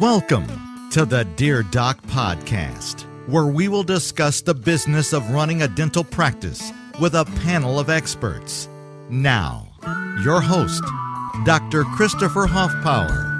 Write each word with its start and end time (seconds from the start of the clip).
Welcome 0.00 0.90
to 0.90 1.06
the 1.06 1.24
Dear 1.36 1.62
Doc 1.62 2.02
Podcast, 2.02 3.06
where 3.26 3.46
we 3.46 3.68
will 3.68 3.82
discuss 3.82 4.42
the 4.42 4.52
business 4.52 5.14
of 5.14 5.30
running 5.30 5.62
a 5.62 5.68
dental 5.68 6.04
practice 6.04 6.70
with 7.00 7.14
a 7.14 7.24
panel 7.42 7.80
of 7.80 7.88
experts. 7.88 8.68
Now, 9.08 9.68
your 10.22 10.42
host, 10.42 10.84
Dr. 11.46 11.84
Christopher 11.84 12.46
Hoffpower. 12.46 13.35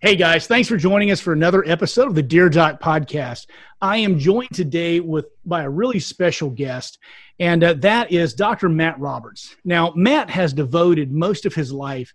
Hey 0.00 0.14
guys, 0.14 0.46
thanks 0.46 0.68
for 0.68 0.76
joining 0.76 1.10
us 1.10 1.18
for 1.18 1.32
another 1.32 1.64
episode 1.66 2.06
of 2.06 2.14
the 2.14 2.22
Dear 2.22 2.48
Doc 2.48 2.80
podcast. 2.80 3.48
I 3.80 3.96
am 3.96 4.20
joined 4.20 4.54
today 4.54 5.00
with 5.00 5.26
by 5.44 5.64
a 5.64 5.68
really 5.68 5.98
special 5.98 6.50
guest, 6.50 7.00
and 7.40 7.64
uh, 7.64 7.74
that 7.78 8.12
is 8.12 8.32
Dr. 8.32 8.68
Matt 8.68 9.00
Roberts. 9.00 9.56
Now, 9.64 9.92
Matt 9.96 10.30
has 10.30 10.52
devoted 10.52 11.10
most 11.10 11.46
of 11.46 11.54
his 11.56 11.72
life 11.72 12.14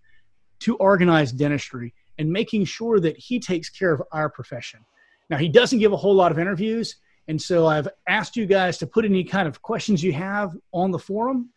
to 0.59 0.77
organized 0.77 1.37
dentistry 1.37 1.93
and 2.17 2.31
making 2.31 2.63
sure 2.63 3.01
that 3.01 3.17
he 3.17 3.37
takes 3.37 3.69
care 3.69 3.91
of 3.91 4.01
our 4.13 4.29
profession. 4.29 4.79
Now, 5.29 5.35
he 5.35 5.49
doesn't 5.49 5.79
give 5.79 5.91
a 5.91 5.97
whole 5.97 6.15
lot 6.15 6.31
of 6.31 6.39
interviews, 6.39 6.95
and 7.27 7.41
so 7.41 7.67
I've 7.67 7.89
asked 8.07 8.37
you 8.37 8.45
guys 8.45 8.77
to 8.77 8.87
put 8.87 9.03
any 9.03 9.25
kind 9.25 9.45
of 9.45 9.61
questions 9.61 10.01
you 10.01 10.13
have 10.13 10.55
on 10.71 10.91
the 10.91 10.99
forum, 10.99 11.49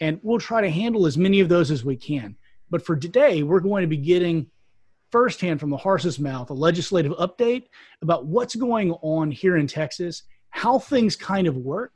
and 0.00 0.18
we'll 0.24 0.40
try 0.40 0.60
to 0.60 0.70
handle 0.70 1.06
as 1.06 1.16
many 1.16 1.38
of 1.38 1.48
those 1.48 1.70
as 1.70 1.84
we 1.84 1.94
can. 1.94 2.34
But 2.68 2.84
for 2.84 2.96
today, 2.96 3.44
we're 3.44 3.60
going 3.60 3.82
to 3.82 3.88
be 3.88 3.96
getting 3.96 4.50
firsthand 5.10 5.60
from 5.60 5.70
the 5.70 5.76
horse's 5.76 6.18
mouth 6.18 6.50
a 6.50 6.54
legislative 6.54 7.12
update 7.12 7.64
about 8.02 8.26
what's 8.26 8.54
going 8.54 8.92
on 9.02 9.30
here 9.30 9.56
in 9.56 9.66
Texas, 9.66 10.24
how 10.50 10.78
things 10.78 11.16
kind 11.16 11.46
of 11.46 11.56
work, 11.56 11.92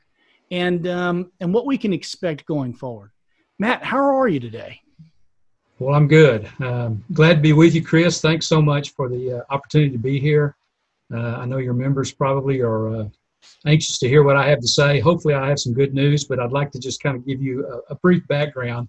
and 0.51 0.87
um, 0.87 1.31
and 1.39 1.53
what 1.53 1.65
we 1.65 1.77
can 1.77 1.93
expect 1.93 2.45
going 2.45 2.73
forward. 2.73 3.11
Matt, 3.59 3.83
how 3.83 3.99
are 3.99 4.27
you 4.27 4.39
today? 4.39 4.81
Well, 5.79 5.95
I'm 5.95 6.07
good. 6.07 6.49
Um, 6.59 7.03
glad 7.13 7.35
to 7.35 7.41
be 7.41 7.53
with 7.53 7.75
you, 7.75 7.83
Chris. 7.83 8.21
Thanks 8.21 8.45
so 8.47 8.61
much 8.61 8.91
for 8.91 9.09
the 9.09 9.39
uh, 9.39 9.53
opportunity 9.53 9.91
to 9.91 9.97
be 9.97 10.19
here. 10.19 10.55
Uh, 11.13 11.37
I 11.37 11.45
know 11.45 11.57
your 11.57 11.73
members 11.73 12.11
probably 12.11 12.61
are 12.61 12.95
uh, 12.95 13.05
anxious 13.65 13.97
to 13.99 14.07
hear 14.07 14.23
what 14.23 14.37
I 14.37 14.47
have 14.47 14.59
to 14.61 14.67
say. 14.67 14.99
Hopefully, 14.99 15.33
I 15.33 15.49
have 15.49 15.59
some 15.59 15.73
good 15.73 15.93
news, 15.93 16.23
but 16.23 16.39
I'd 16.39 16.51
like 16.51 16.71
to 16.71 16.79
just 16.79 17.01
kind 17.01 17.17
of 17.17 17.25
give 17.25 17.41
you 17.41 17.67
a, 17.67 17.93
a 17.93 17.95
brief 17.95 18.25
background 18.27 18.87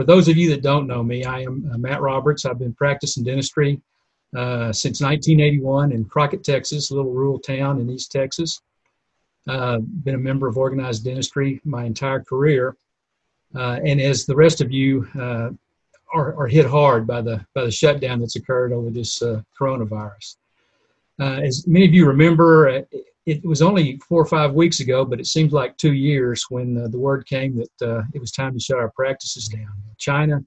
for 0.00 0.04
those 0.04 0.28
of 0.28 0.38
you 0.38 0.48
that 0.48 0.62
don't 0.62 0.86
know 0.86 1.02
me, 1.02 1.26
I 1.26 1.40
am 1.42 1.70
uh, 1.70 1.76
Matt 1.76 2.00
Roberts. 2.00 2.46
I've 2.46 2.58
been 2.58 2.72
practicing 2.72 3.22
dentistry 3.22 3.78
uh, 4.34 4.72
since 4.72 5.02
1981 5.02 5.92
in 5.92 6.06
Crockett, 6.06 6.42
Texas, 6.42 6.90
a 6.90 6.94
little 6.94 7.12
rural 7.12 7.38
town 7.38 7.78
in 7.78 7.90
East 7.90 8.10
Texas. 8.10 8.62
Uh, 9.46 9.80
been 9.80 10.14
a 10.14 10.18
member 10.18 10.48
of 10.48 10.56
organized 10.56 11.04
dentistry 11.04 11.60
my 11.64 11.84
entire 11.84 12.20
career, 12.20 12.78
uh, 13.54 13.78
and 13.84 14.00
as 14.00 14.24
the 14.24 14.34
rest 14.34 14.62
of 14.62 14.72
you 14.72 15.06
uh, 15.16 15.50
are, 16.14 16.34
are, 16.34 16.46
hit 16.46 16.64
hard 16.64 17.06
by 17.06 17.20
the 17.20 17.44
by 17.54 17.64
the 17.64 17.70
shutdown 17.70 18.20
that's 18.20 18.36
occurred 18.36 18.72
over 18.72 18.88
this 18.88 19.20
uh, 19.20 19.42
coronavirus. 19.60 20.36
as 21.18 21.66
many 21.66 21.84
of 21.84 21.92
you 21.92 22.06
remember, 22.06 22.86
it 23.30 23.44
was 23.44 23.62
only 23.62 23.96
four 24.08 24.20
or 24.20 24.26
five 24.26 24.54
weeks 24.54 24.80
ago, 24.80 25.04
but 25.04 25.20
it 25.20 25.26
seems 25.26 25.52
like 25.52 25.76
two 25.76 25.92
years 25.92 26.44
when 26.48 26.76
uh, 26.76 26.88
the 26.88 26.98
word 26.98 27.26
came 27.26 27.56
that 27.56 27.88
uh, 27.88 28.02
it 28.12 28.20
was 28.20 28.32
time 28.32 28.52
to 28.54 28.60
shut 28.60 28.78
our 28.78 28.90
practices 28.90 29.46
down. 29.46 29.70
China 29.98 30.40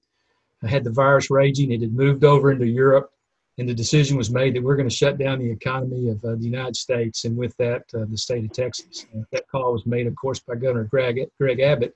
had 0.67 0.83
the 0.83 0.91
virus 0.91 1.29
raging, 1.29 1.71
it 1.71 1.81
had 1.81 1.93
moved 1.93 2.25
over 2.25 2.51
into 2.51 2.65
Europe, 2.65 3.09
and 3.57 3.69
the 3.69 3.73
decision 3.73 4.17
was 4.17 4.29
made 4.29 4.53
that 4.53 4.63
we're 4.63 4.75
going 4.75 4.89
to 4.89 4.95
shut 4.95 5.17
down 5.17 5.39
the 5.39 5.49
economy 5.49 6.09
of 6.09 6.23
uh, 6.25 6.35
the 6.35 6.43
United 6.43 6.75
States, 6.75 7.23
and 7.23 7.37
with 7.37 7.55
that, 7.57 7.83
uh, 7.93 8.05
the 8.09 8.17
state 8.17 8.43
of 8.43 8.51
Texas. 8.51 9.05
that 9.31 9.47
call 9.47 9.71
was 9.71 9.85
made, 9.85 10.07
of 10.07 10.15
course, 10.15 10.39
by 10.39 10.55
Governor 10.55 10.85
Greg, 10.85 11.21
Greg 11.39 11.61
Abbott. 11.61 11.95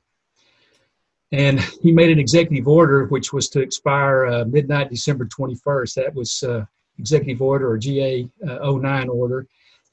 And 1.33 1.59
he 1.81 1.91
made 1.91 2.11
an 2.11 2.19
executive 2.19 2.67
order 2.67 3.05
which 3.07 3.33
was 3.33 3.49
to 3.49 3.59
expire 3.59 4.25
uh, 4.27 4.45
midnight 4.45 4.89
December 4.89 5.25
21st. 5.25 5.93
That 5.95 6.15
was 6.15 6.43
uh, 6.43 6.63
executive 6.97 7.41
order 7.41 7.69
or 7.69 7.77
GA 7.77 8.29
09 8.41 9.09
order 9.09 9.45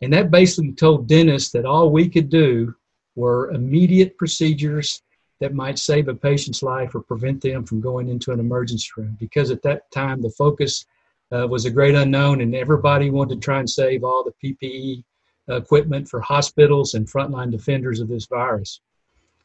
and 0.03 0.13
that 0.13 0.31
basically 0.31 0.73
told 0.73 1.09
dentists 1.09 1.51
that 1.53 1.65
all 1.65 1.91
we 1.91 2.09
could 2.09 2.29
do 2.29 2.75
were 3.17 3.51
immediate 3.51 4.17
procedures 4.19 5.03
that 5.41 5.55
might 5.55 5.79
save 5.79 6.09
a 6.09 6.15
patient's 6.15 6.63
life 6.63 6.95
or 6.95 7.03
prevent 7.03 7.41
them 7.41 7.65
from 7.65 7.81
going 7.81 8.09
into 8.09 8.33
an 8.33 8.41
emergency 8.41 8.89
room. 8.97 9.17
Because 9.21 9.51
at 9.51 9.63
that 9.63 9.91
time, 9.91 10.23
the 10.23 10.31
focus 10.31 10.87
uh, 11.33 11.47
was 11.47 11.65
a 11.65 11.71
great 11.71 11.95
unknown, 11.95 12.41
and 12.41 12.55
everybody 12.55 13.11
wanted 13.11 13.37
to 13.37 13.41
try 13.41 13.59
and 13.59 13.69
save 13.69 14.05
all 14.05 14.25
the 14.25 14.35
PPE 14.43 15.05
equipment 15.49 16.09
for 16.09 16.21
hospitals 16.21 16.95
and 16.95 17.11
frontline 17.11 17.51
defenders 17.51 18.01
of 18.01 18.09
this 18.09 18.27
virus. 18.27 18.81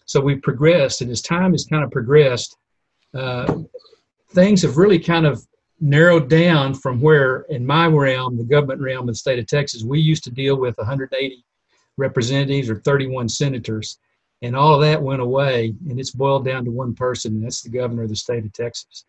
So 0.05 0.19
we've 0.19 0.41
progressed, 0.41 1.01
and 1.01 1.11
as 1.11 1.21
time 1.21 1.51
has 1.51 1.65
kind 1.65 1.83
of 1.83 1.91
progressed, 1.91 2.57
uh, 3.13 3.59
things 4.31 4.61
have 4.61 4.77
really 4.77 4.99
kind 4.99 5.25
of 5.25 5.45
narrowed 5.81 6.29
down 6.29 6.73
from 6.73 6.99
where, 7.01 7.41
in 7.49 7.65
my 7.65 7.87
realm, 7.87 8.37
the 8.37 8.43
government 8.43 8.81
realm 8.81 9.07
of 9.07 9.13
the 9.13 9.15
state 9.15 9.39
of 9.39 9.47
Texas, 9.47 9.83
we 9.83 9.99
used 9.99 10.23
to 10.25 10.31
deal 10.31 10.55
with 10.55 10.77
180 10.77 11.43
representatives 11.97 12.69
or 12.69 12.79
31 12.79 13.29
senators, 13.29 13.97
and 14.41 14.55
all 14.55 14.75
of 14.75 14.81
that 14.81 15.01
went 15.01 15.21
away, 15.21 15.73
and 15.89 15.99
it's 15.99 16.11
boiled 16.11 16.45
down 16.45 16.65
to 16.65 16.71
one 16.71 16.93
person, 16.93 17.35
and 17.35 17.43
that's 17.43 17.61
the 17.61 17.69
governor 17.69 18.03
of 18.03 18.09
the 18.09 18.15
state 18.15 18.45
of 18.45 18.53
Texas. 18.53 19.05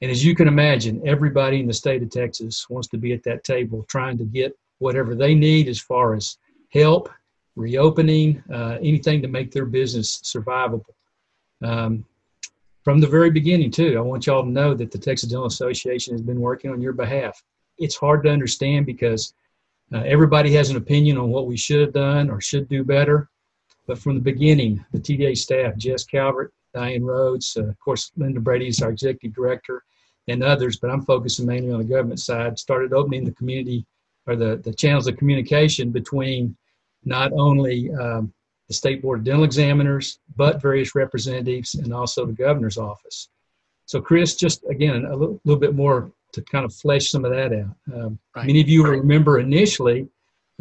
And 0.00 0.10
as 0.10 0.24
you 0.24 0.34
can 0.34 0.46
imagine, 0.46 1.02
everybody 1.06 1.60
in 1.60 1.66
the 1.66 1.74
state 1.74 2.02
of 2.02 2.10
Texas 2.10 2.68
wants 2.70 2.88
to 2.88 2.98
be 2.98 3.12
at 3.12 3.24
that 3.24 3.44
table 3.44 3.84
trying 3.88 4.16
to 4.18 4.24
get 4.24 4.56
whatever 4.78 5.14
they 5.14 5.34
need 5.34 5.68
as 5.68 5.80
far 5.80 6.14
as 6.14 6.38
help, 6.70 7.10
reopening, 7.56 8.42
uh, 8.52 8.78
anything 8.80 9.20
to 9.22 9.28
make 9.28 9.50
their 9.50 9.66
business 9.66 10.20
survivable. 10.22 10.84
Um, 11.62 12.04
from 12.88 13.00
the 13.00 13.06
very 13.06 13.30
beginning, 13.30 13.70
too. 13.70 13.98
I 13.98 14.00
want 14.00 14.26
y'all 14.26 14.42
to 14.42 14.48
know 14.48 14.72
that 14.72 14.90
the 14.90 14.96
Texas 14.96 15.28
Dental 15.28 15.44
Association 15.44 16.14
has 16.14 16.22
been 16.22 16.40
working 16.40 16.70
on 16.70 16.80
your 16.80 16.94
behalf. 16.94 17.38
It's 17.76 17.94
hard 17.94 18.22
to 18.22 18.30
understand 18.30 18.86
because 18.86 19.34
uh, 19.92 19.98
everybody 20.06 20.54
has 20.54 20.70
an 20.70 20.78
opinion 20.78 21.18
on 21.18 21.28
what 21.28 21.46
we 21.46 21.54
should 21.54 21.82
have 21.82 21.92
done 21.92 22.30
or 22.30 22.40
should 22.40 22.66
do 22.66 22.82
better. 22.84 23.28
But 23.86 23.98
from 23.98 24.14
the 24.14 24.22
beginning, 24.22 24.82
the 24.90 25.00
TDA 25.00 25.36
staff, 25.36 25.76
Jess 25.76 26.04
Calvert, 26.04 26.50
Diane 26.72 27.04
Rhodes, 27.04 27.58
uh, 27.58 27.64
of 27.64 27.78
course, 27.78 28.10
Linda 28.16 28.40
Brady 28.40 28.68
is 28.68 28.80
our 28.80 28.88
executive 28.88 29.34
director, 29.34 29.82
and 30.28 30.42
others, 30.42 30.78
but 30.78 30.90
I'm 30.90 31.04
focusing 31.04 31.44
mainly 31.44 31.70
on 31.70 31.80
the 31.80 31.84
government 31.84 32.20
side, 32.20 32.58
started 32.58 32.94
opening 32.94 33.22
the 33.22 33.32
community 33.32 33.84
or 34.26 34.34
the, 34.34 34.62
the 34.64 34.72
channels 34.72 35.06
of 35.06 35.18
communication 35.18 35.90
between 35.90 36.56
not 37.04 37.32
only 37.34 37.92
um, 38.00 38.32
the 38.68 38.74
State 38.74 39.02
Board 39.02 39.20
of 39.20 39.24
Dental 39.24 39.44
Examiners, 39.44 40.20
but 40.36 40.62
various 40.62 40.94
representatives, 40.94 41.74
and 41.74 41.92
also 41.92 42.26
the 42.26 42.32
governor's 42.32 42.78
office. 42.78 43.28
So, 43.86 44.00
Chris, 44.00 44.36
just 44.36 44.64
again, 44.68 45.06
a 45.06 45.16
little, 45.16 45.40
little 45.44 45.60
bit 45.60 45.74
more 45.74 46.12
to 46.32 46.42
kind 46.42 46.64
of 46.64 46.74
flesh 46.74 47.10
some 47.10 47.24
of 47.24 47.32
that 47.32 47.52
out. 47.52 47.74
Um, 47.94 48.18
right. 48.36 48.46
Many 48.46 48.60
of 48.60 48.68
you 48.68 48.84
right. 48.84 48.98
remember 48.98 49.38
initially, 49.38 50.06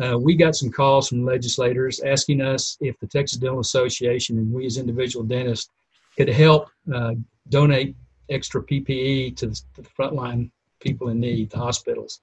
uh, 0.01 0.17
we 0.17 0.35
got 0.35 0.55
some 0.55 0.71
calls 0.71 1.09
from 1.09 1.25
legislators 1.25 1.99
asking 1.99 2.41
us 2.41 2.77
if 2.79 2.97
the 2.99 3.07
Texas 3.07 3.37
Dental 3.37 3.59
Association 3.59 4.37
and 4.37 4.51
we 4.53 4.65
as 4.65 4.77
individual 4.77 5.25
dentists 5.25 5.69
could 6.15 6.29
help 6.29 6.69
uh, 6.93 7.15
donate 7.49 7.95
extra 8.29 8.63
PPE 8.63 9.35
to 9.37 9.47
the, 9.47 9.61
to 9.75 9.81
the 9.81 9.89
frontline 9.89 10.49
people 10.79 11.09
in 11.09 11.19
need, 11.19 11.49
the 11.49 11.57
hospitals 11.57 12.19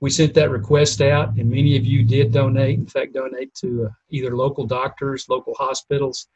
we 0.00 0.10
sent 0.10 0.34
that 0.34 0.50
request 0.50 1.00
out, 1.00 1.30
and 1.36 1.50
many 1.50 1.76
of 1.76 1.84
you 1.84 2.04
did 2.04 2.32
donate. 2.32 2.78
In 2.78 2.86
fact, 2.86 3.14
donate 3.14 3.52
to 3.56 3.86
uh, 3.86 3.88
either 4.10 4.36
local 4.36 4.64
doctors, 4.64 5.28
local 5.28 5.54
hospitals. 5.54 6.28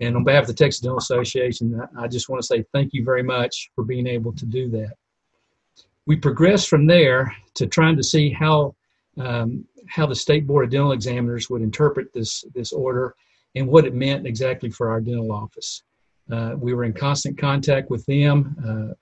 And 0.00 0.16
on 0.16 0.22
behalf 0.22 0.42
of 0.42 0.48
the 0.48 0.54
Texas 0.54 0.80
Dental 0.80 0.98
Association, 0.98 1.80
I 1.98 2.06
just 2.06 2.28
want 2.28 2.40
to 2.40 2.46
say 2.46 2.64
thank 2.72 2.92
you 2.92 3.04
very 3.04 3.24
much 3.24 3.70
for 3.74 3.82
being 3.82 4.06
able 4.06 4.32
to 4.34 4.46
do 4.46 4.70
that. 4.70 4.94
We 6.06 6.16
progressed 6.16 6.68
from 6.68 6.86
there 6.86 7.34
to 7.54 7.66
trying 7.66 7.96
to 7.96 8.04
see 8.04 8.30
how 8.30 8.76
um, 9.18 9.64
how 9.88 10.06
the 10.06 10.14
State 10.14 10.46
Board 10.46 10.64
of 10.64 10.70
Dental 10.70 10.92
Examiners 10.92 11.50
would 11.50 11.62
interpret 11.62 12.12
this 12.14 12.44
this 12.54 12.72
order 12.72 13.16
and 13.56 13.66
what 13.66 13.84
it 13.84 13.94
meant 13.94 14.26
exactly 14.26 14.70
for 14.70 14.90
our 14.90 15.00
dental 15.00 15.32
office. 15.32 15.82
Uh, 16.30 16.54
we 16.56 16.74
were 16.74 16.84
in 16.84 16.92
constant 16.92 17.36
contact 17.36 17.90
with 17.90 18.04
them. 18.06 18.54
Uh, 18.64 18.94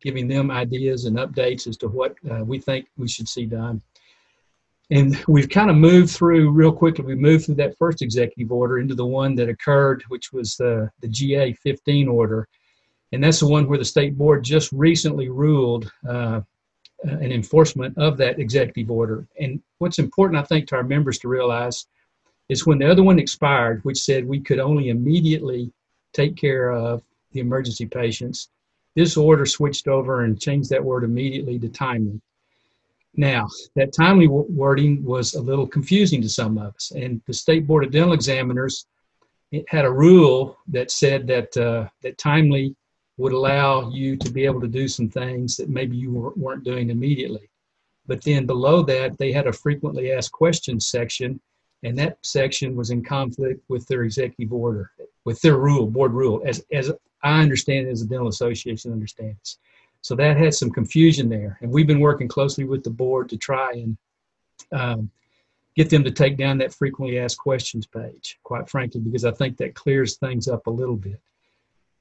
giving 0.00 0.28
them 0.28 0.50
ideas 0.50 1.04
and 1.06 1.16
updates 1.16 1.66
as 1.66 1.76
to 1.78 1.88
what 1.88 2.14
uh, 2.30 2.44
we 2.44 2.58
think 2.58 2.86
we 2.96 3.08
should 3.08 3.28
see 3.28 3.46
done. 3.46 3.80
And 4.90 5.22
we've 5.26 5.48
kind 5.48 5.70
of 5.70 5.76
moved 5.76 6.10
through 6.10 6.50
real 6.50 6.72
quickly. 6.72 7.04
We 7.04 7.14
moved 7.14 7.46
through 7.46 7.54
that 7.56 7.76
first 7.78 8.02
executive 8.02 8.52
order 8.52 8.78
into 8.78 8.94
the 8.94 9.06
one 9.06 9.34
that 9.36 9.48
occurred, 9.48 10.04
which 10.08 10.32
was 10.32 10.56
the, 10.56 10.90
the 11.00 11.08
GA 11.08 11.52
15 11.54 12.06
order. 12.06 12.46
And 13.12 13.24
that's 13.24 13.40
the 13.40 13.48
one 13.48 13.66
where 13.66 13.78
the 13.78 13.84
state 13.84 14.18
board 14.18 14.44
just 14.44 14.70
recently 14.72 15.28
ruled 15.30 15.90
uh, 16.08 16.40
an 17.04 17.32
enforcement 17.32 17.96
of 17.96 18.16
that 18.18 18.38
executive 18.38 18.90
order. 18.90 19.26
And 19.40 19.62
what's 19.78 19.98
important, 19.98 20.42
I 20.42 20.44
think, 20.44 20.68
to 20.68 20.76
our 20.76 20.82
members 20.82 21.18
to 21.20 21.28
realize 21.28 21.86
is 22.48 22.66
when 22.66 22.78
the 22.78 22.90
other 22.90 23.02
one 23.02 23.18
expired, 23.18 23.80
which 23.84 23.98
said 23.98 24.26
we 24.26 24.40
could 24.40 24.58
only 24.58 24.90
immediately 24.90 25.72
take 26.12 26.36
care 26.36 26.70
of 26.72 27.02
the 27.32 27.40
emergency 27.40 27.86
patients, 27.86 28.48
this 28.94 29.16
order 29.16 29.46
switched 29.46 29.88
over 29.88 30.24
and 30.24 30.40
changed 30.40 30.70
that 30.70 30.84
word 30.84 31.04
immediately 31.04 31.58
to 31.58 31.68
timely. 31.68 32.20
Now, 33.16 33.48
that 33.76 33.92
timely 33.92 34.26
wording 34.26 35.04
was 35.04 35.34
a 35.34 35.40
little 35.40 35.66
confusing 35.66 36.20
to 36.22 36.28
some 36.28 36.58
of 36.58 36.74
us, 36.74 36.90
and 36.90 37.20
the 37.26 37.32
State 37.32 37.66
Board 37.66 37.84
of 37.84 37.92
Dental 37.92 38.12
Examiners 38.12 38.86
had 39.68 39.84
a 39.84 39.92
rule 39.92 40.58
that 40.68 40.90
said 40.90 41.26
that 41.28 41.56
uh, 41.56 41.88
that 42.02 42.18
timely 42.18 42.74
would 43.16 43.32
allow 43.32 43.88
you 43.90 44.16
to 44.16 44.30
be 44.30 44.44
able 44.44 44.60
to 44.60 44.68
do 44.68 44.88
some 44.88 45.08
things 45.08 45.56
that 45.56 45.68
maybe 45.68 45.96
you 45.96 46.32
weren't 46.36 46.64
doing 46.64 46.90
immediately. 46.90 47.48
But 48.06 48.22
then 48.22 48.46
below 48.46 48.82
that, 48.82 49.16
they 49.16 49.32
had 49.32 49.46
a 49.46 49.52
frequently 49.52 50.12
asked 50.12 50.32
questions 50.32 50.88
section, 50.88 51.40
and 51.84 51.96
that 51.98 52.18
section 52.22 52.74
was 52.74 52.90
in 52.90 53.04
conflict 53.04 53.62
with 53.68 53.86
their 53.86 54.02
executive 54.02 54.52
order, 54.52 54.90
with 55.24 55.40
their 55.40 55.58
rule, 55.58 55.86
board 55.86 56.12
rule, 56.12 56.42
as, 56.44 56.64
as 56.72 56.90
I 57.24 57.40
understand 57.40 57.86
it, 57.86 57.90
as 57.90 58.00
the 58.00 58.06
Dental 58.06 58.28
Association 58.28 58.92
understands. 58.92 59.58
So 60.02 60.14
that 60.16 60.36
had 60.36 60.54
some 60.54 60.70
confusion 60.70 61.30
there. 61.30 61.58
And 61.62 61.70
we've 61.70 61.86
been 61.86 62.00
working 62.00 62.28
closely 62.28 62.64
with 62.64 62.84
the 62.84 62.90
board 62.90 63.30
to 63.30 63.38
try 63.38 63.72
and 63.72 63.96
um, 64.70 65.10
get 65.74 65.88
them 65.88 66.04
to 66.04 66.10
take 66.10 66.36
down 66.36 66.58
that 66.58 66.74
frequently 66.74 67.18
asked 67.18 67.38
questions 67.38 67.86
page, 67.86 68.38
quite 68.42 68.68
frankly, 68.68 69.00
because 69.00 69.24
I 69.24 69.32
think 69.32 69.56
that 69.56 69.74
clears 69.74 70.16
things 70.16 70.46
up 70.46 70.66
a 70.66 70.70
little 70.70 70.96
bit. 70.96 71.20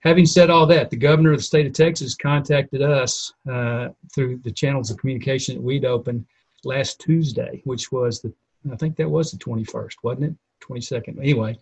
Having 0.02 0.26
said 0.26 0.50
all 0.50 0.66
that, 0.68 0.90
the 0.90 0.98
governor 0.98 1.32
of 1.32 1.38
the 1.38 1.44
state 1.44 1.66
of 1.66 1.72
Texas 1.72 2.14
contacted 2.14 2.82
us 2.82 3.34
uh, 3.50 3.90
through 4.14 4.42
the 4.44 4.52
channels 4.52 4.92
of 4.92 4.98
communication 4.98 5.56
that 5.56 5.64
we'd 5.64 5.86
opened 5.86 6.26
last 6.66 7.00
Tuesday, 7.00 7.62
which 7.64 7.90
was 7.90 8.22
the, 8.22 8.34
I 8.70 8.76
think 8.76 8.98
that 8.98 9.10
was 9.10 9.32
the 9.32 9.38
21st, 9.38 9.96
wasn't 10.04 10.26
it? 10.26 10.36
22nd. 10.62 11.20
Anyway, 11.20 11.58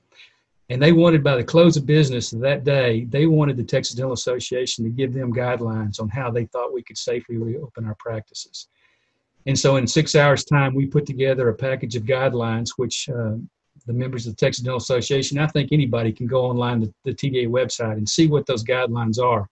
and 0.72 0.82
they 0.82 0.94
wanted 0.94 1.22
by 1.22 1.36
the 1.36 1.44
close 1.44 1.76
of 1.76 1.86
business 1.86 2.30
that 2.30 2.64
day, 2.64 3.04
they 3.10 3.26
wanted 3.26 3.58
the 3.58 3.64
Texas 3.64 3.94
Dental 3.94 4.14
Association 4.14 4.86
to 4.86 4.90
give 4.90 5.14
them 5.14 5.34
guidelines 5.34 6.00
on 6.00 6.08
how 6.08 6.32
they 6.32 6.46
thought 6.46 6.74
we 6.74 6.82
could 6.82 6.98
safely 6.98 7.36
reopen 7.36 7.86
our 7.86 7.96
practices. 7.96 8.70
And 9.48 9.60
so, 9.60 9.76
in 9.76 9.86
six 9.86 10.16
hours' 10.16 10.46
time, 10.46 10.74
we 10.74 10.86
put 10.86 11.06
together 11.06 11.50
a 11.50 11.54
package 11.54 11.98
of 11.98 12.04
guidelines, 12.04 12.70
which 12.78 13.10
uh, 13.10 13.36
the 13.86 13.92
members 13.92 14.26
of 14.26 14.32
the 14.32 14.38
Texas 14.38 14.64
Dental 14.64 14.78
Association, 14.78 15.40
I 15.40 15.48
think 15.48 15.74
anybody 15.74 16.14
can 16.14 16.26
go 16.26 16.46
online 16.46 16.80
to 16.82 16.94
the 17.04 17.12
TDA 17.12 17.50
website 17.50 17.98
and 17.98 18.08
see 18.08 18.28
what 18.28 18.46
those 18.46 18.64
guidelines 18.64 19.22
are. 19.22 19.50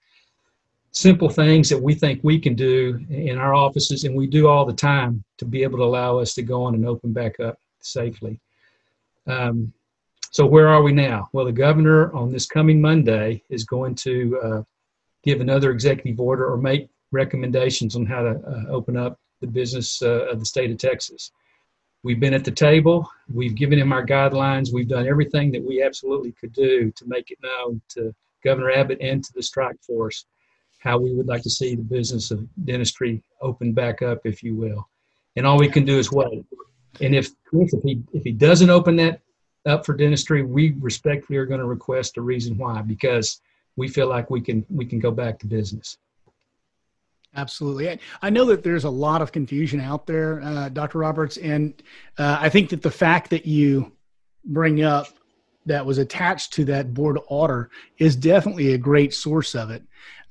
Simple 0.92 1.28
things 1.28 1.68
that 1.68 1.82
we 1.82 1.96
think 1.96 2.22
we 2.24 2.40
can 2.40 2.56
do 2.56 2.98
in 3.10 3.38
our 3.38 3.54
offices, 3.54 4.06
and 4.06 4.16
we 4.16 4.26
do 4.26 4.48
all 4.48 4.64
the 4.64 4.72
time 4.72 5.22
to 5.38 5.44
be 5.44 5.64
able 5.64 5.80
to 5.80 5.84
allow 5.84 6.18
us 6.18 6.34
to 6.36 6.44
go 6.44 6.64
on 6.64 6.76
and 6.76 6.88
open 6.88 7.12
back 7.12 7.42
up 7.42 7.60
safely. 7.82 8.40
Um, 9.28 9.74
so, 10.32 10.46
where 10.46 10.68
are 10.68 10.84
we 10.84 10.92
now? 10.92 11.28
Well, 11.34 11.46
the 11.46 11.52
governor 11.52 12.14
on 12.14 12.32
this 12.32 12.46
coming 12.46 12.80
Monday 12.80 13.44
is 13.50 13.64
going 13.66 13.96
to 13.96 14.40
uh, 14.44 14.64
give 15.24 15.42
another 15.42 15.72
executive 15.72 16.20
order 16.20 16.46
or 16.46 16.58
make 16.58 16.90
recommendations 17.12 17.96
on 17.96 18.06
how 18.06 18.22
to 18.22 18.30
uh, 18.30 18.70
open 18.70 18.96
up 18.96 19.20
the 19.42 19.48
business 19.48 20.02
uh, 20.02 20.28
of 20.30 20.40
the 20.40 20.46
state 20.46 20.70
of 20.70 20.78
Texas. 20.78 21.32
We've 22.04 22.20
been 22.20 22.34
at 22.34 22.46
the 22.46 22.52
table. 22.52 23.10
We've 23.34 23.56
given 23.56 23.80
him 23.80 23.92
our 23.92 24.06
guidelines. 24.06 24.72
We've 24.72 24.88
done 24.88 25.08
everything 25.08 25.52
that 25.52 25.64
we 25.64 25.82
absolutely 25.82 26.32
could 26.34 26.54
do 26.54 26.92
to 26.92 27.06
make 27.08 27.32
it 27.32 27.40
known 27.42 27.82
to 27.90 28.14
Governor 28.44 28.72
Abbott 28.72 29.00
and 29.02 29.24
to 29.24 29.34
the 29.34 29.44
strike 29.44 29.82
force 29.82 30.26
how 30.78 30.98
we 30.98 31.14
would 31.14 31.28
like 31.28 31.42
to 31.44 31.50
see 31.50 31.76
the 31.76 31.82
business 31.82 32.32
of 32.32 32.48
dentistry 32.64 33.22
open 33.42 33.74
back 33.74 34.02
up, 34.02 34.20
if 34.24 34.42
you 34.42 34.56
will. 34.56 34.88
And 35.36 35.46
all 35.46 35.58
we 35.58 35.68
can 35.68 35.84
do 35.84 35.98
is 35.98 36.12
wait. 36.12 36.46
And 37.02 37.14
if 37.14 37.32
if 37.52 37.84
he 37.84 38.02
if 38.14 38.24
he 38.24 38.32
doesn't 38.32 38.70
open 38.70 38.96
that 38.98 39.22
up 39.66 39.86
for 39.86 39.94
dentistry, 39.94 40.44
we 40.44 40.76
respectfully 40.80 41.38
are 41.38 41.46
going 41.46 41.60
to 41.60 41.66
request 41.66 42.18
a 42.18 42.22
reason 42.22 42.58
why 42.58 42.82
because 42.82 43.42
we 43.76 43.88
feel 43.88 44.08
like 44.08 44.30
we 44.30 44.42
can 44.42 44.66
we 44.70 44.86
can 44.86 45.00
go 45.00 45.12
back 45.12 45.40
to 45.40 45.48
business. 45.48 45.98
Absolutely. 47.36 47.90
I, 47.90 48.00
I, 48.24 48.30
know 48.32 48.46
that 48.46 48.64
there's 48.64 48.86
a 48.86 48.90
lot 48.90 49.22
of 49.22 49.32
confusion 49.32 49.80
out 49.80 50.08
there, 50.08 50.42
uh, 50.42 50.70
Dr. 50.70 50.98
Roberts, 50.98 51.38
and 51.38 51.80
uh, 52.18 52.38
I 52.40 52.50
think 52.50 52.70
that 52.72 52.82
the 52.82 52.90
fact 52.90 53.30
that 53.30 53.46
you 53.46 53.92
bring 54.44 54.82
up 54.82 55.08
that 55.68 55.86
was 55.86 56.00
attached 56.00 56.54
to 56.54 56.66
that 56.66 56.92
board 56.92 57.20
order 57.28 57.70
is 58.00 58.16
definitely 58.16 58.74
a 58.74 58.80
great 58.80 59.14
source 59.14 59.54
of 59.54 59.70
it. 59.70 59.84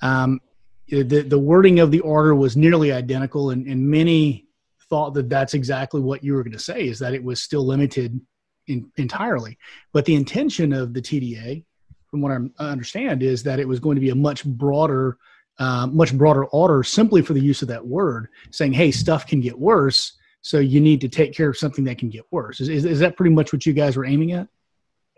Um, 0.02 0.40
the, 0.88 1.22
the 1.22 1.38
wording 1.38 1.78
of 1.78 1.92
the 1.92 2.00
order 2.00 2.34
was 2.34 2.56
nearly 2.56 2.90
identical, 2.90 3.50
and, 3.50 3.66
and 3.68 3.88
many 3.88 4.46
thought 4.88 5.14
that 5.14 5.28
that's 5.28 5.54
exactly 5.54 6.00
what 6.00 6.24
you 6.24 6.34
were 6.34 6.42
going 6.42 6.52
to 6.52 6.58
say 6.58 6.88
is 6.88 6.98
that 6.98 7.14
it 7.14 7.22
was 7.22 7.42
still 7.42 7.64
limited 7.64 8.20
in, 8.68 8.90
entirely. 8.96 9.58
But 9.92 10.04
the 10.04 10.14
intention 10.14 10.72
of 10.72 10.94
the 10.94 11.02
TDA, 11.02 11.64
from 12.10 12.20
what 12.20 12.32
I 12.32 12.64
understand, 12.64 13.22
is 13.22 13.42
that 13.42 13.60
it 13.60 13.68
was 13.68 13.80
going 13.80 13.96
to 13.96 14.00
be 14.00 14.10
a 14.10 14.14
much 14.14 14.44
broader– 14.44 15.18
uh, 15.58 15.86
much 15.88 16.16
broader 16.16 16.44
order 16.46 16.82
simply 16.82 17.22
for 17.22 17.32
the 17.32 17.40
use 17.40 17.62
of 17.62 17.68
that 17.68 17.84
word, 17.84 18.28
saying, 18.50 18.72
hey, 18.72 18.90
stuff 18.90 19.26
can 19.26 19.40
get 19.40 19.58
worse. 19.58 20.12
So 20.40 20.58
you 20.60 20.80
need 20.80 21.00
to 21.00 21.08
take 21.08 21.34
care 21.34 21.50
of 21.50 21.56
something 21.56 21.84
that 21.84 21.98
can 21.98 22.10
get 22.10 22.24
worse. 22.30 22.60
Is, 22.60 22.68
is, 22.68 22.84
is 22.84 23.00
that 23.00 23.16
pretty 23.16 23.34
much 23.34 23.52
what 23.52 23.66
you 23.66 23.72
guys 23.72 23.96
were 23.96 24.06
aiming 24.06 24.32
at? 24.32 24.46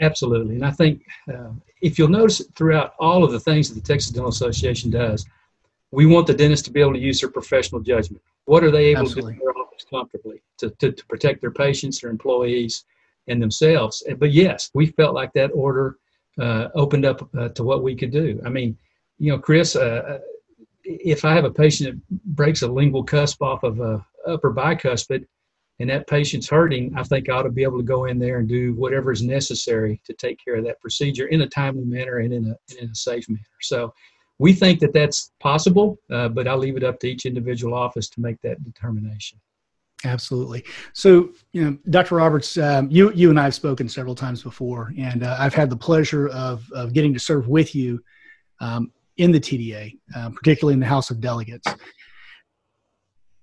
Absolutely. 0.00 0.54
And 0.54 0.64
I 0.64 0.70
think 0.70 1.04
uh, 1.32 1.50
if 1.82 1.98
you'll 1.98 2.08
notice 2.08 2.42
throughout 2.56 2.94
all 2.98 3.22
of 3.22 3.32
the 3.32 3.40
things 3.40 3.68
that 3.68 3.74
the 3.74 3.86
Texas 3.86 4.10
Dental 4.10 4.30
Association 4.30 4.90
does, 4.90 5.26
we 5.90 6.06
want 6.06 6.26
the 6.26 6.32
dentist 6.32 6.64
to 6.66 6.70
be 6.70 6.80
able 6.80 6.94
to 6.94 6.98
use 6.98 7.20
their 7.20 7.30
professional 7.30 7.82
judgment. 7.82 8.22
What 8.46 8.64
are 8.64 8.70
they 8.70 8.86
able 8.86 9.02
Absolutely. 9.02 9.34
to 9.34 9.38
do 9.40 9.42
in 9.42 9.54
their 9.54 9.62
office 9.62 9.84
comfortably 9.90 10.40
to, 10.58 10.70
to, 10.70 10.92
to 10.92 11.06
protect 11.06 11.42
their 11.42 11.50
patients, 11.50 12.00
their 12.00 12.10
employees, 12.10 12.84
and 13.28 13.42
themselves? 13.42 14.02
But 14.18 14.32
yes, 14.32 14.70
we 14.74 14.86
felt 14.86 15.14
like 15.14 15.32
that 15.34 15.50
order 15.52 15.96
uh, 16.38 16.68
opened 16.74 17.04
up 17.04 17.28
uh, 17.36 17.48
to 17.50 17.62
what 17.62 17.82
we 17.82 17.94
could 17.94 18.10
do. 18.10 18.40
I 18.44 18.48
mean, 18.48 18.76
you 19.18 19.30
know, 19.30 19.38
Chris, 19.38 19.76
uh, 19.76 20.18
if 20.84 21.24
I 21.24 21.34
have 21.34 21.44
a 21.44 21.50
patient 21.50 22.00
that 22.08 22.22
breaks 22.24 22.62
a 22.62 22.68
lingual 22.68 23.04
cusp 23.04 23.42
off 23.42 23.62
of 23.62 23.80
a 23.80 24.04
upper 24.26 24.52
bicuspid, 24.52 25.26
and 25.78 25.88
that 25.88 26.06
patient's 26.06 26.48
hurting, 26.48 26.92
I 26.94 27.02
think 27.02 27.28
I 27.28 27.32
ought 27.32 27.44
to 27.44 27.50
be 27.50 27.62
able 27.62 27.78
to 27.78 27.84
go 27.84 28.04
in 28.04 28.18
there 28.18 28.38
and 28.38 28.48
do 28.48 28.74
whatever 28.74 29.12
is 29.12 29.22
necessary 29.22 30.00
to 30.04 30.12
take 30.12 30.38
care 30.44 30.56
of 30.56 30.64
that 30.64 30.80
procedure 30.80 31.28
in 31.28 31.40
a 31.40 31.48
timely 31.48 31.84
manner 31.84 32.18
and 32.18 32.34
in 32.34 32.46
a, 32.48 32.82
in 32.82 32.90
a 32.90 32.94
safe 32.94 33.26
manner. 33.30 33.40
So 33.62 33.94
we 34.38 34.52
think 34.52 34.80
that 34.80 34.92
that's 34.92 35.32
possible, 35.40 35.98
uh, 36.10 36.28
but 36.28 36.46
I'll 36.46 36.58
leave 36.58 36.76
it 36.76 36.84
up 36.84 37.00
to 37.00 37.08
each 37.08 37.24
individual 37.24 37.72
office 37.72 38.10
to 38.10 38.20
make 38.20 38.40
that 38.42 38.62
determination. 38.62 39.40
Absolutely. 40.04 40.64
So, 40.94 41.30
you 41.52 41.62
know, 41.62 41.78
Dr. 41.90 42.16
Roberts, 42.16 42.56
um, 42.56 42.90
you 42.90 43.12
you 43.12 43.28
and 43.28 43.38
I 43.38 43.44
have 43.44 43.54
spoken 43.54 43.88
several 43.88 44.14
times 44.14 44.42
before, 44.42 44.94
and 44.98 45.22
uh, 45.22 45.36
I've 45.38 45.54
had 45.54 45.68
the 45.68 45.76
pleasure 45.76 46.28
of 46.28 46.70
of 46.72 46.92
getting 46.92 47.12
to 47.12 47.20
serve 47.20 47.48
with 47.48 47.74
you 47.74 48.02
um, 48.60 48.92
in 49.18 49.30
the 49.30 49.40
TDA, 49.40 49.98
uh, 50.16 50.30
particularly 50.30 50.74
in 50.74 50.80
the 50.80 50.86
House 50.86 51.10
of 51.10 51.20
Delegates. 51.20 51.66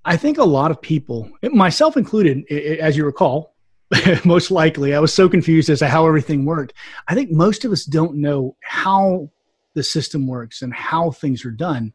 I 0.04 0.18
think 0.18 0.38
a 0.38 0.44
lot 0.44 0.72
of 0.72 0.82
people, 0.82 1.30
myself 1.44 1.98
included, 1.98 2.50
as 2.50 2.96
you 2.96 3.06
recall, 3.06 3.56
most 4.26 4.52
likely, 4.52 4.96
I 4.96 5.00
was 5.00 5.14
so 5.14 5.28
confused 5.28 5.70
as 5.70 5.80
to 5.80 5.88
how 5.88 6.08
everything 6.08 6.46
worked. 6.46 6.74
I 7.08 7.14
think 7.14 7.32
most 7.32 7.66
of 7.66 7.72
us 7.72 7.84
don't 7.84 8.16
know 8.16 8.56
how 8.64 9.30
the 9.76 9.84
system 9.84 10.26
works 10.26 10.62
and 10.62 10.74
how 10.74 11.12
things 11.12 11.46
are 11.46 11.52
done 11.52 11.94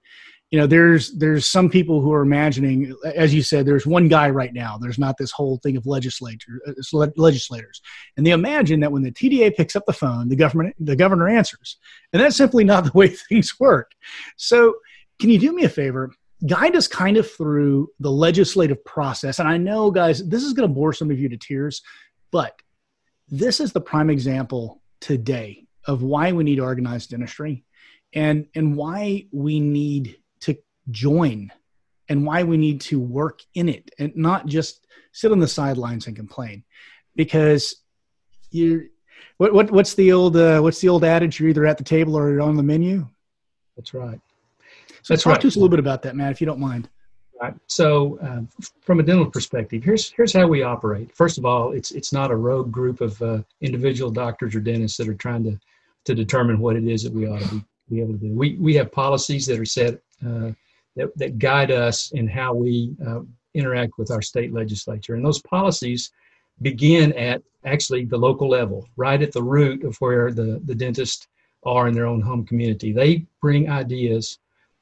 you 0.53 0.59
know 0.61 0.67
there's 0.67 1.13
there's 1.13 1.47
some 1.47 1.71
people 1.71 2.03
who 2.03 2.13
are 2.13 2.21
imagining 2.21 2.95
as 3.17 3.35
you 3.35 3.43
said 3.43 3.65
there's 3.65 3.87
one 3.87 4.07
guy 4.07 4.29
right 4.29 4.53
now. 4.53 4.77
There's 4.79 4.99
not 4.99 5.17
this 5.17 5.33
whole 5.33 5.57
thing 5.63 5.79
of 5.79 5.87
legislature 5.87 6.61
uh, 6.69 7.07
legislators. 7.17 7.81
And 8.17 8.27
they 8.27 8.33
imagine 8.33 8.81
that 8.81 8.93
when 8.93 9.03
the 9.03 9.11
TDA 9.11 9.57
picks 9.57 9.75
up 9.75 9.87
the 9.87 9.95
phone 9.95 10.29
the 10.29 10.37
government 10.37 10.77
the 10.79 10.95
governor 10.95 11.27
answers. 11.27 11.79
And 12.13 12.23
that's 12.23 12.37
simply 12.37 12.65
not 12.65 12.85
the 12.93 12.93
way 12.93 13.09
things 13.09 13.59
work. 13.59 13.93
So 14.37 14.75
can 15.19 15.31
you 15.31 15.39
do 15.39 15.53
me 15.53 15.65
a 15.65 15.71
favor? 15.71 16.13
Guide 16.47 16.77
us 16.77 16.87
kind 16.87 17.17
of 17.17 17.31
through 17.31 17.89
the 17.99 18.11
legislative 18.11 18.85
process. 18.85 19.39
And 19.39 19.49
i 19.49 19.57
know 19.57 19.91
guys 19.91 20.23
this 20.29 20.45
is 20.45 20.53
going 20.53 20.69
to 20.69 20.75
bore 20.75 20.93
some 20.93 21.11
of 21.11 21.19
you 21.19 21.31
to 21.31 21.37
tears 21.39 21.81
but 22.31 22.61
this 23.29 23.59
is 23.59 23.73
the 23.73 23.81
prime 23.81 24.11
example 24.11 24.83
today 25.01 25.65
of 25.87 26.03
why 26.03 26.33
we 26.33 26.45
need 26.45 26.61
organized 26.61 27.11
dentistry 27.11 27.65
and 28.13 28.47
and 28.55 28.77
why 28.77 29.27
we 29.33 29.59
need 29.59 30.19
join 30.91 31.53
and 32.09 32.27
why 32.27 32.43
we 32.43 32.57
need 32.57 32.81
to 32.83 33.01
work 33.01 33.41
in 33.55 33.69
it 33.69 33.91
and 33.99 34.15
not 34.17 34.47
just 34.47 34.87
sit 35.13 35.33
on 35.33 35.41
the 35.41 35.49
sidelines 35.49 36.07
and 36.07 36.17
complain. 36.17 36.65
Because 37.15 37.77
you 38.51 38.89
what, 39.39 39.53
what 39.53 39.71
what's 39.71 39.95
the 39.95 40.13
old 40.13 40.37
uh, 40.37 40.61
what's 40.61 40.81
the 40.81 40.89
old 40.89 41.05
adage? 41.05 41.41
You're 41.41 41.51
either 41.51 41.67
at 41.67 41.79
the 41.79 41.85
table 41.85 42.17
or 42.17 42.31
you're 42.31 42.43
on 42.43 42.57
the 42.57 42.63
menu? 42.63 43.07
That's 43.77 43.95
right. 43.95 44.21
So 45.03 45.15
that's 45.15 45.25
talk 45.25 45.33
right. 45.33 45.41
to 45.41 45.49
us 45.49 45.57
a 45.57 45.59
little 45.59 45.71
bit 45.71 45.81
about 45.81 46.03
that 46.03 46.17
matt 46.17 46.33
if 46.33 46.41
you 46.41 46.47
don't 46.47 46.61
mind. 46.61 46.89
Right. 47.41 47.55
So 47.67 48.19
um, 48.23 48.49
from 48.83 49.01
a 49.01 49.03
dental 49.03 49.27
perspective 49.27 49.83
here's 49.83 50.11
here's 50.13 50.33
how 50.33 50.47
we 50.47 50.63
operate. 50.63 51.15
First 51.15 51.39
of 51.39 51.45
all 51.45 51.73
it's 51.73 51.91
it's 51.91 52.13
not 52.13 52.31
a 52.31 52.37
rogue 52.37 52.71
group 52.71 53.01
of 53.01 53.21
uh, 53.21 53.43
individual 53.61 54.11
doctors 54.11 54.55
or 54.55 54.61
dentists 54.61 54.97
that 54.99 55.09
are 55.09 55.15
trying 55.15 55.45
to 55.45 55.59
to 56.05 56.15
determine 56.15 56.59
what 56.59 56.77
it 56.77 56.87
is 56.87 57.03
that 57.05 57.13
we 57.13 57.27
ought 57.27 57.41
to 57.41 57.49
be, 57.49 57.65
be 57.91 58.01
able 58.01 58.13
to 58.13 58.19
do. 58.19 58.35
We 58.35 58.57
we 58.61 58.75
have 58.75 58.93
policies 58.93 59.47
that 59.47 59.59
are 59.59 59.65
set 59.65 60.01
uh, 60.25 60.53
that, 60.97 61.17
that 61.17 61.39
guide 61.39 61.71
us 61.71 62.11
in 62.13 62.27
how 62.29 62.55
we 62.55 62.95
uh, 63.07 63.21
interact 63.55 63.93
with 63.99 64.11
our 64.11 64.23
state 64.23 64.53
legislature. 64.53 65.15
And 65.15 65.25
those 65.25 65.43
policies 65.43 66.13
begin 66.61 67.13
at 67.15 67.43
actually 67.65 68.05
the 68.05 68.17
local 68.17 68.49
level, 68.49 68.87
right 68.97 69.23
at 69.23 69.33
the 69.33 69.43
root 69.43 69.85
of 69.85 69.97
where 69.99 70.33
the, 70.33 70.61
the 70.65 70.75
dentists 70.75 71.27
are 71.65 71.89
in 71.89 71.95
their 71.95 72.07
own 72.07 72.21
home 72.21 72.45
community. 72.45 72.93
They 72.93 73.27
bring 73.41 73.71
ideas 73.71 74.39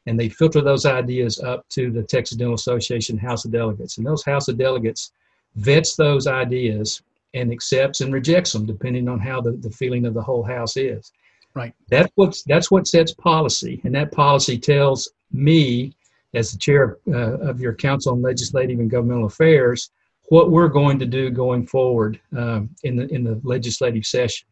and 0.06 0.18
they 0.18 0.28
filter 0.28 0.62
those 0.62 0.86
ideas 0.86 1.38
up 1.40 1.68
to 1.70 1.90
the 1.90 2.02
Texas 2.02 2.36
Dental 2.36 2.54
Association 2.54 3.18
House 3.18 3.44
of 3.44 3.52
Delegates. 3.52 3.98
And 3.98 4.06
those 4.06 4.24
House 4.24 4.48
of 4.48 4.56
Delegates 4.56 5.12
vets 5.56 5.94
those 5.94 6.26
ideas 6.26 7.02
and 7.34 7.52
accepts 7.52 8.00
and 8.00 8.12
rejects 8.12 8.52
them 8.52 8.66
depending 8.66 9.08
on 9.08 9.18
how 9.18 9.40
the, 9.40 9.52
the 9.52 9.70
feeling 9.70 10.06
of 10.06 10.14
the 10.14 10.22
whole 10.22 10.42
house 10.42 10.76
is. 10.76 11.12
Right. 11.54 11.74
That's 11.88 12.10
what's 12.14 12.42
that's 12.44 12.70
what 12.70 12.86
sets 12.86 13.12
policy, 13.12 13.80
and 13.82 13.92
that 13.96 14.12
policy 14.12 14.56
tells 14.56 15.10
me, 15.32 15.92
as 16.34 16.52
the 16.52 16.58
chair 16.58 16.98
uh, 17.08 17.38
of 17.38 17.60
your 17.60 17.74
Council 17.74 18.12
on 18.12 18.22
Legislative 18.22 18.78
and 18.78 18.90
Governmental 18.90 19.26
Affairs, 19.26 19.90
what 20.28 20.50
we're 20.50 20.68
going 20.68 20.98
to 20.98 21.06
do 21.06 21.30
going 21.30 21.66
forward 21.66 22.20
um, 22.36 22.70
in 22.84 22.96
the 22.96 23.12
in 23.12 23.24
the 23.24 23.40
legislative 23.42 24.06
session. 24.06 24.46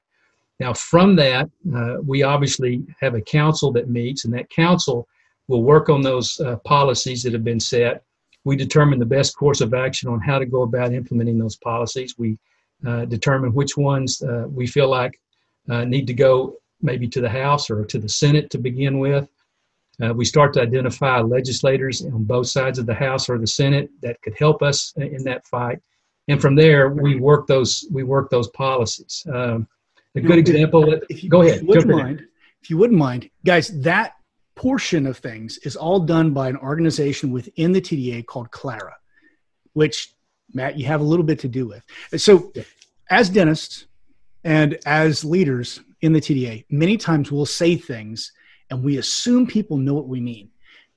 Now, 0.60 0.74
from 0.74 1.14
that, 1.16 1.48
uh, 1.74 1.98
we 2.04 2.24
obviously 2.24 2.84
have 3.00 3.14
a 3.14 3.20
council 3.20 3.70
that 3.72 3.88
meets, 3.88 4.24
and 4.24 4.34
that 4.34 4.50
council 4.50 5.06
will 5.46 5.62
work 5.62 5.88
on 5.88 6.02
those 6.02 6.38
uh, 6.40 6.56
policies 6.64 7.22
that 7.22 7.32
have 7.32 7.44
been 7.44 7.60
set. 7.60 8.02
We 8.44 8.56
determine 8.56 8.98
the 8.98 9.06
best 9.06 9.36
course 9.36 9.60
of 9.60 9.72
action 9.72 10.08
on 10.08 10.20
how 10.20 10.38
to 10.38 10.46
go 10.46 10.62
about 10.62 10.92
implementing 10.92 11.38
those 11.38 11.56
policies. 11.56 12.18
We 12.18 12.38
uh, 12.86 13.04
determine 13.04 13.52
which 13.54 13.76
ones 13.76 14.20
uh, 14.22 14.46
we 14.48 14.66
feel 14.66 14.88
like 14.88 15.20
uh, 15.68 15.84
need 15.84 16.06
to 16.08 16.14
go 16.14 16.56
maybe 16.80 17.08
to 17.08 17.20
the 17.20 17.28
House 17.28 17.70
or 17.70 17.84
to 17.84 17.98
the 17.98 18.08
Senate 18.08 18.50
to 18.50 18.58
begin 18.58 18.98
with. 18.98 19.28
Uh, 20.02 20.14
we 20.14 20.24
start 20.24 20.52
to 20.54 20.62
identify 20.62 21.20
legislators 21.20 22.04
on 22.04 22.24
both 22.24 22.46
sides 22.46 22.78
of 22.78 22.86
the 22.86 22.94
House 22.94 23.28
or 23.28 23.38
the 23.38 23.46
Senate 23.46 23.90
that 24.02 24.20
could 24.22 24.34
help 24.38 24.62
us 24.62 24.92
in 24.96 25.24
that 25.24 25.46
fight, 25.46 25.80
and 26.28 26.40
from 26.40 26.54
there 26.54 26.90
we 26.90 27.16
work 27.16 27.46
those 27.46 27.86
we 27.90 28.04
work 28.04 28.30
those 28.30 28.48
policies. 28.48 29.26
Um, 29.32 29.66
a 30.14 30.20
good 30.20 30.38
example. 30.38 30.94
If 31.08 31.22
you, 31.22 31.30
go 31.30 31.42
ahead. 31.42 31.56
If 31.56 31.62
you 31.62 31.68
wouldn't 31.68 31.88
mind, 31.88 32.26
if 32.62 32.70
you 32.70 32.76
wouldn't 32.76 32.98
mind, 32.98 33.30
guys, 33.44 33.68
that 33.82 34.14
portion 34.54 35.06
of 35.06 35.16
things 35.18 35.58
is 35.58 35.76
all 35.76 36.00
done 36.00 36.32
by 36.32 36.48
an 36.48 36.56
organization 36.56 37.30
within 37.30 37.72
the 37.72 37.80
TDA 37.80 38.26
called 38.26 38.50
Clara, 38.50 38.96
which 39.72 40.14
Matt, 40.52 40.78
you 40.78 40.86
have 40.86 41.00
a 41.00 41.04
little 41.04 41.24
bit 41.24 41.38
to 41.40 41.48
do 41.48 41.66
with. 41.66 41.82
So, 42.20 42.52
as 43.10 43.30
dentists 43.30 43.86
and 44.44 44.78
as 44.86 45.24
leaders 45.24 45.80
in 46.00 46.12
the 46.12 46.20
TDA, 46.20 46.64
many 46.70 46.96
times 46.96 47.30
we'll 47.30 47.46
say 47.46 47.76
things 47.76 48.32
and 48.70 48.82
we 48.82 48.98
assume 48.98 49.46
people 49.46 49.76
know 49.76 49.94
what 49.94 50.08
we 50.08 50.20
mean. 50.20 50.50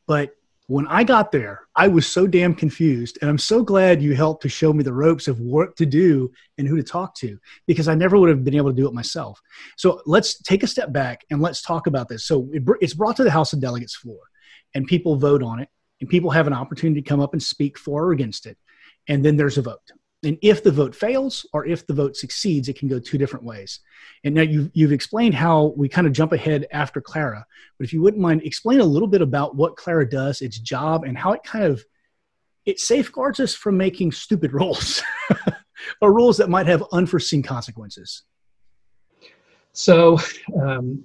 But 0.08 0.32
when 0.68 0.88
I 0.88 1.04
got 1.04 1.34
there, 1.34 1.68
I 1.76 1.90
was 1.90 2.08
so 2.08 2.28
damn 2.28 2.56
confused. 2.56 3.18
And 3.22 3.30
I'm 3.30 3.38
so 3.38 3.62
glad 3.62 4.02
you 4.02 4.16
helped 4.16 4.42
to 4.44 4.50
show 4.50 4.72
me 4.72 4.84
the 4.84 4.94
ropes 4.94 5.28
of 5.28 5.42
what 5.42 5.76
to 5.76 5.86
do 5.86 6.32
and 6.58 6.66
who 6.66 6.78
to 6.78 6.84
talk 6.84 7.14
to 7.16 7.38
because 7.68 7.90
I 7.90 7.96
never 7.96 8.18
would 8.18 8.30
have 8.30 8.46
been 8.46 8.56
able 8.56 8.70
to 8.70 8.76
do 8.76 8.88
it 8.88 8.94
myself. 8.94 9.42
So 9.76 10.02
let's 10.06 10.42
take 10.42 10.64
a 10.64 10.68
step 10.68 10.94
back 10.94 11.26
and 11.30 11.42
let's 11.42 11.62
talk 11.62 11.88
about 11.88 12.08
this. 12.08 12.26
So 12.26 12.50
it, 12.54 12.64
it's 12.80 12.94
brought 12.94 13.18
to 13.18 13.26
the 13.26 13.32
House 13.32 13.52
of 13.52 13.60
Delegates 13.60 13.96
floor 13.96 14.20
and 14.74 14.88
people 14.88 15.18
vote 15.18 15.44
on 15.44 15.60
it 15.60 15.68
and 16.00 16.10
people 16.10 16.32
have 16.32 16.48
an 16.48 16.54
opportunity 16.54 17.02
to 17.02 17.10
come 17.10 17.20
up 17.20 17.34
and 17.34 17.44
speak 17.44 17.78
for 17.78 18.06
or 18.06 18.12
against 18.14 18.46
it. 18.46 18.58
And 19.10 19.26
then 19.26 19.36
there's 19.36 19.58
a 19.58 19.62
vote. 19.62 19.92
And 20.24 20.38
if 20.42 20.64
the 20.64 20.72
vote 20.72 20.96
fails 20.96 21.48
or 21.52 21.66
if 21.66 21.88
the 21.88 21.94
vote 21.94 22.16
succeeds, 22.16 22.70
it 22.70 22.78
can 22.78 22.88
go 22.88 23.00
two 23.00 23.18
different 23.18 23.44
ways. 23.44 23.80
And 24.24 24.36
now 24.36 24.44
you've, 24.44 24.70
you've 24.74 24.92
explained 24.92 25.34
how 25.34 25.74
we 25.76 25.90
kind 25.90 26.06
of 26.06 26.14
jump 26.14 26.32
ahead 26.32 26.68
after 26.72 27.02
Clara. 27.02 27.46
But 27.78 27.86
if 27.86 27.94
you 27.94 28.02
wouldn't 28.02 28.22
mind, 28.22 28.44
explain 28.44 28.82
a 28.82 28.86
little 28.86 29.08
bit 29.08 29.22
about 29.22 29.56
what 29.56 29.78
Clara 29.78 30.08
does, 30.08 30.42
its 30.42 30.60
job, 30.60 31.06
and 31.06 31.18
how 31.18 31.34
it 31.34 31.44
kind 31.44 31.66
of 31.66 31.84
it 32.66 32.80
safeguards 32.80 33.40
us 33.40 33.56
from 33.56 33.76
making 33.78 34.12
stupid 34.12 34.54
rules 34.54 35.02
or 36.02 36.14
rules 36.14 36.38
that 36.38 36.50
might 36.50 36.68
have 36.68 36.84
unforeseen 36.92 37.42
consequences. 37.42 38.24
So, 39.74 40.20
um, 40.62 41.04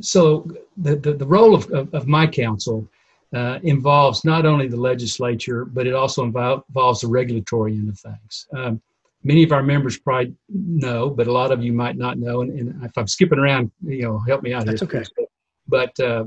so 0.00 0.48
the, 0.76 0.96
the, 0.96 1.14
the 1.14 1.26
role 1.26 1.56
of, 1.56 1.68
of, 1.70 1.92
of 1.92 2.06
my 2.06 2.28
council 2.28 2.88
uh, 3.34 3.58
involves 3.62 4.24
not 4.24 4.44
only 4.44 4.68
the 4.68 4.76
legislature, 4.76 5.64
but 5.64 5.86
it 5.86 5.94
also 5.94 6.22
involves 6.22 7.00
the 7.00 7.08
regulatory 7.08 7.72
end 7.72 7.88
of 7.88 7.98
things. 7.98 8.46
Um, 8.54 8.80
many 9.24 9.42
of 9.42 9.52
our 9.52 9.62
members 9.62 9.98
probably 9.98 10.34
know, 10.48 11.08
but 11.08 11.26
a 11.26 11.32
lot 11.32 11.52
of 11.52 11.62
you 11.62 11.72
might 11.72 11.96
not 11.96 12.18
know. 12.18 12.42
And, 12.42 12.58
and 12.58 12.84
if 12.84 12.96
I'm 12.96 13.06
skipping 13.06 13.38
around, 13.38 13.70
you 13.82 14.02
know, 14.02 14.18
help 14.18 14.42
me 14.42 14.52
out 14.52 14.66
That's 14.66 14.80
here. 14.80 15.00
okay. 15.00 15.26
But 15.68 15.98
uh, 16.00 16.24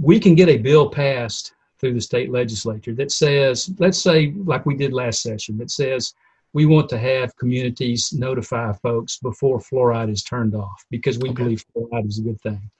we 0.00 0.18
can 0.18 0.34
get 0.34 0.48
a 0.48 0.58
bill 0.58 0.88
passed 0.88 1.52
through 1.78 1.94
the 1.94 2.00
state 2.00 2.30
legislature 2.30 2.94
that 2.94 3.10
says, 3.10 3.70
let's 3.78 3.98
say, 3.98 4.32
like 4.44 4.64
we 4.64 4.76
did 4.76 4.92
last 4.92 5.20
session, 5.20 5.58
that 5.58 5.70
says 5.70 6.14
we 6.52 6.64
want 6.64 6.88
to 6.90 6.98
have 6.98 7.36
communities 7.36 8.12
notify 8.12 8.72
folks 8.72 9.18
before 9.18 9.58
fluoride 9.58 10.10
is 10.10 10.22
turned 10.22 10.54
off 10.54 10.84
because 10.90 11.18
we 11.18 11.30
okay. 11.30 11.42
believe 11.42 11.64
fluoride 11.76 12.08
is 12.08 12.18
a 12.18 12.22
good 12.22 12.40
thing. 12.40 12.70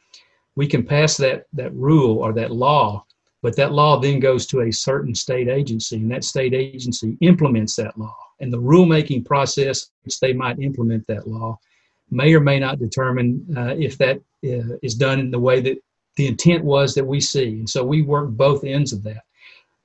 We 0.54 0.66
can 0.66 0.85
pass 0.85 1.16
that 1.16 1.47
that 1.54 1.75
rule 1.75 2.18
or 2.18 2.32
that 2.35 2.52
law 2.52 3.04
but 3.42 3.56
that 3.56 3.72
law 3.72 3.99
then 3.99 4.20
goes 4.20 4.46
to 4.46 4.62
a 4.62 4.72
certain 4.72 5.14
state 5.14 5.49
agency, 5.49 5.96
and 5.96 6.11
that 6.12 6.25
state 6.25 6.54
agency 6.54 7.16
implements 7.20 7.75
that 7.76 7.99
law. 7.99 8.16
And 8.40 8.52
the 8.52 8.61
rulemaking 8.61 9.25
process, 9.25 9.90
which 10.04 10.20
they 10.20 10.32
might 10.32 10.61
implement 10.61 11.06
that 11.08 11.26
law, 11.26 11.58
may 12.11 12.34
or 12.34 12.40
may 12.40 12.61
not 12.61 12.78
determine 12.78 13.44
uh, 13.56 13.75
if 13.78 13.99
that 13.99 14.18
uh, 14.44 14.76
is 14.82 14.94
done 14.94 15.18
in 15.18 15.30
the 15.30 15.40
way 15.40 15.61
that 15.61 15.78
the 16.16 16.26
intent 16.26 16.62
was 16.62 16.94
that 16.94 17.04
we 17.04 17.20
see. 17.20 17.49
And 17.49 17.68
so 17.68 17.82
we 17.82 18.02
work 18.02 18.30
both 18.30 18.64
ends 18.64 18.92
of 18.92 19.02
that. 19.04 19.22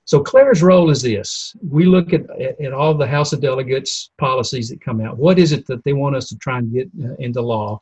So 0.06 0.22
Clara's 0.22 0.64
role 0.64 0.90
is 0.90 1.02
this. 1.02 1.56
We 1.68 1.86
look 1.86 2.14
at, 2.14 2.30
at, 2.40 2.74
all 2.74 2.94
the 2.94 3.08
House 3.08 3.34
of 3.34 3.42
Delegates 3.42 4.12
policies 4.18 4.70
that 4.70 4.80
come 4.80 5.02
out. 5.02 5.18
What 5.18 5.38
is 5.38 5.52
it 5.52 5.68
that 5.68 5.84
they 5.84 5.94
want 5.94 6.16
us 6.16 6.30
to 6.30 6.38
try 6.38 6.60
and 6.60 6.72
get 6.72 6.90
uh, 7.04 7.16
into 7.20 7.42
law? 7.42 7.82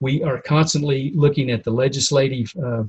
We 0.00 0.22
are 0.22 0.40
constantly 0.40 1.12
looking 1.14 1.50
at 1.50 1.64
the 1.64 1.70
legislative 1.70 2.52
uh, 2.62 2.84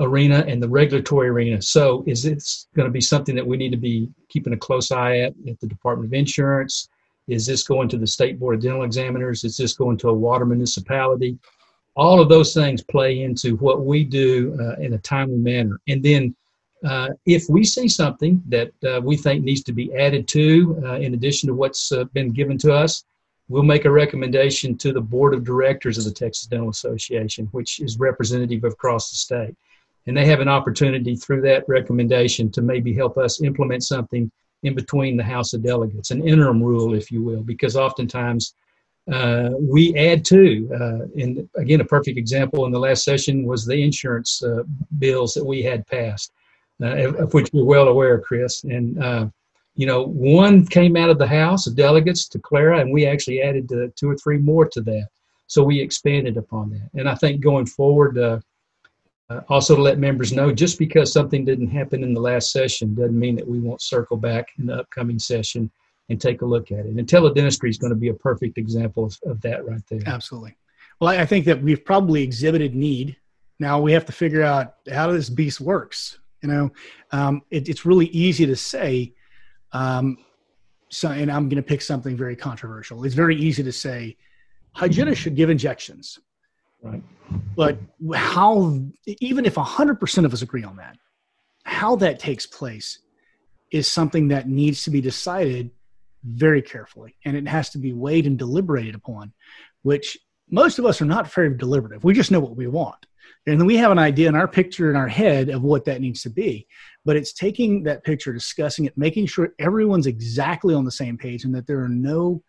arena 0.00 0.44
and 0.48 0.62
the 0.62 0.68
regulatory 0.68 1.28
arena. 1.28 1.60
So, 1.62 2.02
is 2.06 2.22
this 2.22 2.66
going 2.74 2.86
to 2.86 2.92
be 2.92 3.00
something 3.00 3.36
that 3.36 3.46
we 3.46 3.56
need 3.56 3.70
to 3.70 3.76
be 3.76 4.08
keeping 4.28 4.52
a 4.52 4.56
close 4.56 4.90
eye 4.90 5.18
at 5.18 5.34
at 5.48 5.60
the 5.60 5.66
Department 5.66 6.08
of 6.08 6.14
Insurance? 6.14 6.88
Is 7.28 7.46
this 7.46 7.62
going 7.62 7.88
to 7.90 7.98
the 7.98 8.06
State 8.06 8.40
Board 8.40 8.56
of 8.56 8.62
Dental 8.62 8.82
Examiners? 8.82 9.44
Is 9.44 9.56
this 9.56 9.74
going 9.74 9.98
to 9.98 10.08
a 10.08 10.14
water 10.14 10.44
municipality? 10.44 11.38
All 11.94 12.20
of 12.20 12.28
those 12.28 12.54
things 12.54 12.82
play 12.82 13.22
into 13.22 13.56
what 13.56 13.84
we 13.84 14.04
do 14.04 14.56
uh, 14.60 14.80
in 14.80 14.94
a 14.94 14.98
timely 14.98 15.36
manner. 15.36 15.78
And 15.86 16.02
then, 16.02 16.34
uh, 16.84 17.10
if 17.26 17.44
we 17.50 17.62
see 17.62 17.88
something 17.88 18.42
that 18.48 18.72
uh, 18.84 19.00
we 19.02 19.16
think 19.16 19.44
needs 19.44 19.62
to 19.64 19.72
be 19.72 19.94
added 19.94 20.26
to, 20.28 20.80
uh, 20.84 20.94
in 20.94 21.12
addition 21.12 21.46
to 21.48 21.54
what's 21.54 21.92
uh, 21.92 22.04
been 22.04 22.30
given 22.30 22.56
to 22.58 22.72
us, 22.72 23.04
we'll 23.48 23.62
make 23.62 23.84
a 23.84 23.90
recommendation 23.90 24.78
to 24.78 24.92
the 24.92 25.00
board 25.00 25.34
of 25.34 25.44
directors 25.44 25.98
of 25.98 26.04
the 26.04 26.10
Texas 26.10 26.46
Dental 26.46 26.70
Association, 26.70 27.46
which 27.52 27.80
is 27.80 27.98
representative 27.98 28.64
across 28.64 29.10
the 29.10 29.16
state 29.16 29.54
and 30.06 30.16
they 30.16 30.26
have 30.26 30.40
an 30.40 30.48
opportunity 30.48 31.14
through 31.14 31.42
that 31.42 31.64
recommendation 31.68 32.50
to 32.52 32.62
maybe 32.62 32.92
help 32.92 33.18
us 33.18 33.42
implement 33.42 33.84
something 33.84 34.30
in 34.62 34.74
between 34.74 35.16
the 35.16 35.24
House 35.24 35.52
of 35.52 35.62
Delegates, 35.62 36.10
an 36.10 36.26
interim 36.26 36.62
rule, 36.62 36.94
if 36.94 37.10
you 37.10 37.22
will, 37.22 37.42
because 37.42 37.76
oftentimes 37.76 38.54
uh, 39.10 39.50
we 39.58 39.96
add 39.96 40.24
to. 40.26 40.68
Uh, 40.74 41.20
and 41.20 41.48
again, 41.56 41.80
a 41.80 41.84
perfect 41.84 42.18
example 42.18 42.66
in 42.66 42.72
the 42.72 42.78
last 42.78 43.04
session 43.04 43.44
was 43.44 43.64
the 43.64 43.82
insurance 43.82 44.42
uh, 44.42 44.62
bills 44.98 45.32
that 45.34 45.44
we 45.44 45.62
had 45.62 45.86
passed, 45.86 46.32
uh, 46.82 47.14
of 47.14 47.32
which 47.32 47.48
you're 47.52 47.64
well 47.64 47.88
aware, 47.88 48.18
Chris. 48.20 48.64
And 48.64 49.02
uh, 49.02 49.26
you 49.74 49.86
know, 49.86 50.02
one 50.02 50.66
came 50.66 50.96
out 50.96 51.10
of 51.10 51.18
the 51.18 51.26
House 51.26 51.66
of 51.66 51.74
Delegates 51.74 52.28
to 52.28 52.38
Clara, 52.38 52.80
and 52.80 52.92
we 52.92 53.06
actually 53.06 53.40
added 53.40 53.72
two 53.96 54.10
or 54.10 54.16
three 54.16 54.36
more 54.36 54.68
to 54.68 54.80
that. 54.82 55.08
So 55.46 55.64
we 55.64 55.80
expanded 55.80 56.36
upon 56.36 56.70
that. 56.70 56.90
And 56.94 57.08
I 57.08 57.14
think 57.14 57.40
going 57.40 57.66
forward, 57.66 58.42
uh, 59.30 59.40
also, 59.48 59.76
to 59.76 59.82
let 59.82 59.98
members 59.98 60.32
know, 60.32 60.52
just 60.52 60.78
because 60.78 61.12
something 61.12 61.44
didn't 61.44 61.68
happen 61.68 62.02
in 62.02 62.12
the 62.12 62.20
last 62.20 62.50
session 62.50 62.94
doesn't 62.94 63.18
mean 63.18 63.36
that 63.36 63.46
we 63.46 63.60
won't 63.60 63.80
circle 63.80 64.16
back 64.16 64.48
in 64.58 64.66
the 64.66 64.74
upcoming 64.74 65.20
session 65.20 65.70
and 66.08 66.20
take 66.20 66.42
a 66.42 66.44
look 66.44 66.72
at 66.72 66.80
it. 66.80 66.96
And 66.96 67.06
teledentistry 67.06 67.70
is 67.70 67.78
going 67.78 67.92
to 67.92 67.96
be 67.98 68.08
a 68.08 68.14
perfect 68.14 68.58
example 68.58 69.04
of, 69.04 69.16
of 69.24 69.40
that 69.42 69.64
right 69.64 69.82
there. 69.88 70.00
Absolutely. 70.04 70.56
Well, 71.00 71.10
I 71.10 71.24
think 71.24 71.44
that 71.44 71.62
we've 71.62 71.84
probably 71.84 72.22
exhibited 72.24 72.74
need. 72.74 73.16
Now 73.60 73.80
we 73.80 73.92
have 73.92 74.04
to 74.06 74.12
figure 74.12 74.42
out 74.42 74.74
how 74.92 75.12
this 75.12 75.30
beast 75.30 75.60
works. 75.60 76.18
You 76.42 76.48
know, 76.48 76.72
um, 77.12 77.42
it, 77.50 77.68
it's 77.68 77.86
really 77.86 78.06
easy 78.06 78.46
to 78.46 78.56
say, 78.56 79.14
um, 79.72 80.18
so, 80.88 81.10
and 81.10 81.30
I'm 81.30 81.48
going 81.48 81.62
to 81.62 81.66
pick 81.66 81.82
something 81.82 82.16
very 82.16 82.34
controversial. 82.34 83.04
It's 83.04 83.14
very 83.14 83.36
easy 83.36 83.62
to 83.62 83.72
say 83.72 84.16
hygienists 84.72 85.18
should 85.18 85.36
give 85.36 85.50
injections. 85.50 86.18
Right. 86.82 87.02
But 87.56 87.78
how, 88.14 88.80
even 89.06 89.44
if 89.44 89.54
100% 89.54 90.24
of 90.24 90.32
us 90.32 90.42
agree 90.42 90.64
on 90.64 90.76
that, 90.76 90.96
how 91.64 91.96
that 91.96 92.18
takes 92.18 92.46
place 92.46 93.00
is 93.70 93.86
something 93.86 94.28
that 94.28 94.48
needs 94.48 94.82
to 94.84 94.90
be 94.90 95.00
decided 95.00 95.70
very 96.24 96.62
carefully. 96.62 97.16
And 97.24 97.36
it 97.36 97.46
has 97.46 97.70
to 97.70 97.78
be 97.78 97.92
weighed 97.92 98.26
and 98.26 98.38
deliberated 98.38 98.94
upon, 98.94 99.32
which 99.82 100.18
most 100.50 100.78
of 100.78 100.86
us 100.86 101.00
are 101.00 101.06
not 101.06 101.32
very 101.32 101.56
deliberative. 101.56 102.04
We 102.04 102.14
just 102.14 102.30
know 102.30 102.40
what 102.40 102.56
we 102.56 102.66
want. 102.66 103.06
And 103.46 103.58
then 103.58 103.66
we 103.66 103.76
have 103.76 103.92
an 103.92 103.98
idea 103.98 104.28
in 104.28 104.34
our 104.34 104.48
picture 104.48 104.90
in 104.90 104.96
our 104.96 105.08
head 105.08 105.48
of 105.48 105.62
what 105.62 105.84
that 105.86 106.00
needs 106.00 106.22
to 106.22 106.30
be. 106.30 106.66
But 107.04 107.16
it's 107.16 107.32
taking 107.32 107.84
that 107.84 108.04
picture, 108.04 108.32
discussing 108.32 108.84
it, 108.84 108.98
making 108.98 109.26
sure 109.26 109.54
everyone's 109.58 110.06
exactly 110.06 110.74
on 110.74 110.84
the 110.84 110.90
same 110.90 111.16
page 111.16 111.44
and 111.44 111.54
that 111.54 111.66
there 111.66 111.80
are 111.80 111.88
no 111.88 112.42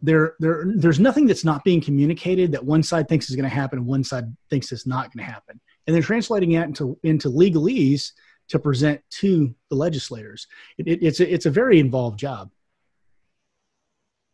there, 0.00 0.34
there, 0.38 0.64
there's 0.76 1.00
nothing 1.00 1.26
that's 1.26 1.44
not 1.44 1.64
being 1.64 1.80
communicated 1.80 2.52
that 2.52 2.64
one 2.64 2.82
side 2.82 3.08
thinks 3.08 3.30
is 3.30 3.36
going 3.36 3.48
to 3.48 3.54
happen 3.54 3.78
and 3.78 3.86
one 3.86 4.04
side 4.04 4.24
thinks 4.48 4.70
is 4.70 4.86
not 4.86 5.12
going 5.12 5.24
to 5.24 5.30
happen. 5.30 5.60
And 5.86 5.96
then 5.96 6.02
translating 6.02 6.52
that 6.52 6.66
into, 6.66 6.98
into 7.02 7.30
legalese 7.30 8.12
to 8.48 8.58
present 8.58 9.00
to 9.10 9.54
the 9.70 9.76
legislators. 9.76 10.46
It, 10.78 10.86
it, 10.86 11.02
it's, 11.02 11.20
a, 11.20 11.32
it's 11.32 11.46
a 11.46 11.50
very 11.50 11.80
involved 11.80 12.18
job. 12.18 12.50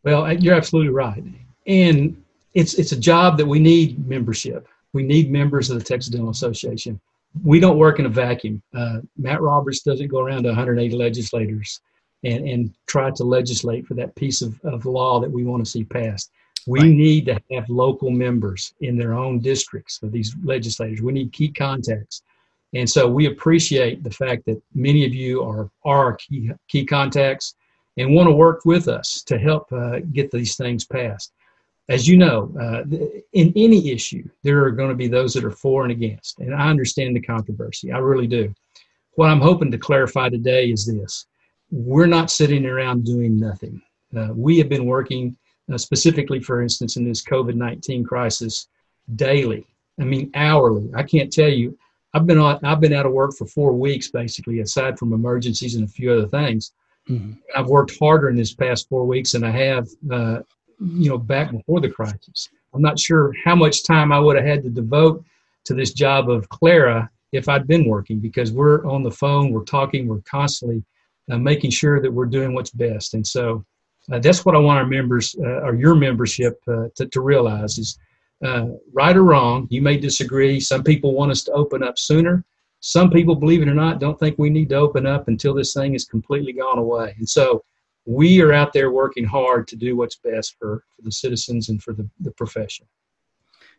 Well, 0.03 0.31
you're 0.33 0.55
absolutely 0.55 0.91
right. 0.91 1.23
And 1.65 2.23
it's, 2.53 2.75
it's 2.75 2.91
a 2.91 2.99
job 2.99 3.37
that 3.37 3.45
we 3.45 3.59
need 3.59 4.07
membership. 4.07 4.67
we 4.93 5.03
need 5.03 5.31
members 5.31 5.69
of 5.69 5.79
the 5.79 5.83
Texas 5.83 6.11
Dental 6.11 6.29
Association. 6.29 6.99
We 7.43 7.59
don't 7.59 7.77
work 7.77 7.99
in 7.99 8.05
a 8.05 8.09
vacuum. 8.09 8.61
Uh, 8.73 8.99
Matt 9.17 9.41
Roberts 9.41 9.81
doesn't 9.81 10.07
go 10.07 10.19
around 10.19 10.43
to 10.43 10.49
180 10.49 10.95
legislators 10.95 11.81
and, 12.25 12.47
and 12.47 12.73
try 12.87 13.11
to 13.11 13.23
legislate 13.23 13.85
for 13.85 13.93
that 13.93 14.15
piece 14.15 14.41
of, 14.41 14.59
of 14.63 14.85
law 14.85 15.19
that 15.19 15.31
we 15.31 15.43
want 15.43 15.63
to 15.63 15.69
see 15.69 15.83
passed. 15.83 16.31
We 16.67 16.79
right. 16.79 16.89
need 16.89 17.25
to 17.27 17.39
have 17.51 17.69
local 17.69 18.09
members 18.09 18.73
in 18.81 18.97
their 18.97 19.13
own 19.13 19.39
districts 19.39 19.99
for 19.99 20.07
these 20.07 20.35
legislators. 20.43 21.01
We 21.01 21.13
need 21.13 21.31
key 21.31 21.49
contacts. 21.49 22.23
And 22.73 22.89
so 22.89 23.07
we 23.07 23.27
appreciate 23.27 24.03
the 24.03 24.11
fact 24.11 24.45
that 24.47 24.61
many 24.73 25.05
of 25.05 25.13
you 25.13 25.43
are, 25.43 25.69
are 25.85 26.15
key, 26.15 26.51
key 26.67 26.85
contacts 26.85 27.55
and 27.97 28.13
want 28.13 28.27
to 28.27 28.33
work 28.33 28.65
with 28.65 28.87
us 28.87 29.21
to 29.23 29.37
help 29.37 29.71
uh, 29.71 29.99
get 30.11 30.31
these 30.31 30.57
things 30.57 30.83
passed. 30.83 31.31
As 31.87 32.07
you 32.07 32.17
know, 32.17 32.51
uh, 32.59 32.83
in 33.33 33.53
any 33.55 33.91
issue, 33.91 34.27
there 34.41 34.63
are 34.65 34.71
going 34.71 34.89
to 34.89 34.95
be 34.95 35.07
those 35.07 35.33
that 35.35 35.45
are 35.45 35.51
for 35.51 35.83
and 35.83 35.91
against. 35.91 36.39
And 36.39 36.53
I 36.53 36.67
understand 36.67 37.15
the 37.15 37.21
controversy. 37.21 37.91
I 37.91 37.99
really 37.99 38.27
do. 38.27 38.53
What 39.11 39.29
I'm 39.29 39.39
hoping 39.39 39.71
to 39.71 39.77
clarify 39.77 40.29
today 40.29 40.71
is 40.71 40.87
this 40.87 41.27
we're 41.71 42.05
not 42.05 42.31
sitting 42.31 42.65
around 42.65 43.05
doing 43.05 43.37
nothing. 43.37 43.81
Uh, 44.15 44.29
we 44.33 44.57
have 44.57 44.69
been 44.69 44.85
working 44.85 45.35
uh, 45.71 45.77
specifically, 45.77 46.39
for 46.39 46.61
instance, 46.61 46.95
in 46.95 47.07
this 47.07 47.23
COVID 47.23 47.55
19 47.55 48.03
crisis 48.03 48.67
daily. 49.15 49.65
I 49.99 50.03
mean, 50.03 50.31
hourly. 50.35 50.91
I 50.95 51.03
can't 51.03 51.31
tell 51.31 51.49
you. 51.49 51.77
I've 52.13 52.25
been 52.25 52.37
on, 52.37 52.59
I've 52.63 52.79
been 52.79 52.93
out 52.93 53.05
of 53.05 53.11
work 53.11 53.33
for 53.35 53.45
four 53.45 53.73
weeks, 53.73 54.09
basically, 54.09 54.61
aside 54.61 54.97
from 54.97 55.11
emergencies 55.11 55.75
and 55.75 55.83
a 55.83 55.87
few 55.87 56.13
other 56.13 56.27
things. 56.27 56.71
Mm-hmm. 57.09 57.33
I've 57.55 57.67
worked 57.67 57.97
harder 57.99 58.29
in 58.29 58.37
this 58.37 58.53
past 58.53 58.87
four 58.87 59.05
weeks 59.05 59.33
than 59.33 59.43
I 59.43 59.51
have, 59.51 59.87
uh, 60.11 60.39
you 60.79 61.09
know, 61.09 61.17
back 61.17 61.51
before 61.51 61.81
the 61.81 61.89
crisis. 61.89 62.49
I'm 62.73 62.81
not 62.81 62.99
sure 62.99 63.33
how 63.43 63.55
much 63.55 63.83
time 63.83 64.11
I 64.11 64.19
would 64.19 64.37
have 64.37 64.45
had 64.45 64.63
to 64.63 64.69
devote 64.69 65.23
to 65.65 65.73
this 65.73 65.93
job 65.93 66.29
of 66.29 66.47
Clara 66.49 67.09
if 67.31 67.49
I'd 67.49 67.67
been 67.67 67.85
working 67.85 68.19
because 68.19 68.51
we're 68.51 68.85
on 68.85 69.03
the 69.03 69.11
phone, 69.11 69.51
we're 69.51 69.63
talking, 69.63 70.07
we're 70.07 70.21
constantly 70.21 70.83
uh, 71.29 71.37
making 71.37 71.71
sure 71.71 72.01
that 72.01 72.11
we're 72.11 72.25
doing 72.25 72.53
what's 72.53 72.71
best. 72.71 73.13
And 73.13 73.25
so 73.25 73.65
uh, 74.11 74.19
that's 74.19 74.45
what 74.45 74.55
I 74.55 74.59
want 74.59 74.79
our 74.79 74.85
members 74.85 75.35
uh, 75.39 75.61
or 75.61 75.75
your 75.75 75.95
membership 75.95 76.61
uh, 76.67 76.87
to, 76.95 77.07
to 77.07 77.21
realize 77.21 77.77
is 77.77 77.97
uh, 78.43 78.67
right 78.93 79.15
or 79.15 79.23
wrong. 79.23 79.67
You 79.69 79.81
may 79.81 79.97
disagree. 79.97 80.59
Some 80.59 80.83
people 80.83 81.13
want 81.13 81.31
us 81.31 81.43
to 81.45 81.51
open 81.53 81.83
up 81.83 81.97
sooner. 81.97 82.43
Some 82.81 83.09
people, 83.09 83.35
believe 83.35 83.61
it 83.63 83.67
or 83.67 83.73
not, 83.73 83.99
don't 83.99 84.19
think 84.19 84.37
we 84.37 84.49
need 84.49 84.69
to 84.69 84.75
open 84.75 85.07
up 85.07 85.27
until 85.27 85.55
this 85.55 85.73
thing 85.73 85.95
is 85.95 86.05
completely 86.05 86.53
gone 86.53 86.77
away. 86.77 87.15
And 87.17 87.27
so 87.27 87.63
we 88.05 88.41
are 88.41 88.53
out 88.53 88.73
there 88.73 88.91
working 88.91 89.25
hard 89.25 89.67
to 89.69 89.75
do 89.75 89.95
what's 89.95 90.17
best 90.17 90.55
for, 90.59 90.83
for 90.95 91.01
the 91.01 91.11
citizens 91.11 91.69
and 91.69 91.81
for 91.81 91.93
the, 91.93 92.07
the 92.19 92.31
profession. 92.31 92.85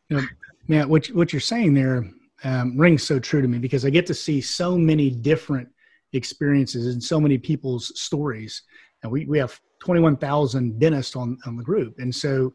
You 0.08 0.16
know, 0.16 0.26
Matt, 0.66 0.88
what, 0.88 1.06
what 1.08 1.32
you're 1.32 1.40
saying 1.40 1.74
there 1.74 2.10
um, 2.42 2.76
rings 2.76 3.04
so 3.04 3.20
true 3.20 3.40
to 3.40 3.48
me 3.48 3.58
because 3.58 3.84
I 3.84 3.90
get 3.90 4.06
to 4.06 4.14
see 4.14 4.40
so 4.40 4.76
many 4.76 5.10
different 5.10 5.68
experiences 6.12 6.92
and 6.92 7.02
so 7.02 7.20
many 7.20 7.38
people's 7.38 7.92
stories. 8.00 8.62
And 9.02 9.12
we, 9.12 9.24
we 9.26 9.38
have 9.38 9.58
21,000 9.80 10.78
dentists 10.78 11.16
on, 11.16 11.38
on 11.46 11.56
the 11.56 11.62
group. 11.62 11.96
And 11.98 12.14
so 12.14 12.54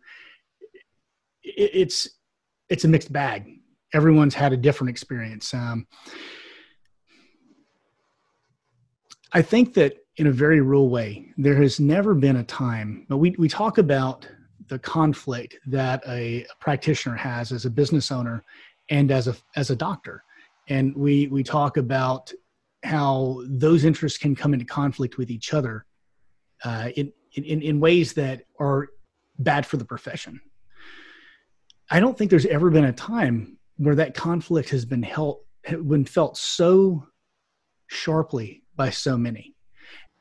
it, 1.43 1.71
it's, 1.73 2.09
it's 2.69 2.85
a 2.85 2.87
mixed 2.87 3.11
bag. 3.11 3.45
Everyone's 3.93 4.35
had 4.35 4.53
a 4.53 4.57
different 4.57 4.89
experience. 4.89 5.53
Um, 5.53 5.85
I 9.33 9.41
think 9.41 9.73
that 9.75 9.95
in 10.17 10.27
a 10.27 10.31
very 10.31 10.61
real 10.61 10.89
way, 10.89 11.31
there 11.37 11.55
has 11.55 11.79
never 11.79 12.13
been 12.13 12.37
a 12.37 12.43
time, 12.43 13.05
but 13.07 13.17
we, 13.17 13.31
we 13.37 13.47
talk 13.47 13.77
about 13.77 14.27
the 14.67 14.79
conflict 14.79 15.57
that 15.67 16.01
a, 16.07 16.43
a 16.43 16.45
practitioner 16.59 17.15
has 17.15 17.51
as 17.51 17.65
a 17.65 17.69
business 17.69 18.11
owner 18.11 18.43
and 18.89 19.11
as 19.11 19.27
a, 19.27 19.35
as 19.55 19.69
a 19.69 19.75
doctor. 19.75 20.23
And 20.67 20.95
we, 20.95 21.27
we 21.27 21.43
talk 21.43 21.77
about 21.77 22.31
how 22.83 23.41
those 23.45 23.85
interests 23.85 24.17
can 24.17 24.35
come 24.35 24.53
into 24.53 24.65
conflict 24.65 25.17
with 25.17 25.29
each 25.29 25.53
other 25.53 25.85
uh, 26.63 26.89
in, 26.95 27.11
in, 27.33 27.61
in 27.61 27.79
ways 27.79 28.13
that 28.13 28.43
are 28.59 28.89
bad 29.37 29.65
for 29.65 29.77
the 29.77 29.85
profession. 29.85 30.41
I 31.89 31.99
don't 31.99 32.17
think 32.17 32.29
there's 32.29 32.45
ever 32.45 32.69
been 32.69 32.85
a 32.85 32.93
time 32.93 33.57
where 33.77 33.95
that 33.95 34.13
conflict 34.13 34.69
has 34.69 34.85
been 34.85 35.03
held, 35.03 35.39
been 35.67 36.05
felt 36.05 36.37
so 36.37 37.05
sharply 37.87 38.63
by 38.75 38.89
so 38.89 39.17
many 39.17 39.55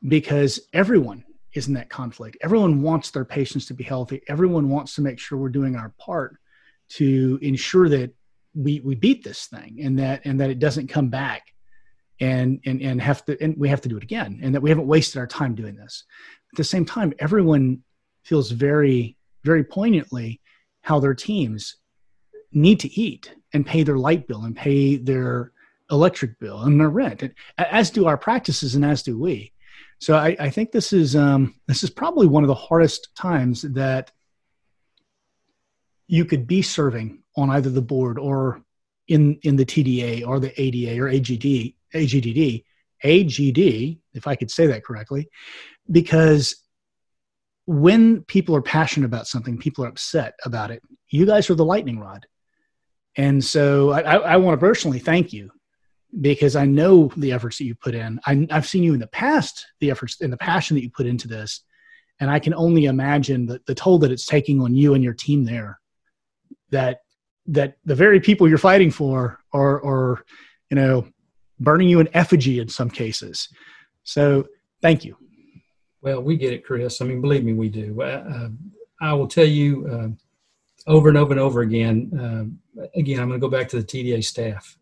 because 0.07 0.59
everyone 0.73 1.23
is 1.53 1.67
in 1.67 1.73
that 1.75 1.89
conflict. 1.89 2.37
Everyone 2.41 2.81
wants 2.81 3.11
their 3.11 3.25
patients 3.25 3.65
to 3.67 3.73
be 3.73 3.83
healthy. 3.83 4.21
Everyone 4.27 4.69
wants 4.69 4.95
to 4.95 5.01
make 5.01 5.19
sure 5.19 5.37
we're 5.37 5.49
doing 5.49 5.75
our 5.75 5.93
part 5.97 6.37
to 6.89 7.39
ensure 7.41 7.89
that 7.89 8.13
we, 8.53 8.81
we 8.81 8.95
beat 8.95 9.23
this 9.23 9.45
thing 9.45 9.79
and 9.81 9.99
that, 9.99 10.21
and 10.25 10.39
that 10.39 10.49
it 10.49 10.59
doesn't 10.59 10.87
come 10.87 11.09
back 11.09 11.43
and 12.21 12.61
and 12.65 12.81
and 12.81 13.01
have 13.01 13.25
to 13.25 13.35
and 13.43 13.57
we 13.57 13.67
have 13.67 13.81
to 13.81 13.89
do 13.89 13.97
it 13.97 14.03
again 14.03 14.39
and 14.41 14.53
that 14.55 14.61
we 14.61 14.69
haven't 14.69 14.87
wasted 14.87 15.17
our 15.17 15.27
time 15.27 15.55
doing 15.55 15.75
this. 15.75 16.05
At 16.53 16.57
the 16.57 16.63
same 16.63 16.85
time 16.85 17.13
everyone 17.19 17.83
feels 18.23 18.51
very 18.51 19.17
very 19.43 19.63
poignantly 19.63 20.39
how 20.81 20.99
their 20.99 21.15
teams 21.15 21.77
need 22.53 22.79
to 22.79 22.99
eat 22.99 23.33
and 23.53 23.65
pay 23.65 23.83
their 23.83 23.97
light 23.97 24.27
bill 24.27 24.43
and 24.43 24.55
pay 24.55 24.97
their 24.97 25.51
electric 25.89 26.39
bill 26.39 26.61
and 26.61 26.79
their 26.79 26.89
rent 26.89 27.23
and, 27.23 27.33
as 27.57 27.89
do 27.89 28.05
our 28.05 28.17
practices 28.17 28.75
and 28.75 28.85
as 28.85 29.01
do 29.03 29.17
we. 29.19 29.51
So 29.99 30.15
i, 30.15 30.35
I 30.39 30.49
think 30.49 30.71
this 30.71 30.93
is 30.93 31.15
um, 31.15 31.55
this 31.67 31.83
is 31.83 31.89
probably 31.89 32.27
one 32.27 32.43
of 32.43 32.47
the 32.47 32.53
hardest 32.53 33.15
times 33.15 33.63
that 33.63 34.11
you 36.07 36.25
could 36.25 36.45
be 36.45 36.61
serving 36.61 37.23
on 37.35 37.49
either 37.49 37.71
the 37.71 37.81
board 37.81 38.19
or 38.19 38.61
in 39.07 39.39
in 39.41 39.55
the 39.55 39.65
TDA 39.65 40.27
or 40.27 40.39
the 40.39 40.53
ADA 40.61 41.01
or 41.01 41.09
AGD 41.09 41.73
AGDD, 41.93 42.63
AGD, 43.03 43.99
if 44.13 44.27
I 44.27 44.35
could 44.35 44.51
say 44.51 44.67
that 44.67 44.83
correctly, 44.83 45.29
because 45.89 46.55
when 47.65 48.23
people 48.23 48.55
are 48.55 48.61
passionate 48.61 49.05
about 49.05 49.27
something, 49.27 49.57
people 49.57 49.85
are 49.85 49.89
upset 49.89 50.33
about 50.45 50.71
it. 50.71 50.81
You 51.09 51.25
guys 51.25 51.49
are 51.49 51.55
the 51.55 51.65
lightning 51.65 51.99
rod. 51.99 52.25
And 53.17 53.43
so 53.43 53.91
I, 53.91 54.01
I 54.01 54.37
want 54.37 54.59
to 54.59 54.65
personally 54.65 54.99
thank 54.99 55.33
you 55.33 55.51
because 56.19 56.55
I 56.55 56.65
know 56.65 57.11
the 57.15 57.31
efforts 57.31 57.57
that 57.57 57.65
you 57.65 57.75
put 57.75 57.95
in. 57.95 58.19
I, 58.25 58.47
have 58.49 58.67
seen 58.67 58.83
you 58.83 58.93
in 58.93 58.99
the 58.99 59.07
past, 59.07 59.65
the 59.79 59.91
efforts 59.91 60.19
and 60.21 60.31
the 60.31 60.37
passion 60.37 60.75
that 60.75 60.83
you 60.83 60.89
put 60.89 61.05
into 61.05 61.27
this. 61.27 61.61
And 62.19 62.29
I 62.29 62.39
can 62.39 62.53
only 62.53 62.85
imagine 62.85 63.45
the, 63.45 63.61
the 63.65 63.75
toll 63.75 63.99
that 63.99 64.11
it's 64.11 64.25
taking 64.25 64.61
on 64.61 64.75
you 64.75 64.93
and 64.93 65.03
your 65.03 65.13
team 65.13 65.45
there. 65.45 65.79
That 66.69 66.99
that 67.47 67.75
the 67.83 67.95
very 67.95 68.19
people 68.19 68.47
you're 68.47 68.57
fighting 68.57 68.91
for 68.91 69.39
are, 69.51 69.83
are 69.83 70.23
you 70.69 70.75
know, 70.75 71.07
burning 71.61 71.87
you 71.87 71.99
in 71.99 72.09
effigy 72.13 72.59
in 72.59 72.67
some 72.67 72.89
cases. 72.89 73.47
So 74.03 74.47
thank 74.81 75.05
you. 75.05 75.15
Well, 76.01 76.21
we 76.21 76.35
get 76.35 76.53
it, 76.53 76.65
Chris. 76.65 77.01
I 77.01 77.05
mean, 77.05 77.21
believe 77.21 77.43
me, 77.43 77.53
we 77.53 77.69
do. 77.69 78.01
Uh, 78.01 78.49
I 78.99 79.13
will 79.13 79.27
tell 79.27 79.45
you 79.45 79.87
uh, 79.87 80.07
over 80.91 81.09
and 81.09 81.17
over 81.17 81.31
and 81.31 81.39
over 81.39 81.61
again. 81.61 82.11
Uh, 82.77 82.83
again, 82.95 83.19
I'm 83.19 83.27
going 83.27 83.39
to 83.39 83.47
go 83.47 83.55
back 83.55 83.69
to 83.69 83.81
the 83.81 83.85
TDA 83.85 84.23
staff. 84.23 84.77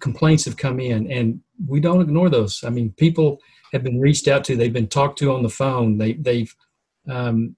Complaints 0.00 0.44
have 0.46 0.56
come 0.56 0.80
in, 0.80 1.10
and 1.12 1.40
we 1.68 1.80
don't 1.80 2.00
ignore 2.00 2.30
those. 2.30 2.64
I 2.64 2.70
mean, 2.70 2.92
people 2.96 3.38
have 3.72 3.82
been 3.82 4.00
reached 4.00 4.26
out 4.26 4.42
to. 4.44 4.56
They've 4.56 4.72
been 4.72 4.88
talked 4.88 5.18
to 5.18 5.32
on 5.32 5.42
the 5.42 5.50
phone. 5.50 5.98
They, 5.98 6.14
they've 6.14 6.54
um, 7.08 7.56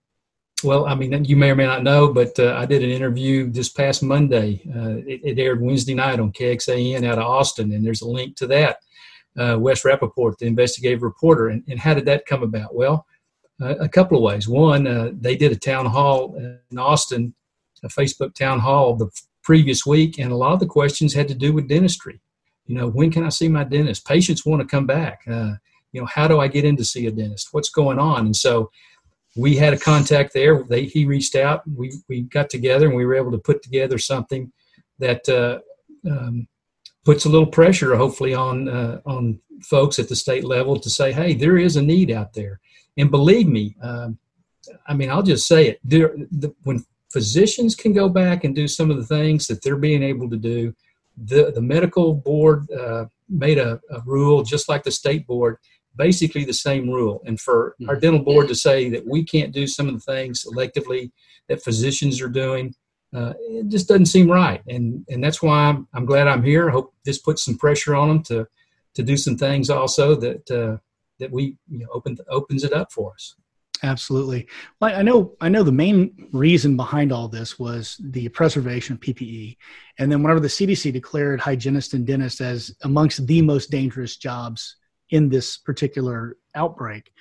well, 0.64 0.86
I 0.86 0.94
mean, 0.94 1.24
you 1.24 1.36
may 1.36 1.50
or 1.50 1.54
may 1.54 1.66
not 1.66 1.82
know, 1.82 2.12
but 2.12 2.38
uh, 2.38 2.54
I 2.56 2.66
did 2.66 2.82
an 2.82 2.90
interview 2.90 3.50
this 3.50 3.68
past 3.68 4.02
Monday. 4.02 4.62
Uh, 4.74 5.02
it, 5.06 5.20
it, 5.22 5.38
aired 5.38 5.60
Wednesday 5.60 5.94
night 5.94 6.18
on 6.18 6.32
KXAN 6.32 7.06
out 7.06 7.18
of 7.18 7.24
Austin, 7.24 7.72
and 7.72 7.84
there's 7.84 8.02
a 8.02 8.08
link 8.08 8.36
to 8.36 8.46
that. 8.48 8.78
Uh, 9.38 9.56
Wes 9.58 9.82
Rapaport, 9.82 10.38
the 10.38 10.46
investigative 10.46 11.02
reporter. 11.02 11.48
And, 11.48 11.62
and, 11.68 11.78
how 11.78 11.94
did 11.94 12.06
that 12.06 12.26
come 12.26 12.42
about? 12.42 12.74
Well, 12.74 13.06
a 13.60 13.88
couple 13.88 14.16
of 14.16 14.22
ways. 14.22 14.48
One, 14.48 14.86
uh, 14.86 15.10
they 15.12 15.36
did 15.36 15.52
a 15.52 15.56
town 15.56 15.86
hall 15.86 16.36
in 16.36 16.78
Austin, 16.78 17.34
a 17.82 17.88
Facebook 17.88 18.34
town 18.34 18.60
hall 18.60 18.96
the 18.96 19.10
previous 19.42 19.86
week, 19.86 20.18
and 20.18 20.32
a 20.32 20.36
lot 20.36 20.52
of 20.52 20.60
the 20.60 20.66
questions 20.66 21.14
had 21.14 21.28
to 21.28 21.34
do 21.34 21.52
with 21.52 21.68
dentistry. 21.68 22.20
You 22.66 22.76
know, 22.76 22.88
when 22.88 23.10
can 23.10 23.24
I 23.24 23.28
see 23.28 23.48
my 23.48 23.64
dentist? 23.64 24.06
Patients 24.06 24.44
want 24.44 24.62
to 24.62 24.66
come 24.66 24.86
back. 24.86 25.20
Uh, 25.30 25.52
you 25.92 26.00
know, 26.00 26.06
how 26.06 26.26
do 26.26 26.40
I 26.40 26.48
get 26.48 26.64
in 26.64 26.76
to 26.78 26.84
see 26.84 27.06
a 27.06 27.10
dentist? 27.10 27.48
What's 27.52 27.70
going 27.70 27.98
on? 27.98 28.26
And 28.26 28.36
so, 28.36 28.70
we 29.36 29.56
had 29.56 29.74
a 29.74 29.78
contact 29.78 30.32
there. 30.32 30.62
They, 30.62 30.84
he 30.84 31.06
reached 31.06 31.34
out. 31.34 31.62
We, 31.68 31.92
we 32.08 32.22
got 32.22 32.50
together 32.50 32.86
and 32.86 32.96
we 32.96 33.04
were 33.04 33.16
able 33.16 33.32
to 33.32 33.38
put 33.38 33.62
together 33.62 33.98
something 33.98 34.52
that 34.98 35.28
uh, 35.28 35.58
um, 36.08 36.46
puts 37.04 37.24
a 37.24 37.28
little 37.28 37.46
pressure, 37.46 37.96
hopefully, 37.96 38.34
on 38.34 38.68
uh, 38.68 39.00
on 39.06 39.40
folks 39.62 39.98
at 39.98 40.08
the 40.08 40.16
state 40.16 40.44
level 40.44 40.78
to 40.78 40.90
say, 40.90 41.12
"Hey, 41.12 41.34
there 41.34 41.58
is 41.58 41.76
a 41.76 41.82
need 41.82 42.10
out 42.10 42.32
there." 42.32 42.60
And 42.96 43.10
believe 43.10 43.48
me, 43.48 43.74
um, 43.82 44.18
I 44.86 44.94
mean, 44.94 45.10
I'll 45.10 45.22
just 45.22 45.48
say 45.48 45.68
it. 45.68 45.80
There, 45.82 46.14
the, 46.30 46.54
when 46.62 46.84
physicians 47.12 47.74
can 47.74 47.92
go 47.92 48.08
back 48.08 48.44
and 48.44 48.54
do 48.54 48.68
some 48.68 48.90
of 48.90 48.96
the 48.96 49.06
things 49.06 49.46
that 49.48 49.62
they're 49.62 49.76
being 49.76 50.02
able 50.02 50.30
to 50.30 50.36
do, 50.36 50.72
the 51.16 51.50
the 51.52 51.62
medical 51.62 52.14
board 52.14 52.70
uh, 52.70 53.06
made 53.28 53.58
a, 53.58 53.80
a 53.90 54.00
rule, 54.06 54.42
just 54.42 54.68
like 54.68 54.84
the 54.84 54.90
state 54.90 55.26
board 55.26 55.58
basically 55.96 56.44
the 56.44 56.52
same 56.52 56.88
rule. 56.88 57.22
And 57.26 57.40
for 57.40 57.76
our 57.88 57.94
mm-hmm. 57.94 58.00
dental 58.00 58.22
board 58.22 58.48
to 58.48 58.54
say 58.54 58.88
that 58.90 59.06
we 59.06 59.24
can't 59.24 59.52
do 59.52 59.66
some 59.66 59.88
of 59.88 59.94
the 59.94 60.12
things 60.12 60.44
selectively 60.44 61.12
that 61.48 61.62
physicians 61.62 62.20
are 62.20 62.28
doing, 62.28 62.74
uh, 63.14 63.32
it 63.38 63.68
just 63.68 63.88
doesn't 63.88 64.06
seem 64.06 64.30
right. 64.30 64.62
And 64.68 65.04
and 65.08 65.22
that's 65.22 65.40
why 65.42 65.68
I'm, 65.68 65.86
I'm 65.94 66.04
glad 66.04 66.26
I'm 66.26 66.42
here. 66.42 66.68
I 66.68 66.72
hope 66.72 66.92
this 67.04 67.18
puts 67.18 67.44
some 67.44 67.56
pressure 67.56 67.94
on 67.94 68.08
them 68.08 68.22
to 68.24 68.46
to 68.94 69.02
do 69.02 69.16
some 69.16 69.36
things 69.36 69.70
also 69.70 70.14
that 70.16 70.50
uh, 70.50 70.78
that 71.20 71.30
we 71.30 71.56
you 71.68 71.78
know 71.78 71.86
open 71.92 72.16
opens 72.28 72.64
it 72.64 72.72
up 72.72 72.92
for 72.92 73.12
us. 73.12 73.36
Absolutely. 73.82 74.48
Well, 74.80 74.96
I 74.96 75.02
know 75.02 75.36
I 75.40 75.48
know 75.48 75.62
the 75.62 75.70
main 75.70 76.28
reason 76.32 76.76
behind 76.76 77.12
all 77.12 77.28
this 77.28 77.58
was 77.58 78.00
the 78.00 78.28
preservation 78.30 78.94
of 78.94 79.00
PPE, 79.00 79.56
and 79.98 80.10
then 80.10 80.22
whenever 80.22 80.40
the 80.40 80.48
CDC 80.48 80.92
declared 80.92 81.40
hygienists 81.40 81.92
and 81.94 82.06
dentists 82.06 82.40
as 82.40 82.74
amongst 82.82 83.26
the 83.26 83.42
most 83.42 83.70
dangerous 83.70 84.16
jobs 84.16 84.76
in 85.10 85.28
this 85.28 85.56
particular 85.56 86.36
outbreak, 86.54 87.12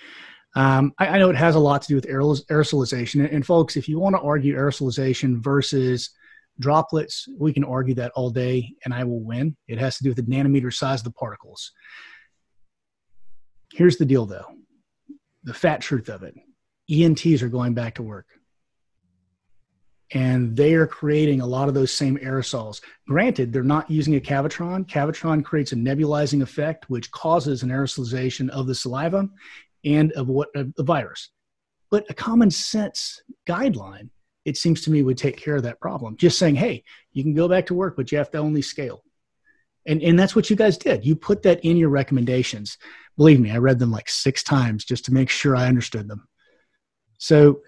um, 0.55 0.93
I, 0.99 1.07
I, 1.07 1.17
know 1.17 1.29
it 1.29 1.35
has 1.35 1.55
a 1.55 1.59
lot 1.59 1.81
to 1.81 1.87
do 1.87 1.95
with 1.95 2.07
aerosolization. 2.07 3.21
And, 3.21 3.29
and 3.29 3.45
folks, 3.45 3.75
if 3.75 3.89
you 3.89 3.99
want 3.99 4.15
to 4.15 4.21
argue 4.21 4.55
aerosolization 4.55 5.37
versus 5.37 6.11
droplets, 6.59 7.27
we 7.37 7.53
can 7.53 7.63
argue 7.63 7.95
that 7.95 8.11
all 8.15 8.29
day, 8.29 8.73
and 8.85 8.93
I 8.93 9.03
will 9.03 9.23
win. 9.23 9.55
It 9.67 9.79
has 9.79 9.97
to 9.97 10.03
do 10.03 10.11
with 10.11 10.17
the 10.17 10.31
nanometer 10.31 10.71
size 10.71 10.99
of 10.99 11.05
the 11.05 11.11
particles. 11.11 11.71
Here's 13.71 13.97
the 13.97 14.05
deal, 14.05 14.27
though 14.27 14.45
the 15.43 15.53
fat 15.53 15.81
truth 15.81 16.09
of 16.09 16.23
it 16.23 16.35
ENTs 16.89 17.41
are 17.41 17.49
going 17.49 17.73
back 17.73 17.95
to 17.95 18.03
work. 18.03 18.27
And 20.11 20.55
they 20.55 20.75
are 20.75 20.85
creating 20.85 21.41
a 21.41 21.47
lot 21.47 21.67
of 21.67 21.73
those 21.73 21.91
same 21.91 22.17
aerosols. 22.17 22.81
Granted, 23.07 23.51
they're 23.51 23.63
not 23.63 23.89
using 23.89 24.15
a 24.15 24.19
Cavitron. 24.19 24.87
Cavitron 24.87 25.43
creates 25.43 25.71
a 25.71 25.75
nebulizing 25.75 26.41
effect, 26.41 26.89
which 26.89 27.09
causes 27.11 27.63
an 27.63 27.69
aerosolization 27.69 28.49
of 28.49 28.67
the 28.67 28.75
saliva 28.75 29.27
and 29.85 30.11
of 30.13 30.27
what 30.27 30.49
of 30.55 30.73
the 30.75 30.83
virus. 30.83 31.29
But 31.89 32.05
a 32.09 32.13
common 32.13 32.51
sense 32.51 33.21
guideline, 33.47 34.09
it 34.45 34.57
seems 34.57 34.81
to 34.81 34.91
me, 34.91 35.03
would 35.03 35.17
take 35.17 35.37
care 35.37 35.55
of 35.55 35.63
that 35.63 35.79
problem. 35.79 36.17
Just 36.17 36.37
saying, 36.37 36.55
hey, 36.55 36.83
you 37.11 37.23
can 37.23 37.33
go 37.33 37.47
back 37.47 37.65
to 37.67 37.73
work, 37.73 37.95
but 37.95 38.11
you 38.11 38.17
have 38.17 38.31
to 38.31 38.37
only 38.37 38.61
scale. 38.61 39.03
And, 39.85 40.01
and 40.01 40.17
that's 40.17 40.35
what 40.35 40.49
you 40.49 40.55
guys 40.55 40.77
did. 40.77 41.05
You 41.05 41.15
put 41.15 41.43
that 41.43 41.63
in 41.65 41.77
your 41.77 41.89
recommendations. 41.89 42.77
Believe 43.17 43.39
me, 43.39 43.51
I 43.51 43.57
read 43.57 43.79
them 43.79 43.91
like 43.91 44.09
six 44.09 44.41
times 44.41 44.85
just 44.85 45.05
to 45.05 45.13
make 45.13 45.29
sure 45.29 45.55
I 45.55 45.67
understood 45.67 46.07
them. 46.07 46.27
So, 47.17 47.61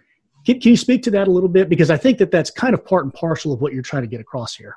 can, 0.45 0.59
can 0.59 0.71
you 0.71 0.77
speak 0.77 1.03
to 1.03 1.11
that 1.11 1.27
a 1.27 1.31
little 1.31 1.49
bit? 1.49 1.69
Because 1.69 1.89
I 1.89 1.97
think 1.97 2.17
that 2.19 2.31
that's 2.31 2.51
kind 2.51 2.73
of 2.73 2.85
part 2.85 3.03
and 3.03 3.13
parcel 3.13 3.51
of 3.51 3.61
what 3.61 3.73
you're 3.73 3.83
trying 3.83 4.03
to 4.03 4.07
get 4.07 4.21
across 4.21 4.55
here. 4.55 4.75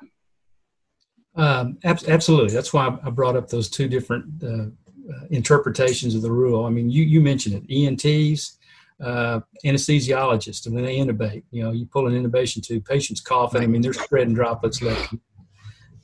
Um, 1.35 1.77
ab- 1.83 2.03
absolutely. 2.07 2.53
That's 2.53 2.73
why 2.73 2.97
I 3.03 3.09
brought 3.09 3.35
up 3.35 3.49
those 3.49 3.69
two 3.69 3.87
different 3.87 4.43
uh, 4.43 4.47
uh, 4.47 5.25
interpretations 5.29 6.15
of 6.15 6.21
the 6.21 6.31
rule. 6.31 6.65
I 6.65 6.69
mean, 6.69 6.89
you, 6.89 7.03
you 7.03 7.21
mentioned 7.21 7.55
it 7.55 7.73
ENTs, 7.73 8.57
uh, 9.01 9.39
anesthesiologists, 9.63 10.65
and 10.65 10.75
when 10.75 10.83
they 10.83 10.97
intubate, 10.97 11.43
you 11.51 11.63
know, 11.63 11.71
you 11.71 11.85
pull 11.85 12.07
an 12.07 12.13
intubation 12.13 12.61
tube, 12.61 12.85
patients 12.85 13.21
coughing. 13.21 13.63
I 13.63 13.67
mean, 13.67 13.81
they're 13.81 13.93
spreading 13.93 14.33
droplets 14.33 14.81
left. 14.81 15.13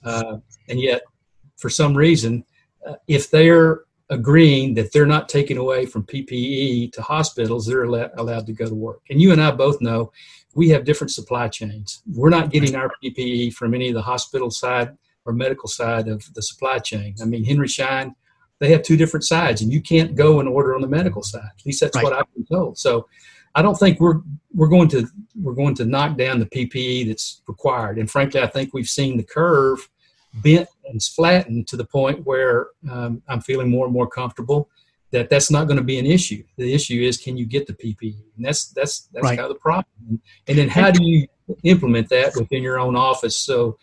Uh, 0.03 0.37
and 0.69 0.79
yet, 0.79 1.01
for 1.57 1.69
some 1.69 1.97
reason, 1.97 2.45
uh, 2.87 2.93
if 3.07 3.31
they're 3.31 3.81
agreeing 4.09 4.73
that 4.75 4.91
they're 4.91 5.05
not 5.05 5.29
taking 5.29 5.57
away 5.57 5.85
from 5.85 6.03
PPE 6.03 6.91
to 6.93 7.01
hospitals, 7.01 7.65
they're 7.65 7.83
allowed 7.83 8.45
to 8.45 8.53
go 8.53 8.67
to 8.67 8.75
work. 8.75 9.01
And 9.09 9.21
you 9.21 9.31
and 9.31 9.41
I 9.41 9.51
both 9.51 9.81
know 9.81 10.11
we 10.53 10.69
have 10.69 10.85
different 10.85 11.11
supply 11.11 11.47
chains. 11.47 12.01
We're 12.13 12.29
not 12.29 12.51
getting 12.51 12.75
our 12.75 12.91
PPE 13.03 13.53
from 13.53 13.73
any 13.73 13.89
of 13.89 13.95
the 13.95 14.01
hospital 14.01 14.51
side 14.51 14.95
or 15.25 15.33
medical 15.33 15.67
side 15.67 16.07
of 16.07 16.23
the 16.33 16.41
supply 16.41 16.79
chain. 16.79 17.15
I 17.21 17.25
mean, 17.25 17.43
Henry 17.43 17.67
Schein, 17.67 18.15
they 18.59 18.71
have 18.71 18.83
two 18.83 18.95
different 18.95 19.25
sides, 19.25 19.61
and 19.61 19.73
you 19.73 19.81
can't 19.81 20.15
go 20.15 20.39
and 20.39 20.47
order 20.47 20.75
on 20.75 20.81
the 20.81 20.87
medical 20.87 21.23
side. 21.23 21.49
At 21.59 21.65
least 21.65 21.81
that's 21.81 21.95
right. 21.95 22.03
what 22.03 22.13
I've 22.13 22.33
been 22.33 22.45
told. 22.45 22.77
So 22.77 23.07
I 23.55 23.61
don't 23.61 23.77
think 23.77 23.99
we're 23.99 24.21
we're 24.53 24.67
going 24.67 24.87
to 24.89 25.07
we're 25.41 25.53
going 25.53 25.75
to 25.75 25.85
knock 25.85 26.17
down 26.17 26.39
the 26.39 26.45
PPE 26.45 27.07
that's 27.07 27.41
required. 27.47 27.97
And 27.97 28.09
frankly, 28.09 28.41
I 28.41 28.47
think 28.47 28.73
we've 28.73 28.87
seen 28.87 29.17
the 29.17 29.23
curve 29.23 29.89
bent 30.41 30.67
and 30.85 31.01
flattened 31.01 31.67
to 31.67 31.77
the 31.77 31.85
point 31.85 32.25
where 32.25 32.67
um, 32.89 33.21
I'm 33.27 33.41
feeling 33.41 33.69
more 33.69 33.85
and 33.85 33.93
more 33.93 34.07
comfortable 34.07 34.69
that 35.11 35.29
that's 35.29 35.49
not 35.49 35.65
going 35.65 35.77
to 35.77 35.83
be 35.83 35.97
an 35.97 36.05
issue. 36.05 36.43
The 36.57 36.73
issue 36.73 37.01
is 37.01 37.17
can 37.17 37.37
you 37.37 37.45
get 37.45 37.67
the 37.67 37.73
PPE, 37.73 38.17
and 38.35 38.45
that's 38.45 38.67
that's 38.69 39.07
that's 39.13 39.23
right. 39.23 39.37
kind 39.37 39.49
of 39.49 39.55
the 39.55 39.59
problem. 39.59 40.21
And 40.47 40.57
then 40.57 40.67
how 40.67 40.91
do 40.91 41.03
you 41.03 41.27
implement 41.63 42.09
that 42.09 42.33
within 42.35 42.63
your 42.63 42.79
own 42.79 42.95
office? 42.95 43.37
So 43.37 43.77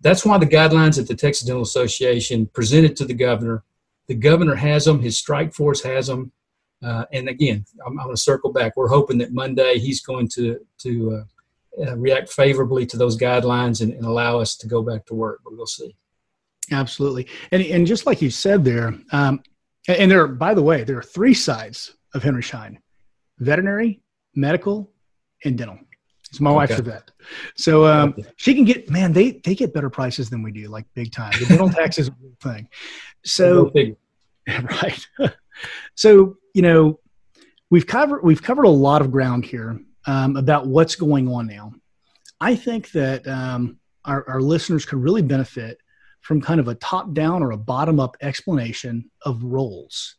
that's 0.00 0.24
why 0.24 0.38
the 0.38 0.46
guidelines 0.46 0.96
that 0.96 1.06
the 1.06 1.14
Texas 1.14 1.46
Dental 1.46 1.62
Association 1.62 2.46
presented 2.46 2.96
to 2.96 3.04
the 3.04 3.14
governor. 3.14 3.62
The 4.08 4.14
governor 4.14 4.56
has 4.56 4.84
them. 4.84 5.00
His 5.00 5.16
strike 5.16 5.54
force 5.54 5.82
has 5.82 6.08
them. 6.08 6.32
Uh, 6.82 7.04
and 7.12 7.28
again, 7.28 7.64
I'm, 7.86 7.98
I'm 8.00 8.06
going 8.06 8.16
to 8.16 8.20
circle 8.20 8.52
back. 8.52 8.76
We're 8.76 8.88
hoping 8.88 9.18
that 9.18 9.32
Monday 9.32 9.78
he's 9.78 10.00
going 10.00 10.28
to 10.30 10.58
to 10.78 11.16
uh, 11.16 11.24
uh, 11.78 11.96
react 11.96 12.30
favorably 12.30 12.84
to 12.86 12.96
those 12.96 13.16
guidelines 13.16 13.80
and, 13.80 13.92
and, 13.92 14.04
allow 14.04 14.38
us 14.38 14.56
to 14.56 14.66
go 14.66 14.82
back 14.82 15.06
to 15.06 15.14
work. 15.14 15.40
But 15.42 15.56
we'll 15.56 15.66
see. 15.66 15.96
Absolutely, 16.70 17.26
and 17.50 17.62
and 17.62 17.86
just 17.86 18.06
like 18.06 18.22
you 18.22 18.30
said 18.30 18.64
there, 18.64 18.94
um, 19.10 19.42
and 19.88 20.10
there, 20.10 20.28
by 20.28 20.54
the 20.54 20.62
way, 20.62 20.84
there 20.84 20.98
are 20.98 21.02
three 21.02 21.34
sides 21.34 21.94
of 22.14 22.22
Henry 22.22 22.42
Schein: 22.42 22.78
veterinary, 23.38 24.00
medical, 24.34 24.92
and 25.44 25.56
dental. 25.58 25.78
So 26.30 26.44
my 26.44 26.50
okay. 26.50 26.56
wife's 26.56 26.78
a 26.78 26.82
vet, 26.82 27.10
so 27.56 27.86
um, 27.86 28.14
she 28.36 28.54
can 28.54 28.64
get 28.64 28.88
man. 28.88 29.12
They 29.12 29.40
they 29.44 29.54
get 29.54 29.74
better 29.74 29.90
prices 29.90 30.30
than 30.30 30.42
we 30.42 30.52
do, 30.52 30.68
like 30.68 30.86
big 30.94 31.10
time. 31.10 31.32
The 31.38 31.46
dental 31.46 31.68
tax 31.68 31.98
is 31.98 32.08
a 32.08 32.14
real 32.20 32.32
thing. 32.42 32.68
So 33.24 33.72
right. 34.48 35.06
so 35.94 36.36
you 36.54 36.62
know, 36.62 37.00
we've 37.70 37.86
covered 37.86 38.22
we've 38.22 38.42
covered 38.42 38.64
a 38.64 38.70
lot 38.70 39.02
of 39.02 39.10
ground 39.10 39.44
here 39.44 39.80
um, 40.06 40.36
about 40.36 40.66
what's 40.66 40.96
going 40.96 41.28
on 41.28 41.46
now. 41.46 41.72
I 42.40 42.56
think 42.56 42.90
that 42.92 43.26
um, 43.26 43.78
our, 44.04 44.28
our 44.28 44.40
listeners 44.40 44.84
could 44.84 44.98
really 44.98 45.22
benefit 45.22 45.78
from 46.20 46.40
kind 46.40 46.60
of 46.60 46.68
a 46.68 46.74
top 46.76 47.12
down 47.12 47.42
or 47.42 47.50
a 47.50 47.56
bottom 47.56 48.00
up 48.00 48.16
explanation 48.20 49.10
of 49.22 49.42
roles. 49.42 50.16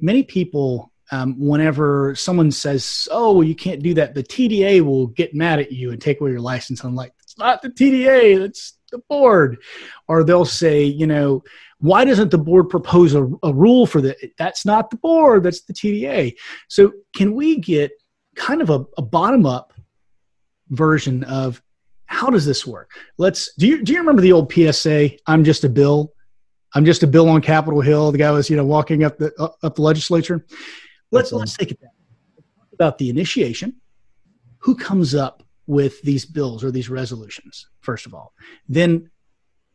Many 0.00 0.24
people, 0.24 0.92
um, 1.10 1.38
whenever 1.38 2.14
someone 2.16 2.50
says, 2.50 3.08
Oh, 3.10 3.40
you 3.40 3.54
can't 3.54 3.82
do 3.82 3.94
that, 3.94 4.14
the 4.14 4.22
TDA 4.22 4.82
will 4.82 5.08
get 5.08 5.34
mad 5.34 5.60
at 5.60 5.72
you 5.72 5.90
and 5.90 6.00
take 6.00 6.20
away 6.20 6.30
your 6.30 6.40
license. 6.40 6.82
I'm 6.84 6.94
like, 6.94 7.12
It's 7.22 7.38
not 7.38 7.62
the 7.62 7.70
TDA, 7.70 8.40
it's 8.44 8.78
the 8.90 8.98
board. 9.08 9.58
Or 10.08 10.24
they'll 10.24 10.44
say, 10.44 10.84
You 10.84 11.06
know, 11.06 11.42
why 11.78 12.04
doesn't 12.04 12.30
the 12.30 12.38
board 12.38 12.68
propose 12.68 13.14
a, 13.14 13.28
a 13.42 13.52
rule 13.52 13.86
for 13.86 14.00
that? 14.00 14.16
That's 14.38 14.64
not 14.64 14.90
the 14.90 14.96
board, 14.96 15.44
that's 15.44 15.62
the 15.62 15.74
TDA. 15.74 16.34
So, 16.68 16.92
can 17.14 17.34
we 17.34 17.58
get 17.58 17.92
kind 18.34 18.62
of 18.62 18.70
a, 18.70 18.84
a 18.96 19.02
bottom 19.02 19.46
up 19.46 19.72
version 20.70 21.24
of 21.24 21.62
how 22.06 22.30
does 22.30 22.46
this 22.46 22.66
work? 22.66 22.90
Let's 23.18 23.52
do 23.54 23.66
you 23.66 23.82
do 23.82 23.92
you 23.92 23.98
remember 23.98 24.22
the 24.22 24.32
old 24.32 24.52
PSA? 24.52 25.10
I'm 25.26 25.44
just 25.44 25.64
a 25.64 25.68
bill. 25.68 26.12
I'm 26.74 26.84
just 26.84 27.02
a 27.02 27.06
bill 27.06 27.28
on 27.28 27.40
Capitol 27.40 27.80
Hill. 27.80 28.12
The 28.12 28.18
guy 28.18 28.30
was 28.30 28.50
you 28.50 28.56
know 28.56 28.64
walking 28.64 29.04
up 29.04 29.18
the 29.18 29.32
uh, 29.38 29.48
up 29.62 29.76
the 29.76 29.82
legislature. 29.82 30.44
Let's 31.10 31.32
let's 31.32 31.56
take 31.56 31.70
it 31.70 31.80
back. 31.80 31.90
About 32.72 32.98
the 32.98 33.08
initiation, 33.08 33.76
who 34.58 34.74
comes 34.74 35.14
up 35.14 35.44
with 35.66 36.02
these 36.02 36.24
bills 36.24 36.64
or 36.64 36.70
these 36.72 36.90
resolutions? 36.90 37.68
First 37.80 38.06
of 38.06 38.14
all, 38.14 38.32
then 38.68 39.10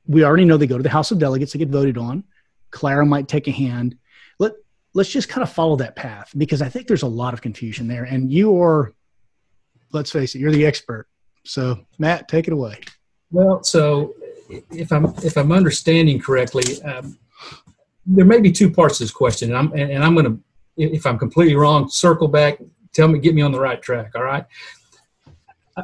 we 0.05 0.23
already 0.23 0.43
know 0.43 0.57
they 0.57 0.67
go 0.67 0.77
to 0.77 0.83
the 0.83 0.89
House 0.89 1.11
of 1.11 1.19
Delegates. 1.19 1.53
They 1.53 1.59
get 1.59 1.69
voted 1.69 1.97
on. 1.97 2.25
Clara 2.71 3.05
might 3.05 3.27
take 3.27 3.47
a 3.47 3.51
hand. 3.51 3.95
Let 4.93 4.99
let's 4.99 5.09
just 5.09 5.29
kind 5.29 5.43
of 5.43 5.51
follow 5.51 5.75
that 5.77 5.95
path 5.95 6.31
because 6.37 6.61
I 6.61 6.69
think 6.69 6.87
there's 6.87 7.03
a 7.03 7.07
lot 7.07 7.33
of 7.33 7.41
confusion 7.41 7.87
there. 7.87 8.03
And 8.03 8.31
you 8.31 8.61
are, 8.61 8.93
let's 9.91 10.11
face 10.11 10.35
it, 10.35 10.39
you're 10.39 10.51
the 10.51 10.65
expert. 10.65 11.07
So 11.45 11.79
Matt, 11.97 12.27
take 12.27 12.47
it 12.47 12.53
away. 12.53 12.79
Well, 13.31 13.63
so 13.63 14.13
if 14.71 14.91
I'm 14.91 15.05
if 15.23 15.37
I'm 15.37 15.51
understanding 15.51 16.19
correctly, 16.19 16.81
um, 16.83 17.17
there 18.05 18.25
may 18.25 18.39
be 18.39 18.51
two 18.51 18.71
parts 18.71 18.97
to 18.97 19.03
this 19.03 19.11
question, 19.11 19.49
and 19.49 19.57
I'm 19.57 19.71
and, 19.73 19.91
and 19.91 20.03
I'm 20.03 20.15
going 20.15 20.25
to, 20.25 20.39
if 20.77 21.05
I'm 21.05 21.17
completely 21.17 21.55
wrong, 21.55 21.89
circle 21.89 22.27
back, 22.27 22.59
tell 22.93 23.07
me, 23.07 23.19
get 23.19 23.35
me 23.35 23.41
on 23.41 23.51
the 23.51 23.59
right 23.59 23.81
track. 23.81 24.11
All 24.15 24.23
right. 24.23 24.45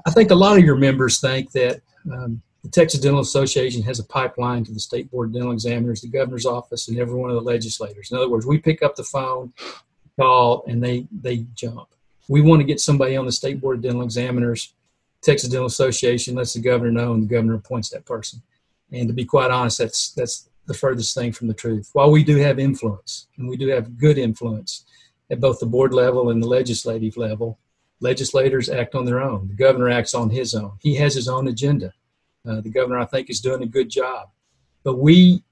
I 0.06 0.12
think 0.12 0.32
a 0.32 0.36
lot 0.36 0.58
of 0.58 0.64
your 0.66 0.76
members 0.76 1.22
think 1.22 1.52
that 1.52 1.82
um, 2.12 2.42
the 2.66 2.72
Texas 2.72 3.00
Dental 3.00 3.20
Association 3.20 3.84
has 3.84 4.00
a 4.00 4.04
pipeline 4.04 4.64
to 4.64 4.72
the 4.72 4.80
State 4.80 5.12
Board 5.12 5.30
of 5.30 5.34
Dental 5.34 5.52
Examiners, 5.52 6.02
the 6.02 6.08
governor's 6.08 6.48
office, 6.48 6.88
and 6.88 6.98
every 6.98 7.14
one 7.14 7.30
of 7.30 7.36
the 7.36 7.42
legislators. 7.44 8.10
In 8.10 8.18
other 8.18 8.28
words, 8.28 8.48
we 8.48 8.58
pick 8.58 8.82
up 8.82 8.96
the 8.96 9.04
phone, 9.04 9.54
call, 10.20 10.66
and 10.68 10.84
they 10.84 11.08
they 11.12 11.46
jump. 11.54 11.90
We 12.28 12.42
want 12.42 12.62
to 12.62 12.66
get 12.66 12.80
somebody 12.80 13.16
on 13.16 13.28
the 13.28 13.32
State 13.32 13.62
Board 13.62 13.78
of 13.78 13.84
Dental 13.84 14.02
Examiners. 14.02 14.74
Texas 15.22 15.50
Dental 15.50 15.68
Association 15.68 16.34
lets 16.34 16.54
the 16.54 16.60
governor 16.60 16.92
know, 16.92 17.14
and 17.14 17.22
the 17.22 17.28
governor 17.28 17.54
appoints 17.54 17.90
that 17.90 18.06
person. 18.06 18.42
And 18.92 19.08
to 19.10 19.14
be 19.14 19.26
quite 19.26 19.52
honest, 19.52 19.78
that's 19.78 20.10
that's 20.14 20.50
the 20.66 20.74
furthest 20.74 21.14
thing 21.14 21.34
from 21.34 21.48
the 21.48 21.54
truth. 21.54 21.92
While 21.94 22.10
we 22.10 22.24
do 22.24 22.38
have 22.38 22.58
influence, 22.58 23.28
and 23.38 23.48
we 23.48 23.58
do 23.58 23.68
have 23.68 24.00
good 24.00 24.18
influence 24.18 24.86
at 25.30 25.40
both 25.40 25.60
the 25.60 25.68
board 25.68 25.94
level 25.94 26.32
and 26.32 26.42
the 26.42 26.48
legislative 26.48 27.16
level, 27.16 27.60
legislators 28.00 28.70
act 28.70 28.96
on 28.96 29.06
their 29.06 29.22
own. 29.22 29.50
The 29.50 29.54
governor 29.54 29.90
acts 29.90 30.16
on 30.16 30.32
his 30.32 30.56
own. 30.56 30.80
He 30.82 30.96
has 30.96 31.14
his 31.14 31.28
own 31.28 31.48
agenda 31.48 31.94
uh, 32.48 32.62
the 32.62 32.70
governor, 32.70 33.00
I 33.00 33.06
think, 33.06 33.30
is 33.30 33.42
doing 33.42 33.64
a 33.64 33.68
good 33.68 33.90
job. 33.90 34.30
But 34.84 34.98
we 34.98 35.44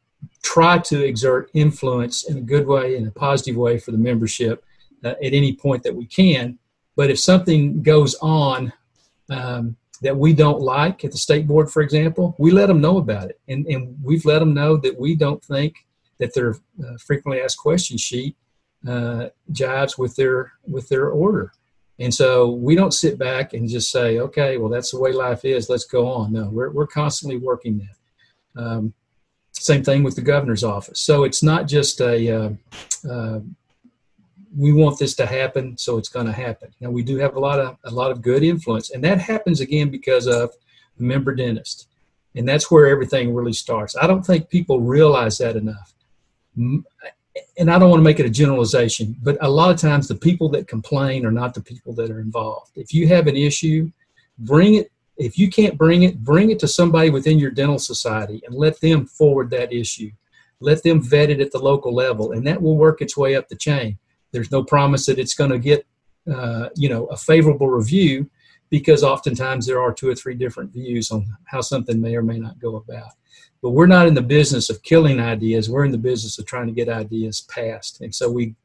try 0.41 0.77
to 0.77 1.03
exert 1.03 1.49
influence 1.53 2.29
in 2.29 2.37
a 2.37 2.41
good 2.41 2.67
way, 2.67 2.95
in 2.95 3.07
a 3.07 3.11
positive 3.11 3.55
way 3.55 3.77
for 3.79 3.91
the 3.91 3.97
membership 3.97 4.63
uh, 5.03 5.09
at 5.09 5.33
any 5.33 5.55
point 5.55 5.83
that 5.83 5.95
we 5.95 6.05
can. 6.05 6.57
But 6.95 7.09
if 7.09 7.19
something 7.19 7.81
goes 7.81 8.15
on 8.21 8.71
um, 9.29 9.75
that 10.01 10.15
we 10.15 10.33
don't 10.33 10.61
like 10.61 11.03
at 11.03 11.11
the 11.11 11.17
state 11.17 11.47
board, 11.47 11.71
for 11.71 11.81
example, 11.81 12.35
we 12.37 12.51
let 12.51 12.67
them 12.67 12.81
know 12.81 12.97
about 12.97 13.29
it. 13.29 13.39
And, 13.47 13.65
and 13.67 13.97
we've 14.03 14.25
let 14.25 14.39
them 14.39 14.53
know 14.53 14.77
that 14.77 14.99
we 14.99 15.15
don't 15.15 15.43
think 15.43 15.85
that 16.19 16.33
their 16.33 16.55
uh, 16.83 16.97
frequently 16.99 17.41
asked 17.41 17.57
questions 17.57 18.01
sheet 18.01 18.35
uh, 18.87 19.29
jives 19.51 19.97
with 19.97 20.15
their 20.15 20.53
with 20.67 20.89
their 20.89 21.09
order. 21.09 21.53
And 21.99 22.13
so 22.13 22.51
we 22.51 22.75
don't 22.75 22.93
sit 22.93 23.17
back 23.19 23.53
and 23.53 23.69
just 23.69 23.91
say, 23.91 24.19
okay, 24.19 24.57
well, 24.57 24.69
that's 24.69 24.91
the 24.91 24.99
way 24.99 25.11
life 25.11 25.45
is. 25.45 25.69
Let's 25.69 25.85
go 25.85 26.07
on. 26.07 26.33
No, 26.33 26.49
we're, 26.49 26.71
we're 26.71 26.87
constantly 26.87 27.37
working 27.37 27.79
that. 27.79 28.61
Um, 28.61 28.93
same 29.51 29.83
thing 29.83 30.03
with 30.03 30.15
the 30.15 30.21
governor's 30.21 30.63
office. 30.63 30.99
So 30.99 31.23
it's 31.23 31.43
not 31.43 31.67
just 31.67 32.01
a, 32.01 32.31
uh, 32.31 32.49
uh, 33.09 33.39
we 34.55 34.73
want 34.73 34.99
this 34.99 35.15
to 35.15 35.25
happen, 35.25 35.77
so 35.77 35.97
it's 35.97 36.09
going 36.09 36.25
to 36.25 36.31
happen. 36.31 36.73
Now 36.79 36.89
we 36.89 37.03
do 37.03 37.17
have 37.17 37.35
a 37.35 37.39
lot 37.39 37.59
of 37.59 37.77
a 37.83 37.91
lot 37.91 38.11
of 38.11 38.21
good 38.21 38.43
influence, 38.43 38.91
and 38.91 39.03
that 39.03 39.19
happens 39.19 39.61
again 39.61 39.89
because 39.89 40.27
of 40.27 40.53
member 40.97 41.33
dentist, 41.33 41.87
and 42.35 42.47
that's 42.47 42.69
where 42.69 42.87
everything 42.87 43.33
really 43.33 43.53
starts. 43.53 43.95
I 43.95 44.07
don't 44.07 44.23
think 44.23 44.49
people 44.49 44.79
realize 44.81 45.37
that 45.39 45.55
enough, 45.55 45.93
and 47.57 47.71
I 47.71 47.79
don't 47.79 47.89
want 47.89 47.99
to 47.99 48.03
make 48.03 48.19
it 48.19 48.25
a 48.25 48.29
generalization, 48.29 49.15
but 49.23 49.37
a 49.41 49.49
lot 49.49 49.71
of 49.71 49.79
times 49.79 50.07
the 50.07 50.15
people 50.15 50.49
that 50.49 50.67
complain 50.67 51.25
are 51.25 51.31
not 51.31 51.53
the 51.53 51.61
people 51.61 51.93
that 51.95 52.11
are 52.11 52.19
involved. 52.19 52.71
If 52.75 52.93
you 52.93 53.07
have 53.07 53.27
an 53.27 53.37
issue, 53.37 53.91
bring 54.39 54.75
it. 54.75 54.91
If 55.15 55.37
you 55.37 55.49
can't 55.49 55.77
bring 55.77 56.03
it, 56.03 56.23
bring 56.23 56.49
it 56.49 56.59
to 56.59 56.67
somebody 56.67 57.11
within 57.11 57.37
your 57.37 57.51
dental 57.51 57.77
society 57.77 58.41
and 58.45 58.55
let 58.55 58.81
them 58.81 59.05
forward 59.05 59.51
that 59.51 59.71
issue. 59.71 60.11
Let 60.59 60.81
them 60.81 61.03
vet 61.03 61.29
it 61.29 61.39
at 61.39 61.51
the 61.51 61.59
local 61.59 61.93
level, 61.93 62.31
and 62.31 62.45
that 62.47 62.61
will 62.61 62.77
work 62.77 63.01
its 63.01 63.15
way 63.15 63.35
up 63.35 63.47
the 63.47 63.55
chain 63.55 63.99
there's 64.33 64.51
no 64.51 64.63
promise 64.63 65.05
that 65.05 65.19
it's 65.19 65.35
going 65.35 65.51
to 65.51 65.59
get, 65.59 65.85
uh, 66.29 66.67
you 66.75 66.89
know, 66.89 67.05
a 67.05 67.15
favorable 67.15 67.69
review 67.69 68.29
because 68.69 69.03
oftentimes 69.03 69.65
there 69.65 69.79
are 69.79 69.93
two 69.93 70.09
or 70.09 70.15
three 70.15 70.33
different 70.33 70.73
views 70.73 71.11
on 71.11 71.25
how 71.45 71.61
something 71.61 72.01
may 72.01 72.15
or 72.15 72.23
may 72.23 72.39
not 72.39 72.59
go 72.59 72.75
about. 72.75 73.11
But 73.63 73.69
we're 73.69 73.87
not 73.87 74.07
in 74.07 74.13
the 74.13 74.21
business 74.21 74.69
of 74.69 74.83
killing 74.83 75.21
ideas. 75.21 75.69
We're 75.69 75.85
in 75.85 75.91
the 75.93 75.97
business 75.97 76.37
of 76.37 76.45
trying 76.45 76.67
to 76.67 76.73
get 76.73 76.89
ideas 76.89 77.41
passed. 77.41 78.01
And 78.01 78.13
so 78.13 78.29
we 78.29 78.55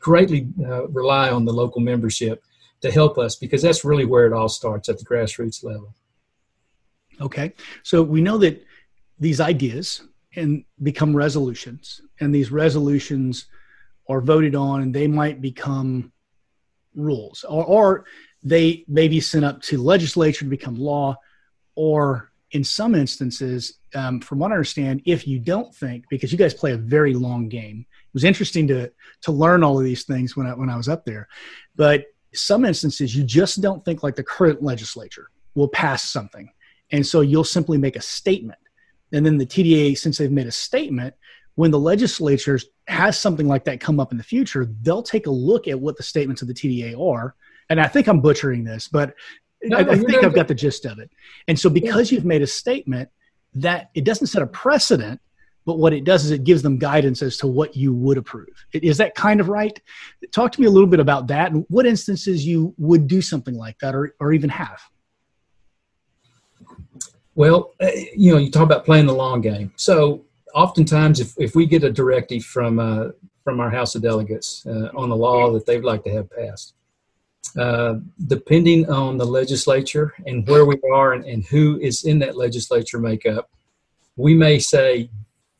greatly 0.00 0.48
uh, 0.66 0.88
rely 0.88 1.30
on 1.30 1.44
the 1.44 1.52
local 1.52 1.80
membership 1.80 2.42
to 2.80 2.90
help 2.90 3.18
us 3.18 3.36
because 3.36 3.62
that's 3.62 3.84
really 3.84 4.04
where 4.04 4.26
it 4.26 4.32
all 4.32 4.48
starts 4.48 4.88
at 4.88 4.98
the 4.98 5.04
grassroots 5.04 5.62
level. 5.62 5.94
Okay. 7.20 7.54
So 7.84 8.02
we 8.02 8.20
know 8.20 8.36
that 8.38 8.66
these 9.20 9.40
ideas 9.40 10.02
and 10.34 10.64
become 10.82 11.14
resolutions 11.14 12.00
and 12.18 12.34
these 12.34 12.50
resolutions 12.50 13.46
are 14.08 14.20
voted 14.20 14.56
on 14.56 14.82
and 14.82 14.92
they 14.92 15.06
might 15.06 15.40
become 15.40 16.12
rules 16.96 17.44
or, 17.44 17.64
or 17.64 18.04
they 18.42 18.84
may 18.88 19.06
be 19.06 19.20
sent 19.20 19.44
up 19.44 19.62
to 19.62 19.80
legislature 19.80 20.44
to 20.44 20.50
become 20.50 20.74
law 20.74 21.16
or 21.76 22.32
in 22.52 22.62
some 22.62 22.94
instances 22.94 23.78
um, 23.94 24.20
from 24.20 24.38
what 24.38 24.50
i 24.50 24.54
understand 24.54 25.02
if 25.04 25.26
you 25.26 25.38
don't 25.38 25.74
think 25.74 26.04
because 26.08 26.30
you 26.30 26.38
guys 26.38 26.54
play 26.54 26.72
a 26.72 26.76
very 26.76 27.14
long 27.14 27.48
game. 27.48 27.86
It 27.90 28.14
was 28.14 28.24
interesting 28.24 28.66
to 28.68 28.90
to 29.22 29.32
learn 29.32 29.64
all 29.64 29.78
of 29.78 29.84
these 29.84 30.04
things 30.04 30.36
when 30.36 30.46
I, 30.46 30.54
when 30.54 30.70
I 30.70 30.76
was 30.76 30.88
up 30.88 31.04
there. 31.04 31.28
But 31.74 32.04
some 32.34 32.64
instances 32.64 33.16
you 33.16 33.24
just 33.24 33.60
don't 33.60 33.84
think 33.84 34.02
like 34.02 34.16
the 34.16 34.22
current 34.22 34.62
legislature 34.62 35.30
will 35.54 35.68
pass 35.68 36.04
something. 36.04 36.50
And 36.92 37.04
so 37.04 37.20
you'll 37.20 37.44
simply 37.44 37.78
make 37.78 37.96
a 37.96 38.00
statement. 38.00 38.58
And 39.12 39.24
then 39.24 39.38
the 39.38 39.46
tda 39.46 39.96
since 39.96 40.18
they've 40.18 40.30
made 40.30 40.46
a 40.46 40.52
statement 40.52 41.14
when 41.56 41.70
the 41.70 41.78
legislature 41.78 42.60
has 42.86 43.18
something 43.18 43.48
like 43.48 43.64
that 43.64 43.80
come 43.80 43.98
up 43.98 44.12
in 44.12 44.18
the 44.18 44.24
future, 44.24 44.68
they'll 44.82 45.02
take 45.02 45.26
a 45.26 45.30
look 45.30 45.66
at 45.66 45.80
what 45.80 45.96
the 45.96 46.02
statements 46.02 46.42
of 46.42 46.48
the 46.48 46.54
TDA 46.54 46.98
are. 47.00 47.34
And 47.70 47.80
I 47.80 47.88
think 47.88 48.06
I'm 48.06 48.20
butchering 48.20 48.62
this, 48.62 48.86
but 48.86 49.14
no, 49.62 49.78
I, 49.78 49.80
I 49.80 49.98
think 49.98 50.24
I've 50.24 50.34
got 50.34 50.48
the 50.48 50.54
gist 50.54 50.84
of 50.84 50.98
it. 50.98 51.10
And 51.48 51.58
so, 51.58 51.68
because 51.70 52.10
yeah. 52.10 52.16
you've 52.16 52.24
made 52.24 52.42
a 52.42 52.46
statement, 52.46 53.08
that 53.56 53.90
it 53.94 54.04
doesn't 54.04 54.26
set 54.28 54.42
a 54.42 54.46
precedent, 54.46 55.20
but 55.64 55.78
what 55.78 55.92
it 55.92 56.04
does 56.04 56.24
is 56.24 56.30
it 56.30 56.44
gives 56.44 56.62
them 56.62 56.78
guidance 56.78 57.22
as 57.22 57.38
to 57.38 57.46
what 57.46 57.74
you 57.74 57.92
would 57.92 58.18
approve. 58.18 58.48
Is 58.72 58.98
that 58.98 59.14
kind 59.14 59.40
of 59.40 59.48
right? 59.48 59.80
Talk 60.30 60.52
to 60.52 60.60
me 60.60 60.66
a 60.66 60.70
little 60.70 60.88
bit 60.88 61.00
about 61.00 61.26
that 61.28 61.52
and 61.52 61.64
what 61.68 61.86
instances 61.86 62.46
you 62.46 62.74
would 62.78 63.08
do 63.08 63.20
something 63.20 63.56
like 63.56 63.78
that 63.80 63.94
or, 63.94 64.14
or 64.20 64.32
even 64.32 64.50
have. 64.50 64.80
Well, 67.34 67.72
uh, 67.82 67.88
you 68.14 68.32
know, 68.32 68.38
you 68.38 68.50
talk 68.50 68.62
about 68.62 68.84
playing 68.84 69.06
the 69.06 69.14
long 69.14 69.40
game. 69.40 69.72
So 69.76 70.24
oftentimes, 70.54 71.18
if, 71.20 71.34
if 71.36 71.54
we 71.54 71.66
get 71.66 71.82
a 71.82 71.90
directive 71.90 72.44
from 72.44 72.78
uh, 72.78 73.08
from 73.44 73.60
our 73.60 73.70
House 73.70 73.94
of 73.94 74.02
Delegates 74.02 74.66
uh, 74.66 74.90
on 74.96 75.08
the 75.08 75.16
law 75.16 75.52
that 75.52 75.66
they'd 75.66 75.84
like 75.84 76.02
to 76.04 76.10
have 76.10 76.30
passed, 76.30 76.74
uh, 77.56 77.96
depending 78.26 78.90
on 78.90 79.16
the 79.16 79.24
legislature 79.24 80.14
and 80.26 80.46
where 80.46 80.64
we 80.64 80.76
are 80.92 81.12
and, 81.12 81.24
and 81.24 81.44
who 81.44 81.78
is 81.80 82.04
in 82.04 82.18
that 82.20 82.36
legislature 82.36 82.98
makeup, 82.98 83.50
we 84.16 84.34
may 84.34 84.58
say 84.58 85.10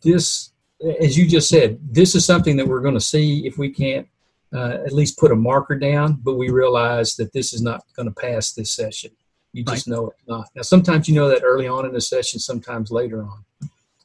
this, 0.03 0.53
as 1.01 1.17
you 1.17 1.27
just 1.27 1.49
said, 1.49 1.79
this 1.83 2.15
is 2.15 2.25
something 2.25 2.57
that 2.57 2.67
we're 2.67 2.81
going 2.81 2.95
to 2.95 3.01
see 3.01 3.47
if 3.47 3.59
we 3.59 3.71
can't 3.71 4.09
uh, 4.55 4.79
at 4.87 4.93
least 4.93 5.19
put 5.19 5.33
a 5.33 5.37
marker 5.37 5.79
down, 5.79 6.15
but 6.23 6.35
we 6.35 6.51
realize 6.51 7.17
that 7.17 7.33
this 7.33 7.53
is 7.53 7.63
not 7.63 7.85
going 7.95 8.09
to 8.09 8.15
pass 8.15 8.53
this 8.53 8.73
session. 8.73 9.11
You 9.53 9.65
just 9.65 9.87
right. 9.87 9.97
know 9.97 10.09
it's 10.09 10.29
not. 10.29 10.49
Now, 10.55 10.63
sometimes 10.63 11.09
you 11.09 11.15
know 11.15 11.29
that 11.29 11.43
early 11.43 11.67
on 11.67 11.87
in 11.87 11.93
the 11.93 12.01
session, 12.01 12.39
sometimes 12.39 12.91
later 12.91 13.23
on 13.23 13.45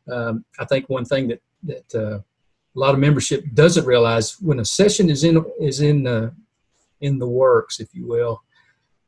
um, 0.09 0.45
I 0.59 0.65
think 0.65 0.89
one 0.89 1.05
thing 1.05 1.27
that 1.27 1.41
that 1.63 1.95
uh, 1.95 2.17
a 2.17 2.79
lot 2.79 2.93
of 2.93 2.99
membership 2.99 3.43
doesn't 3.53 3.85
realize 3.85 4.39
when 4.39 4.59
a 4.59 4.65
session 4.65 5.09
is 5.09 5.23
in 5.23 5.43
is 5.59 5.81
in 5.81 6.03
the 6.03 6.33
in 7.01 7.19
the 7.19 7.27
works, 7.27 7.79
if 7.79 7.93
you 7.93 8.07
will, 8.07 8.43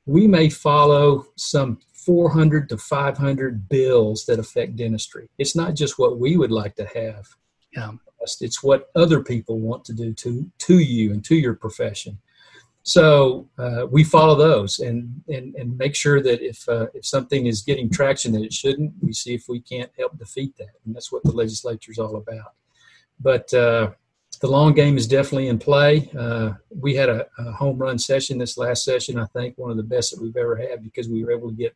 we 0.06 0.28
may 0.28 0.50
follow 0.50 1.26
some 1.36 1.80
400 1.94 2.68
to 2.70 2.78
500 2.78 3.70
bills 3.70 4.26
that 4.26 4.40
affect 4.40 4.76
dentistry. 4.76 5.30
It's 5.38 5.56
not 5.56 5.76
just 5.76 5.98
what 5.98 6.20
we 6.20 6.36
would 6.36 6.52
like 6.52 6.76
to 6.76 6.86
have. 6.86 7.28
Yeah. 7.72 7.92
It's 8.40 8.64
what 8.64 8.90
other 8.96 9.22
people 9.22 9.60
want 9.60 9.84
to 9.86 9.94
do 9.94 10.14
to 10.14 10.50
to 10.60 10.80
you 10.80 11.12
and 11.12 11.26
to 11.26 11.36
your 11.36 11.56
profession. 11.56 12.18
So 12.84 13.50
uh, 13.58 13.88
we 13.90 14.04
follow 14.04 14.36
those 14.36 14.80
and, 14.80 15.22
and, 15.30 15.56
and 15.56 15.78
make 15.78 15.96
sure 15.96 16.22
that 16.22 16.42
if, 16.42 16.68
uh, 16.68 16.88
if 16.94 17.06
something 17.06 17.46
is 17.46 17.62
getting 17.62 17.90
traction 17.90 18.34
that 18.34 18.44
it 18.44 18.52
shouldn't, 18.52 18.94
we 19.02 19.14
see 19.14 19.34
if 19.34 19.46
we 19.48 19.62
can't 19.62 19.90
help 19.98 20.18
defeat 20.18 20.58
that. 20.58 20.76
And 20.86 20.94
that's 20.94 21.10
what 21.10 21.24
the 21.24 21.32
legislature 21.32 21.94
is 21.94 21.98
all 21.98 22.18
about. 22.18 22.54
But 23.22 23.54
uh, 23.54 23.92
the 24.44 24.50
long 24.50 24.74
game 24.74 24.98
is 24.98 25.08
definitely 25.08 25.48
in 25.48 25.58
play. 25.58 26.12
Uh, 26.20 26.52
we 26.70 26.94
had 26.94 27.08
a, 27.08 27.26
a, 27.38 27.54
home 27.54 27.78
run 27.78 27.98
session 27.98 28.38
this 28.38 28.58
last 28.58 28.84
session, 28.84 29.18
I 29.18 29.24
think, 29.28 29.58
one 29.58 29.72
of 29.72 29.78
the 29.78 29.84
best 29.84 30.12
that 30.12 30.22
we've 30.22 30.36
ever 30.36 30.58
had 30.58 30.84
because 30.84 31.08
we 31.08 31.24
were 31.24 31.32
able 31.32 31.48
to 31.48 31.56
get 31.56 31.74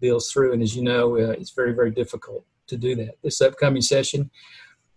bills 0.00 0.30
through. 0.30 0.52
And 0.52 0.62
as 0.62 0.76
you 0.76 0.82
know, 0.82 1.16
uh, 1.16 1.30
it's 1.30 1.52
very, 1.52 1.72
very 1.72 1.90
difficult 1.90 2.44
to 2.66 2.76
do 2.76 2.94
that. 2.96 3.14
This 3.22 3.40
upcoming 3.40 3.80
session, 3.80 4.30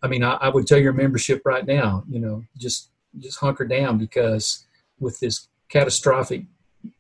I 0.02 0.10
mean, 0.10 0.22
I, 0.22 0.34
I 0.34 0.50
would 0.50 0.68
tell 0.68 0.80
your 0.80 0.92
membership 0.92 1.44
right 1.46 1.66
now, 1.66 2.04
you 2.10 2.20
know, 2.20 2.44
just 2.58 2.90
just 3.20 3.40
hunker 3.40 3.66
down 3.66 3.98
because 3.98 4.66
with 5.00 5.18
this 5.22 5.48
catastrophic 5.70 6.44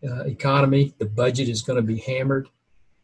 uh, 0.07 0.23
economy. 0.23 0.93
The 0.99 1.05
budget 1.05 1.49
is 1.49 1.63
going 1.63 1.75
to 1.75 1.83
be 1.83 1.97
hammered. 1.97 2.47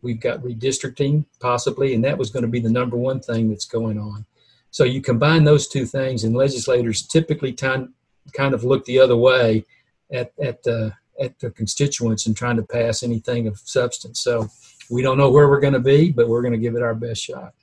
We've 0.02 0.22
got 0.22 0.42
redistricting 0.42 1.26
possibly, 1.42 1.94
and 1.94 2.04
that 2.06 2.18
was 2.18 2.30
going 2.30 2.44
to 2.44 2.50
be 2.50 2.62
the 2.62 2.70
number 2.70 2.96
one 2.96 3.20
thing 3.20 3.50
that's 3.50 3.66
going 3.66 4.00
on. 4.00 4.26
So 4.72 4.84
you 4.84 5.02
combine 5.02 5.44
those 5.44 5.68
two 5.68 5.86
things, 5.86 6.24
and 6.24 6.36
legislators 6.36 7.02
typically 7.02 7.54
time, 7.54 7.94
kind 8.34 8.54
of 8.54 8.64
look 8.64 8.86
the 8.86 9.00
other 9.00 9.18
way 9.18 9.66
at 10.12 10.32
at 10.42 10.66
uh, 10.68 10.92
at 11.20 11.40
their 11.40 11.52
constituents 11.52 12.28
and 12.28 12.36
trying 12.36 12.56
to 12.58 12.64
pass 12.64 13.04
anything 13.04 13.48
of 13.48 13.60
substance. 13.60 14.22
So 14.22 14.48
we 14.90 15.02
don't 15.02 15.18
know 15.18 15.30
where 15.30 15.50
we're 15.50 15.60
going 15.60 15.74
to 15.74 15.80
be, 15.80 16.12
but 16.12 16.28
we're 16.28 16.42
going 16.42 16.54
to 16.54 16.60
give 16.60 16.76
it 16.76 16.82
our 16.82 16.96
best 16.96 17.22
shot. 17.22 17.54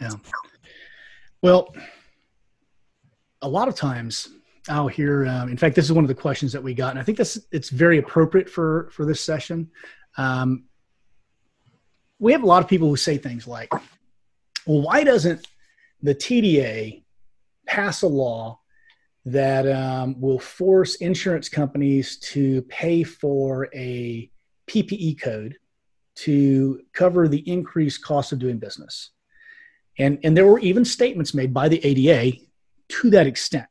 Yeah. 0.00 0.12
Well, 1.42 1.74
a 3.42 3.48
lot 3.48 3.68
of 3.68 3.74
times 3.74 4.28
I'll 4.68 4.88
hear. 4.88 5.26
Um, 5.26 5.48
in 5.48 5.56
fact, 5.56 5.74
this 5.74 5.84
is 5.84 5.92
one 5.92 6.04
of 6.04 6.08
the 6.08 6.14
questions 6.14 6.52
that 6.52 6.62
we 6.62 6.74
got, 6.74 6.90
and 6.90 6.98
I 6.98 7.02
think 7.02 7.18
this 7.18 7.46
it's 7.50 7.70
very 7.70 7.98
appropriate 7.98 8.48
for 8.48 8.88
for 8.92 9.04
this 9.04 9.20
session. 9.20 9.70
Um, 10.16 10.64
we 12.18 12.32
have 12.32 12.42
a 12.42 12.46
lot 12.46 12.62
of 12.62 12.68
people 12.68 12.88
who 12.88 12.96
say 12.96 13.16
things 13.16 13.46
like, 13.46 13.72
"Well, 14.66 14.82
why 14.82 15.04
doesn't 15.04 15.46
the 16.02 16.14
TDA 16.14 17.02
pass 17.66 18.02
a 18.02 18.06
law 18.06 18.60
that 19.26 19.70
um, 19.70 20.20
will 20.20 20.38
force 20.38 20.96
insurance 20.96 21.48
companies 21.48 22.18
to 22.18 22.62
pay 22.62 23.02
for 23.02 23.68
a 23.74 24.30
PPE 24.68 25.20
code 25.20 25.56
to 26.16 26.80
cover 26.92 27.28
the 27.28 27.48
increased 27.48 28.02
cost 28.04 28.32
of 28.32 28.38
doing 28.38 28.58
business?" 28.58 29.10
And 29.98 30.18
and 30.24 30.36
there 30.36 30.46
were 30.46 30.60
even 30.60 30.84
statements 30.84 31.34
made 31.34 31.52
by 31.52 31.68
the 31.68 31.84
ADA 31.84 32.38
to 32.88 33.10
that 33.10 33.26
extent 33.26 33.66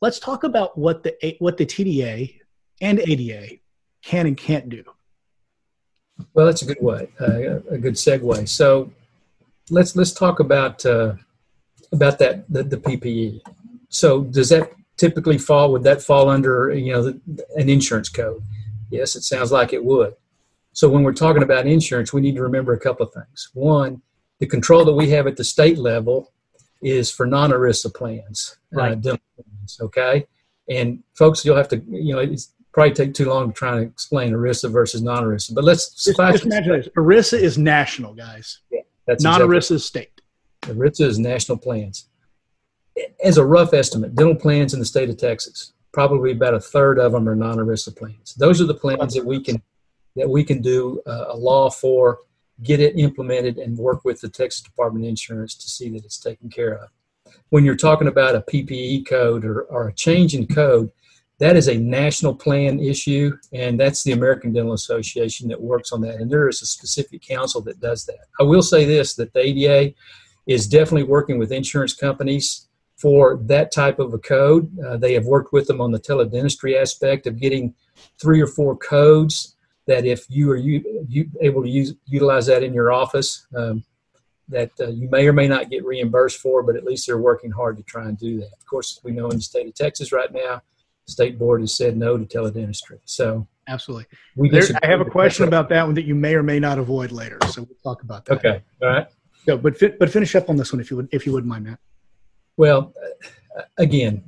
let's 0.00 0.18
talk 0.18 0.44
about 0.44 0.76
what 0.76 1.02
the 1.02 1.36
what 1.38 1.56
the 1.56 1.66
TDA 1.66 2.38
and 2.80 3.00
ADA 3.00 3.58
can 4.02 4.26
and 4.26 4.36
can't 4.36 4.68
do. 4.68 4.84
Well, 6.34 6.46
that's 6.46 6.62
a 6.62 6.66
good 6.66 6.80
way, 6.80 7.08
uh, 7.20 7.60
a 7.70 7.78
good 7.78 7.94
segue. 7.94 8.48
So 8.48 8.90
let's 9.70 9.96
let's 9.96 10.12
talk 10.12 10.40
about 10.40 10.84
uh, 10.86 11.14
about 11.96 12.18
that 12.18 12.44
the, 12.48 12.62
the, 12.62 12.76
PPE. 12.76 13.40
So 13.88 14.24
does 14.24 14.48
that 14.50 14.72
typically 14.96 15.38
fall? 15.38 15.72
Would 15.72 15.82
that 15.84 16.02
fall 16.02 16.28
under 16.28 16.72
you 16.72 16.92
know 16.92 17.02
the, 17.02 17.20
an 17.56 17.68
insurance 17.68 18.08
code? 18.08 18.42
Yes, 18.90 19.16
it 19.16 19.22
sounds 19.22 19.50
like 19.50 19.72
it 19.72 19.84
would. 19.84 20.14
So 20.72 20.88
when 20.88 21.02
we're 21.02 21.14
talking 21.14 21.42
about 21.42 21.66
insurance, 21.66 22.12
we 22.12 22.20
need 22.20 22.36
to 22.36 22.42
remember 22.42 22.74
a 22.74 22.78
couple 22.78 23.06
of 23.06 23.12
things. 23.12 23.48
One, 23.54 24.02
the 24.38 24.46
control 24.46 24.84
that 24.84 24.92
we 24.92 25.08
have 25.10 25.26
at 25.26 25.36
the 25.36 25.44
state 25.44 25.78
level 25.78 26.32
is 26.82 27.10
for 27.10 27.26
non-ERISA 27.26 27.94
plans, 27.94 28.58
uh, 28.74 28.78
right. 28.78 29.06
Uh, 29.06 29.16
plans, 29.36 29.78
okay? 29.80 30.26
And 30.68 31.02
folks, 31.14 31.44
you'll 31.44 31.56
have 31.56 31.68
to, 31.68 31.82
you 31.88 32.12
know, 32.12 32.18
it's 32.18 32.52
probably 32.72 32.92
take 32.92 33.14
too 33.14 33.24
long 33.24 33.48
to 33.48 33.54
try 33.54 33.78
and 33.78 33.90
explain 33.90 34.32
ERISA 34.32 34.70
versus 34.70 35.00
non-ERISA. 35.00 35.54
But 35.54 35.64
let's 35.64 35.88
just, 36.04 36.18
just 36.18 36.44
imagine 36.44 36.72
this. 36.72 36.88
ERISA 36.96 37.40
is 37.40 37.56
national, 37.56 38.12
guys. 38.12 38.60
Yeah, 38.70 38.80
that's 39.06 39.24
non-ERISA 39.24 39.56
exactly. 39.56 39.76
is 39.76 39.84
state. 39.86 40.15
ERISA 40.66 41.06
is 41.06 41.18
national 41.18 41.58
plans. 41.58 42.08
As 43.22 43.38
a 43.38 43.44
rough 43.44 43.74
estimate, 43.74 44.14
dental 44.14 44.34
plans 44.34 44.72
in 44.72 44.80
the 44.80 44.86
state 44.86 45.10
of 45.10 45.16
Texas, 45.16 45.72
probably 45.92 46.32
about 46.32 46.54
a 46.54 46.60
third 46.60 46.98
of 46.98 47.12
them 47.12 47.28
are 47.28 47.36
non-ERISA 47.36 47.96
plans. 47.96 48.34
Those 48.34 48.60
are 48.60 48.66
the 48.66 48.74
plans 48.74 49.14
that 49.14 49.24
we 49.24 49.42
can 49.42 49.62
that 50.16 50.28
we 50.28 50.42
can 50.42 50.62
do 50.62 51.00
uh, 51.06 51.26
a 51.28 51.36
law 51.36 51.68
for, 51.68 52.20
get 52.62 52.80
it 52.80 52.98
implemented, 52.98 53.58
and 53.58 53.76
work 53.76 54.02
with 54.04 54.20
the 54.20 54.28
Texas 54.30 54.62
Department 54.62 55.04
of 55.04 55.10
Insurance 55.10 55.54
to 55.54 55.68
see 55.68 55.90
that 55.90 56.04
it's 56.04 56.18
taken 56.18 56.48
care 56.48 56.74
of. 56.74 56.88
When 57.50 57.66
you're 57.66 57.76
talking 57.76 58.08
about 58.08 58.34
a 58.34 58.40
PPE 58.40 59.06
code 59.06 59.44
or, 59.44 59.62
or 59.64 59.88
a 59.88 59.92
change 59.92 60.34
in 60.34 60.46
code, 60.46 60.90
that 61.38 61.54
is 61.54 61.68
a 61.68 61.76
national 61.76 62.34
plan 62.34 62.80
issue, 62.80 63.36
and 63.52 63.78
that's 63.78 64.02
the 64.02 64.12
American 64.12 64.54
Dental 64.54 64.72
Association 64.72 65.48
that 65.48 65.60
works 65.60 65.92
on 65.92 66.00
that. 66.00 66.14
And 66.14 66.30
there 66.30 66.48
is 66.48 66.62
a 66.62 66.66
specific 66.66 67.20
council 67.20 67.60
that 67.62 67.80
does 67.80 68.06
that. 68.06 68.26
I 68.40 68.42
will 68.42 68.62
say 68.62 68.86
this 68.86 69.14
that 69.16 69.34
the 69.34 69.40
ADA 69.40 69.94
is 70.46 70.66
definitely 70.66 71.04
working 71.04 71.38
with 71.38 71.52
insurance 71.52 71.92
companies 71.92 72.68
for 72.96 73.36
that 73.42 73.72
type 73.72 73.98
of 73.98 74.14
a 74.14 74.18
code. 74.18 74.70
Uh, 74.80 74.96
they 74.96 75.12
have 75.14 75.26
worked 75.26 75.52
with 75.52 75.66
them 75.66 75.80
on 75.80 75.92
the 75.92 76.00
teledentistry 76.00 76.80
aspect 76.80 77.26
of 77.26 77.40
getting 77.40 77.74
three 78.20 78.40
or 78.40 78.46
four 78.46 78.76
codes 78.76 79.56
that 79.86 80.04
if 80.04 80.24
you 80.28 80.50
are 80.50 80.56
you, 80.56 81.04
you 81.08 81.30
able 81.40 81.62
to 81.62 81.68
use 81.68 81.94
utilize 82.06 82.46
that 82.46 82.62
in 82.62 82.74
your 82.74 82.92
office, 82.92 83.46
um, 83.56 83.84
that 84.48 84.70
uh, 84.80 84.88
you 84.88 85.08
may 85.10 85.26
or 85.26 85.32
may 85.32 85.48
not 85.48 85.70
get 85.70 85.84
reimbursed 85.84 86.40
for, 86.40 86.62
but 86.62 86.76
at 86.76 86.84
least 86.84 87.06
they're 87.06 87.18
working 87.18 87.50
hard 87.50 87.76
to 87.76 87.82
try 87.82 88.04
and 88.06 88.18
do 88.18 88.38
that. 88.38 88.52
Of 88.58 88.66
course, 88.66 89.00
we 89.04 89.12
know 89.12 89.28
in 89.28 89.36
the 89.36 89.42
state 89.42 89.66
of 89.66 89.74
Texas 89.74 90.12
right 90.12 90.32
now, 90.32 90.62
the 91.06 91.12
state 91.12 91.38
board 91.38 91.60
has 91.60 91.74
said 91.74 91.96
no 91.96 92.16
to 92.16 92.24
teledentistry. 92.24 92.98
So 93.04 93.46
absolutely, 93.68 94.06
we 94.36 94.48
there, 94.48 94.62
I 94.82 94.86
have 94.86 95.00
a 95.00 95.04
question 95.04 95.46
about 95.46 95.68
that 95.68 95.84
one 95.84 95.94
that 95.94 96.04
you 96.04 96.14
may 96.14 96.34
or 96.34 96.42
may 96.42 96.58
not 96.58 96.78
avoid 96.78 97.12
later. 97.12 97.38
So 97.50 97.62
we'll 97.62 97.78
talk 97.82 98.02
about 98.02 98.24
that. 98.26 98.38
Okay, 98.38 98.62
all 98.82 98.88
right. 98.88 99.06
No, 99.46 99.56
but 99.56 99.76
fi- 99.76 99.94
but 99.98 100.10
finish 100.10 100.34
up 100.34 100.50
on 100.50 100.56
this 100.56 100.72
one 100.72 100.80
if 100.80 100.90
you 100.90 100.96
would 100.96 101.08
if 101.12 101.26
you 101.26 101.32
wouldn't 101.32 101.48
mind, 101.48 101.64
Matt. 101.64 101.78
Well, 102.56 102.94
again, 103.78 104.24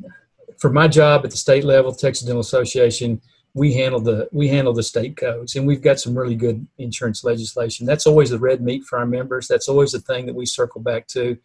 for 0.58 0.70
my 0.70 0.88
job 0.88 1.24
at 1.24 1.30
the 1.30 1.36
state 1.36 1.64
level, 1.64 1.92
Texas 1.92 2.26
Dental 2.26 2.40
Association 2.40 3.20
we 3.54 3.72
handle 3.72 4.00
the 4.00 4.28
we 4.30 4.46
handle 4.48 4.72
the 4.72 4.82
state 4.82 5.16
codes 5.16 5.56
and 5.56 5.66
we've 5.66 5.82
got 5.82 5.98
some 5.98 6.16
really 6.16 6.36
good 6.36 6.66
insurance 6.78 7.24
legislation. 7.24 7.86
That's 7.86 8.06
always 8.06 8.30
the 8.30 8.38
red 8.38 8.60
meat 8.62 8.84
for 8.84 8.98
our 8.98 9.06
members. 9.06 9.48
That's 9.48 9.68
always 9.68 9.92
the 9.92 10.00
thing 10.00 10.26
that 10.26 10.34
we 10.34 10.46
circle 10.46 10.80
back 10.80 11.06
to 11.08 11.36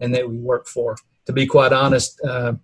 and 0.00 0.14
that 0.14 0.28
we 0.28 0.38
work 0.38 0.66
for. 0.66 0.96
To 1.26 1.32
be 1.32 1.46
quite 1.46 1.72
honest 1.72 2.20
uh, 2.24 2.54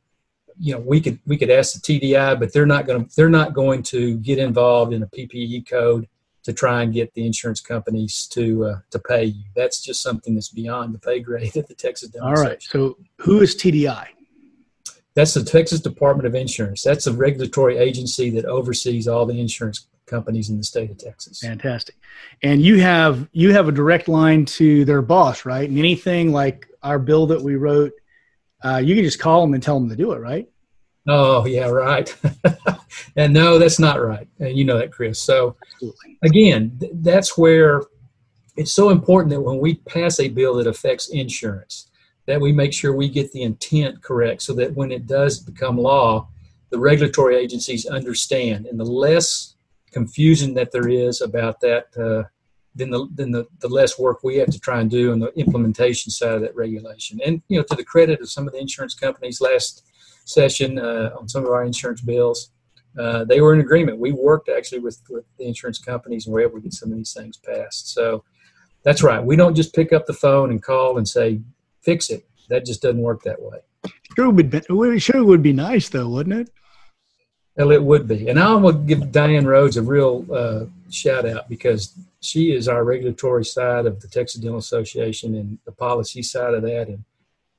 you 0.59 0.73
know 0.75 0.81
we 0.81 1.01
could 1.01 1.19
we 1.27 1.37
could 1.37 1.51
ask 1.51 1.75
the 1.75 2.01
tdi 2.01 2.41
but 2.41 2.53
they're 2.53 2.67
not 2.67 2.87
going 2.87 3.05
to 3.05 3.17
they're 3.17 3.29
not 3.29 3.53
going 3.53 3.83
to 3.83 4.17
get 4.19 4.39
involved 4.39 4.93
in 4.93 5.03
a 5.03 5.07
ppe 5.07 5.69
code 5.69 6.09
to 6.47 6.53
try 6.53 6.83
and 6.83 6.95
get 6.95 7.13
the 7.13 7.27
insurance 7.27 7.61
companies 7.61 8.27
to 8.29 8.65
uh, 8.65 8.79
to 8.91 8.99
pay 8.99 9.25
you 9.25 9.45
that's 9.55 9.83
just 9.83 10.03
something 10.03 10.35
that's 10.35 10.49
beyond 10.49 10.95
the 10.95 10.99
pay 10.99 11.21
grade 11.21 11.57
of 11.61 11.67
the 11.67 11.75
texas 11.75 12.09
Dental 12.09 12.31
all 12.31 12.35
right 12.35 12.63
so 12.63 12.97
who 13.19 13.41
is 13.43 13.55
tdi 13.55 14.07
that's 15.17 15.33
the 15.33 15.43
Texas 15.43 15.81
Department 15.81 16.27
of 16.27 16.35
Insurance. 16.35 16.83
That's 16.83 17.07
a 17.07 17.13
regulatory 17.13 17.79
agency 17.79 18.29
that 18.31 18.45
oversees 18.45 19.09
all 19.09 19.25
the 19.25 19.41
insurance 19.41 19.87
companies 20.05 20.51
in 20.51 20.59
the 20.59 20.63
state 20.63 20.91
of 20.91 20.99
Texas. 20.99 21.41
Fantastic. 21.41 21.97
And 22.43 22.61
you 22.61 22.81
have 22.81 23.27
you 23.33 23.53
have 23.53 23.67
a 23.67 23.73
direct 23.73 24.09
line 24.09 24.45
to 24.45 24.85
their 24.85 25.01
boss, 25.01 25.47
right? 25.47 25.69
And 25.69 25.79
anything 25.79 26.33
like 26.33 26.69
our 26.83 26.99
bill 26.99 27.27
that 27.29 27.41
we 27.41 27.57
wrote, 27.57 27.93
uh, 28.63 28.77
you 28.77 28.95
can 28.95 29.05
just 29.05 29.19
call 29.19 29.41
them 29.41 29.55
and 29.55 29.63
tell 29.63 29.81
them 29.81 29.89
to 29.89 29.97
do 29.97 30.13
it, 30.13 30.19
right? 30.19 30.49
Oh 31.09 31.47
yeah, 31.47 31.69
right. 31.69 32.15
and 33.17 33.33
no, 33.33 33.59
that's 33.59 33.79
not 33.79 34.03
right. 34.03 34.29
And 34.39 34.57
you 34.57 34.65
know 34.65 34.79
that, 34.79 34.93
Chris. 34.93 35.19
So 35.21 35.57
again, 36.23 36.77
th- 36.81 36.93
that's 36.97 37.37
where 37.37 37.83
it's 38.57 38.73
so 38.73 38.91
important 38.91 39.31
that 39.31 39.41
when 39.41 39.59
we 39.59 39.75
pass 39.75 40.19
a 40.21 40.29
bill 40.29 40.55
that 40.55 40.67
affects 40.67 41.09
insurance, 41.09 41.91
that 42.27 42.41
we 42.41 42.53
make 42.53 42.73
sure 42.73 42.95
we 42.95 43.09
get 43.09 43.31
the 43.33 43.43
intent 43.43 44.03
correct 44.03 44.43
so 44.43 44.53
that 44.55 44.75
when 44.75 44.91
it 44.91 45.07
does 45.07 45.39
become 45.39 45.79
law, 45.79 46.29
the 46.71 46.79
regulatory 46.79 47.37
agencies 47.37 47.87
understand. 47.87 48.67
And 48.67 48.79
the 48.79 48.85
less 48.85 49.55
confusion 49.93 50.55
that 50.55 50.73
there 50.73 50.89
is 50.89 51.21
about 51.21 51.61
that, 51.61 51.87
uh, 51.97 52.29
then 52.75 52.91
the 52.91 53.09
then 53.15 53.31
the, 53.31 53.47
the 53.61 53.69
less 53.69 53.99
work 53.99 54.23
we 54.23 54.37
have 54.37 54.51
to 54.51 54.61
try 54.61 54.81
and 54.81 54.91
do 54.91 55.13
on 55.13 55.19
the 55.19 55.33
implementation 55.39 56.11
side 56.11 56.35
of 56.35 56.43
that 56.43 56.55
regulation. 56.55 57.19
And 57.25 57.41
you 57.49 57.57
know, 57.59 57.65
to 57.65 57.75
the 57.75 57.85
credit 57.85 58.21
of 58.21 58.31
some 58.31 58.47
of 58.47 58.53
the 58.53 58.61
insurance 58.61 58.95
companies, 58.95 59.41
last 59.41 59.85
session 60.27 60.79
uh, 60.79 61.11
on 61.19 61.29
some 61.29 61.45
of 61.45 61.51
our 61.51 61.65
insurance 61.65 62.03
bills, 62.03 62.51
uh, 62.99 63.25
they 63.25 63.41
were 63.41 63.55
in 63.55 63.61
agreement. 63.61 63.99
We 63.99 64.13
worked 64.13 64.49
actually 64.49 64.81
with, 64.81 65.01
with 65.11 65.25
the 65.39 65.47
insurance 65.47 65.79
companies 65.79 66.27
and 66.27 66.35
we 66.35 66.41
were 66.41 66.49
able 66.49 66.59
to 66.59 66.63
get 66.63 66.73
some 66.73 66.91
of 66.91 66.97
these 66.97 67.13
things 67.13 67.37
passed. 67.37 67.93
So 67.93 68.25
that's 68.83 69.03
right. 69.03 69.23
We 69.23 69.37
don't 69.37 69.55
just 69.55 69.75
pick 69.75 69.93
up 69.93 70.07
the 70.07 70.13
phone 70.13 70.51
and 70.51 70.63
call 70.63 70.99
and 70.99 71.09
say, 71.09 71.41
fix 71.83 72.11
it. 72.11 72.27
That 72.49 72.65
just 72.65 72.83
doesn't 72.83 73.01
work 73.01 73.23
that 73.25 73.41
way. 73.41 73.59
Sure 74.17 74.31
would 74.31 74.51
be, 74.51 74.99
sure 74.99 75.25
would 75.25 75.43
be 75.43 75.53
nice 75.53 75.89
though, 75.89 76.09
wouldn't 76.09 76.41
it? 76.41 76.51
Well, 77.57 77.73
it 77.73 77.83
would 77.83 78.07
be. 78.07 78.29
And 78.29 78.39
I 78.39 78.55
want 78.55 78.87
to 78.87 78.95
give 78.95 79.11
Diane 79.13 79.47
Rhodes 79.47 79.77
a 79.77 79.83
real 79.83 80.27
uh, 80.33 80.67
shout 80.91 81.27
out 81.27 81.49
because 81.49 81.95
she 82.21 82.53
is 82.53 82.69
our 82.69 82.85
regulatory 82.85 83.45
side 83.45 83.87
of 83.87 84.01
the 84.01 84.09
Texas 84.09 84.41
Dental 84.41 84.59
Association 84.59 85.35
and 85.35 85.59
the 85.65 85.73
policy 85.73 86.23
side 86.23 86.55
of 86.55 86.63
that. 86.63 86.89
And, 86.89 87.05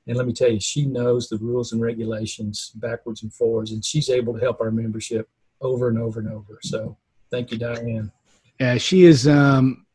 and 0.08 0.16
let 0.16 0.26
me 0.26 0.32
tell 0.32 0.50
you, 0.50 0.58
she 0.58 0.86
knows 0.86 1.28
the 1.28 1.38
rules 1.38 1.72
and 1.72 1.80
regulations 1.80 2.72
backwards 2.76 3.22
and 3.22 3.32
forwards, 3.32 3.72
and 3.72 3.84
she's 3.84 4.10
able 4.10 4.34
to 4.34 4.40
help 4.40 4.60
our 4.60 4.70
membership 4.70 5.28
over 5.60 5.88
and 5.88 5.98
over 5.98 6.20
and 6.20 6.30
over. 6.30 6.58
So 6.62 6.96
thank 7.30 7.52
you, 7.52 7.58
Diane. 7.58 8.10
Yeah, 8.58 8.78
she 8.78 9.04
is. 9.04 9.28
Um, 9.28 9.86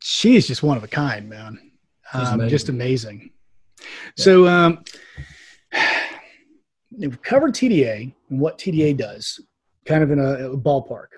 she 0.00 0.36
is 0.36 0.46
just 0.46 0.62
one 0.62 0.76
of 0.76 0.84
a 0.84 0.88
kind, 0.88 1.28
man 1.28 1.68
um, 2.12 2.48
just 2.48 2.68
amazing. 2.68 3.30
Yeah. 3.80 3.84
So, 4.16 4.46
um, 4.46 4.84
we've 6.90 7.20
covered 7.22 7.54
TDA 7.54 8.12
and 8.30 8.40
what 8.40 8.58
TDA 8.58 8.96
does, 8.96 9.40
kind 9.86 10.02
of 10.02 10.10
in 10.10 10.18
a, 10.18 10.52
a 10.52 10.58
ballpark. 10.58 11.08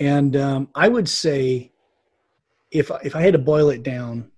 And 0.00 0.36
um, 0.36 0.68
I 0.74 0.88
would 0.88 1.08
say, 1.08 1.72
if 2.70 2.90
if 3.04 3.16
I 3.16 3.20
had 3.20 3.32
to 3.32 3.38
boil 3.38 3.70
it 3.70 3.82
down, 3.82 4.30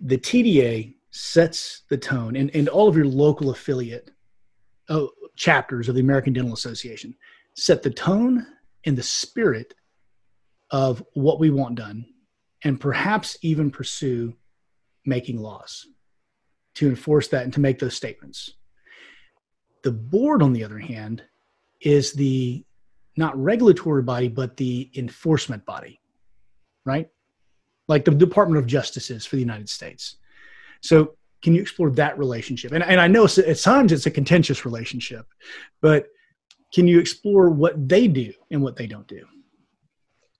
the 0.00 0.18
TDA 0.18 0.94
sets 1.10 1.82
the 1.88 1.96
tone, 1.96 2.36
and, 2.36 2.50
and 2.54 2.68
all 2.68 2.88
of 2.88 2.96
your 2.96 3.06
local 3.06 3.50
affiliate 3.50 4.10
oh, 4.88 5.10
chapters 5.36 5.88
of 5.88 5.94
the 5.94 6.00
American 6.00 6.32
Dental 6.32 6.54
Association 6.54 7.14
set 7.54 7.82
the 7.82 7.90
tone 7.90 8.46
and 8.86 8.96
the 8.96 9.02
spirit 9.02 9.74
of 10.70 11.02
what 11.14 11.40
we 11.40 11.50
want 11.50 11.74
done 11.74 12.04
and 12.64 12.80
perhaps 12.80 13.36
even 13.42 13.70
pursue 13.70 14.34
making 15.04 15.38
laws 15.38 15.86
to 16.74 16.88
enforce 16.88 17.28
that 17.28 17.44
and 17.44 17.52
to 17.52 17.60
make 17.60 17.78
those 17.78 17.94
statements. 17.94 18.54
The 19.82 19.92
board, 19.92 20.42
on 20.42 20.52
the 20.52 20.64
other 20.64 20.78
hand, 20.78 21.22
is 21.80 22.12
the 22.12 22.64
not 23.16 23.36
regulatory 23.36 24.02
body, 24.02 24.28
but 24.28 24.56
the 24.56 24.90
enforcement 24.94 25.64
body, 25.64 26.00
right? 26.84 27.08
Like 27.88 28.04
the 28.04 28.12
Department 28.12 28.58
of 28.58 28.66
Justice 28.66 29.10
is 29.10 29.26
for 29.26 29.36
the 29.36 29.42
United 29.42 29.68
States. 29.68 30.16
So, 30.80 31.14
can 31.42 31.54
you 31.54 31.60
explore 31.60 31.90
that 31.90 32.18
relationship? 32.18 32.72
And, 32.72 32.82
and 32.82 33.00
I 33.00 33.06
know 33.06 33.24
at 33.24 33.58
times 33.58 33.92
it's 33.92 34.06
a 34.06 34.10
contentious 34.10 34.64
relationship, 34.64 35.26
but 35.80 36.08
can 36.74 36.86
you 36.88 36.98
explore 36.98 37.48
what 37.48 37.88
they 37.88 38.08
do 38.08 38.32
and 38.50 38.62
what 38.62 38.76
they 38.76 38.86
don't 38.86 39.06
do? 39.06 39.24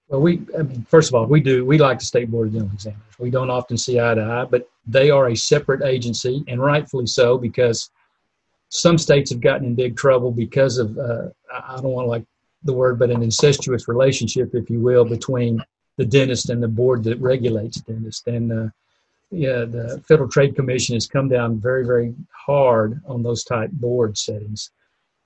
Well, 0.08 0.20
we 0.20 0.40
first 0.88 1.10
of 1.10 1.14
all, 1.14 1.26
we 1.26 1.40
do 1.40 1.64
we 1.64 1.78
like 1.78 1.98
the 1.98 2.04
state 2.04 2.30
board 2.30 2.48
of 2.48 2.54
dental 2.54 2.70
examiners. 2.72 3.18
We 3.18 3.30
don't 3.30 3.50
often 3.50 3.76
see 3.76 4.00
eye 4.00 4.14
to 4.14 4.22
eye, 4.22 4.46
but 4.50 4.68
they 4.86 5.10
are 5.10 5.28
a 5.28 5.36
separate 5.36 5.82
agency, 5.82 6.44
and 6.48 6.62
rightfully 6.62 7.06
so, 7.06 7.36
because 7.36 7.90
some 8.70 8.96
states 8.96 9.30
have 9.30 9.40
gotten 9.40 9.66
in 9.66 9.74
big 9.74 9.96
trouble 9.96 10.30
because 10.30 10.78
of 10.78 10.96
uh, 10.98 11.28
I 11.52 11.76
don't 11.76 11.92
want 11.92 12.06
to 12.06 12.10
like 12.10 12.24
the 12.62 12.72
word, 12.72 12.98
but 12.98 13.10
an 13.10 13.22
incestuous 13.22 13.86
relationship, 13.86 14.54
if 14.54 14.70
you 14.70 14.80
will, 14.80 15.04
between 15.04 15.62
the 15.98 16.06
dentist 16.06 16.48
and 16.48 16.62
the 16.62 16.68
board 16.68 17.04
that 17.04 17.20
regulates 17.20 17.80
dentists. 17.80 18.26
And 18.26 18.52
uh, 18.52 18.68
yeah, 19.30 19.64
the 19.66 20.02
Federal 20.08 20.30
Trade 20.30 20.56
Commission 20.56 20.94
has 20.94 21.06
come 21.06 21.28
down 21.28 21.60
very, 21.60 21.84
very 21.84 22.14
hard 22.30 23.02
on 23.06 23.22
those 23.22 23.44
type 23.44 23.70
board 23.72 24.16
settings. 24.16 24.70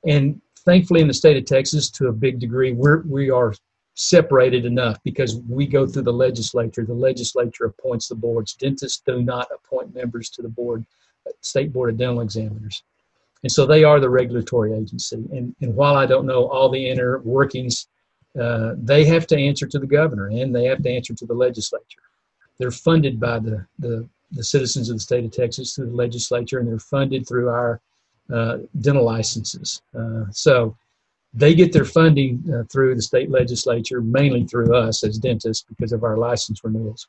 And 0.05 0.41
thankfully, 0.65 1.03
in 1.03 1.09
the 1.09 1.15
state 1.15 1.37
of 1.37 1.45
Texas, 1.45 1.91
to 1.91 2.09
a 2.09 2.13
big 2.13 2.41
degree, 2.41 2.73
we're 2.73 3.03
we 3.03 3.31
are 3.31 3.55
separated 3.95 4.65
enough 4.65 4.99
because 5.05 5.37
we 5.49 5.67
go 5.67 5.87
through 5.87 6.03
the 6.03 6.13
legislature. 6.13 6.85
The 6.85 6.95
legislature 6.95 7.67
appoints 7.67 8.09
the 8.09 8.15
boards. 8.15 8.55
Dentists 8.55 9.03
do 9.07 9.23
not 9.23 9.49
appoint 9.55 9.95
members 9.95 10.31
to 10.31 10.43
the 10.43 10.49
board, 10.49 10.85
state 11.43 11.73
board 11.73 11.91
of 11.91 11.99
dental 11.99 12.23
examiners. 12.23 12.83
And 13.43 13.53
so 13.53 13.67
they 13.67 13.85
are 13.85 14.01
the 14.01 14.09
regulatory 14.09 14.73
agency. 14.73 15.17
And, 15.33 15.55
and 15.61 15.75
while 15.75 15.97
I 15.97 16.07
don't 16.07 16.27
know 16.27 16.49
all 16.49 16.71
the 16.71 16.89
inner 16.89 17.19
workings 17.19 17.89
uh, 18.41 18.75
they 18.77 19.05
have 19.05 19.27
to 19.27 19.37
answer 19.37 19.67
to 19.67 19.79
the 19.79 19.87
governor 19.87 20.29
and 20.29 20.55
they 20.55 20.65
have 20.65 20.83
to 20.83 20.91
answer 20.91 21.15
to 21.15 21.27
the 21.27 21.35
legislature. 21.35 22.03
They're 22.59 22.71
funded 22.71 23.21
by 23.21 23.39
the, 23.39 23.67
the, 23.79 24.09
the 24.31 24.45
citizens 24.45 24.89
of 24.89 24.97
the 24.97 25.01
state 25.01 25.25
of 25.25 25.33
Texas 25.33 25.75
through 25.75 25.91
the 25.91 25.97
legislature, 25.97 26.59
and 26.59 26.69
they're 26.69 26.79
funded 26.79 27.27
through 27.27 27.49
our 27.49 27.81
uh, 28.33 28.59
dental 28.81 29.05
licenses. 29.05 29.83
Uh, 29.99 30.25
so 30.31 30.77
they 31.35 31.55
get 31.55 31.73
their 31.73 31.85
funding 31.85 32.43
uh, 32.53 32.65
through 32.71 32.95
the 32.95 33.03
state 33.03 33.31
legislature, 33.31 34.01
mainly 34.01 34.45
through 34.45 34.75
us 34.75 35.03
as 35.03 35.19
dentists 35.19 35.65
because 35.69 35.93
of 35.93 36.05
our 36.05 36.17
license 36.17 36.63
renewals. 36.63 37.09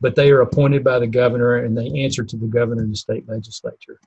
But 0.00 0.14
they 0.14 0.30
are 0.30 0.40
appointed 0.40 0.84
by 0.84 0.98
the 0.98 1.06
governor 1.06 1.56
and 1.56 1.76
they 1.76 1.88
answer 2.02 2.24
to 2.24 2.36
the 2.36 2.46
governor 2.46 2.82
and 2.82 2.92
the 2.92 2.96
state 2.96 3.28
legislature. 3.28 3.98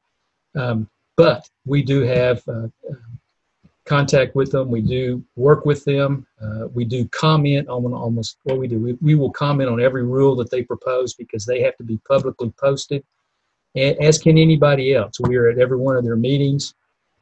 Um, 0.55 0.89
but 1.15 1.49
we 1.65 1.81
do 1.81 2.01
have 2.01 2.43
uh, 2.47 2.67
contact 3.87 4.35
with 4.35 4.51
them. 4.51 4.69
We 4.69 4.81
do 4.81 5.23
work 5.35 5.65
with 5.65 5.83
them. 5.85 6.27
Uh, 6.41 6.67
we 6.73 6.85
do 6.85 7.07
comment 7.07 7.67
on 7.69 7.93
almost 7.93 8.37
what 8.43 8.59
we 8.59 8.67
do. 8.67 8.79
We, 8.79 8.93
we 9.01 9.15
will 9.15 9.31
comment 9.31 9.69
on 9.69 9.81
every 9.81 10.03
rule 10.03 10.35
that 10.35 10.51
they 10.51 10.63
propose 10.63 11.13
because 11.13 11.45
they 11.45 11.61
have 11.61 11.75
to 11.77 11.83
be 11.83 11.99
publicly 12.07 12.53
posted, 12.59 13.03
as 13.75 14.19
can 14.19 14.37
anybody 14.37 14.93
else. 14.93 15.19
We 15.19 15.37
are 15.37 15.49
at 15.49 15.59
every 15.59 15.77
one 15.77 15.95
of 15.95 16.03
their 16.03 16.15
meetings. 16.15 16.73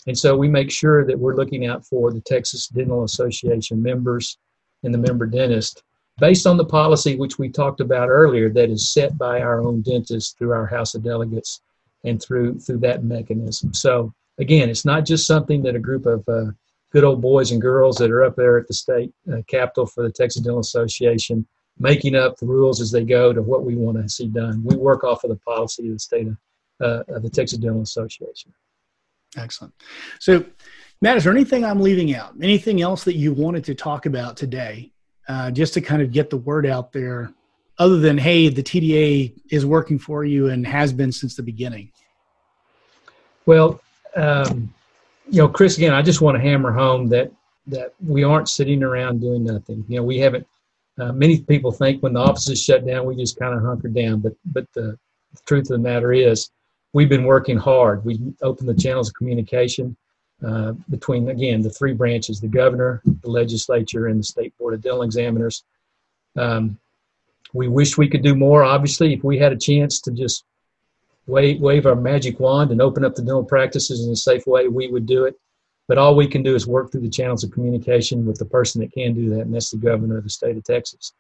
And 0.08 0.18
so 0.18 0.36
we 0.36 0.48
make 0.48 0.72
sure 0.72 1.06
that 1.06 1.18
we're 1.18 1.36
looking 1.36 1.66
out 1.66 1.86
for 1.86 2.12
the 2.12 2.22
Texas 2.22 2.68
Dental 2.68 3.04
Association 3.04 3.82
members 3.82 4.38
and 4.84 4.94
the 4.94 5.00
member 5.00 5.26
dentist 5.26 5.84
based 6.20 6.48
on 6.48 6.58
the 6.58 6.66
policy 6.66 7.16
which 7.16 7.38
we 7.38 7.50
talked 7.50 7.82
about 7.82 8.10
earlier 8.10 8.50
that 8.50 8.70
is 8.70 8.92
set 8.94 9.18
by 9.18 9.42
our 9.42 9.62
own 9.62 9.82
dentists 9.82 10.34
through 10.34 10.54
our 10.54 10.66
House 10.66 10.96
of 10.96 11.04
Delegates 11.04 11.62
and 12.04 12.22
through 12.22 12.60
through 12.60 12.78
that 12.80 13.04
mechanism. 13.04 13.74
So 13.74 14.14
again, 14.40 14.70
it's 14.70 14.86
not 14.86 15.06
just 15.06 15.28
something 15.28 15.62
that 15.64 15.76
a 15.76 15.80
group 15.80 16.06
of 16.06 16.24
uh, 16.28 16.52
good 16.92 17.04
old 17.04 17.22
boys 17.22 17.52
and 17.52 17.62
girls 17.62 17.98
that 17.98 18.12
are 18.12 18.24
up 18.24 18.36
there 18.36 18.58
at 18.58 18.68
the 18.68 18.74
state 18.74 19.14
uh, 19.32 19.42
capitol 19.48 19.86
for 19.86 20.04
the 20.04 20.12
Texas 20.12 20.42
Dental 20.42 20.60
Association 20.60 21.46
making 21.78 22.16
up 22.16 22.38
the 22.38 22.46
rules 22.46 22.80
as 22.80 22.92
they 22.92 23.04
go 23.04 23.34
to 23.34 23.42
what 23.42 23.66
we 23.66 23.76
want 23.76 24.02
to 24.02 24.08
see 24.08 24.28
done. 24.28 24.64
We 24.64 24.78
work 24.78 25.04
off 25.04 25.24
of 25.24 25.30
the 25.30 25.36
policy 25.38 25.88
of 25.88 25.96
the 25.96 26.00
state 26.00 26.28
of, 26.28 26.38
uh, 26.82 27.04
of 27.14 27.24
the 27.24 27.30
Texas 27.30 27.58
Dental 27.60 27.82
Association. 27.82 28.54
Excellent. 29.38 29.74
So, 30.20 30.46
Matt, 31.02 31.18
is 31.18 31.26
there 31.26 31.34
anything 31.34 31.66
I'm 31.66 31.82
leaving 31.82 32.16
out? 32.16 32.34
Anything 32.42 32.82
else 32.82 33.04
that 33.04 33.16
you 33.16 33.34
wanted 33.34 33.66
to 33.66 33.76
talk 33.76 34.06
about 34.06 34.38
today, 34.38 34.94
uh, 35.28 35.52
just 35.52 35.74
to 35.74 35.82
kind 35.82 36.02
of 36.02 36.12
get 36.12 36.30
the 36.30 36.38
word 36.38 36.66
out 36.66 36.94
there, 36.94 37.34
other 37.78 38.00
than 38.00 38.18
hey, 38.18 38.48
the 38.48 38.64
TDA 38.64 39.34
is 39.52 39.66
working 39.66 40.00
for 40.00 40.24
you 40.24 40.48
and 40.48 40.66
has 40.66 40.94
been 40.94 41.12
since 41.12 41.36
the 41.36 41.44
beginning? 41.44 41.92
Well, 43.46 43.82
um, 44.16 44.74
you 45.30 45.42
know, 45.42 45.48
Chris, 45.48 45.78
again, 45.78 45.94
I 45.94 46.02
just 46.02 46.22
want 46.22 46.36
to 46.36 46.42
hammer 46.42 46.72
home 46.72 47.08
that 47.10 47.32
that 47.68 47.94
we 48.06 48.24
aren't 48.24 48.48
sitting 48.48 48.84
around 48.84 49.22
doing 49.22 49.44
nothing. 49.44 49.84
You 49.88 49.98
know, 49.98 50.04
we 50.04 50.20
haven't. 50.20 50.48
Uh, 50.98 51.12
many 51.12 51.42
people 51.42 51.72
think 51.72 52.02
when 52.02 52.14
the 52.14 52.20
offices 52.20 52.64
shut 52.64 52.86
down, 52.86 53.06
we 53.06 53.16
just 53.16 53.38
kind 53.38 53.54
of 53.54 53.62
hunker 53.62 53.90
down. 53.90 54.20
But 54.20 54.34
but 54.46 54.72
the, 54.74 54.98
truth 55.46 55.64
of 55.64 55.76
the 55.76 55.80
matter 55.80 56.14
is, 56.14 56.50
we've 56.94 57.10
been 57.10 57.26
working 57.26 57.58
hard. 57.58 58.06
We 58.06 58.22
opened 58.42 58.70
the 58.70 58.74
channels 58.74 59.10
of 59.10 59.16
communication 59.16 59.98
uh, 60.46 60.72
between 60.90 61.28
again 61.30 61.62
the 61.62 61.70
three 61.70 61.94
branches: 61.94 62.40
the 62.40 62.48
governor, 62.48 63.02
the 63.06 63.30
legislature, 63.30 64.08
and 64.08 64.20
the 64.20 64.24
state 64.24 64.58
board 64.58 64.76
of 64.76 64.82
dental 64.82 65.02
examiners. 65.02 65.64
Um, 66.38 66.78
we 67.54 67.68
wish 67.68 67.98
we 67.98 68.10
could 68.10 68.22
do 68.22 68.36
more. 68.36 68.64
Obviously, 68.64 69.14
if 69.14 69.24
we 69.24 69.38
had 69.38 69.54
a 69.54 69.58
chance 69.58 70.00
to 70.02 70.12
just 70.12 70.46
wave, 71.28 71.60
wave 71.60 71.86
our 71.86 71.96
magic 71.96 72.40
wand 72.40 72.72
and 72.72 72.82
open 72.82 73.04
up 73.04 73.16
the 73.16 73.22
dental 73.22 73.44
practices 73.44 74.06
in 74.06 74.12
a 74.12 74.16
safe 74.16 74.46
way, 74.48 74.68
we 74.68 74.88
would 74.88 75.06
do 75.06 75.26
it. 75.26 75.36
But 75.88 75.98
all 75.98 76.16
we 76.16 76.28
can 76.28 76.42
do 76.42 76.56
is 76.56 76.66
work 76.66 76.92
through 76.92 77.02
the 77.02 77.10
channels 77.10 77.44
of 77.44 77.52
communication 77.52 78.26
with 78.26 78.40
the 78.40 78.46
person 78.46 78.82
that 78.82 78.92
can 78.92 79.14
do 79.14 79.30
that, 79.32 79.42
and 79.42 79.54
that's 79.54 79.70
the 79.70 79.78
governor 79.78 80.18
of 80.18 80.24
the 80.24 80.30
state 80.30 80.58
of 80.58 80.64
Texas. 80.64 81.14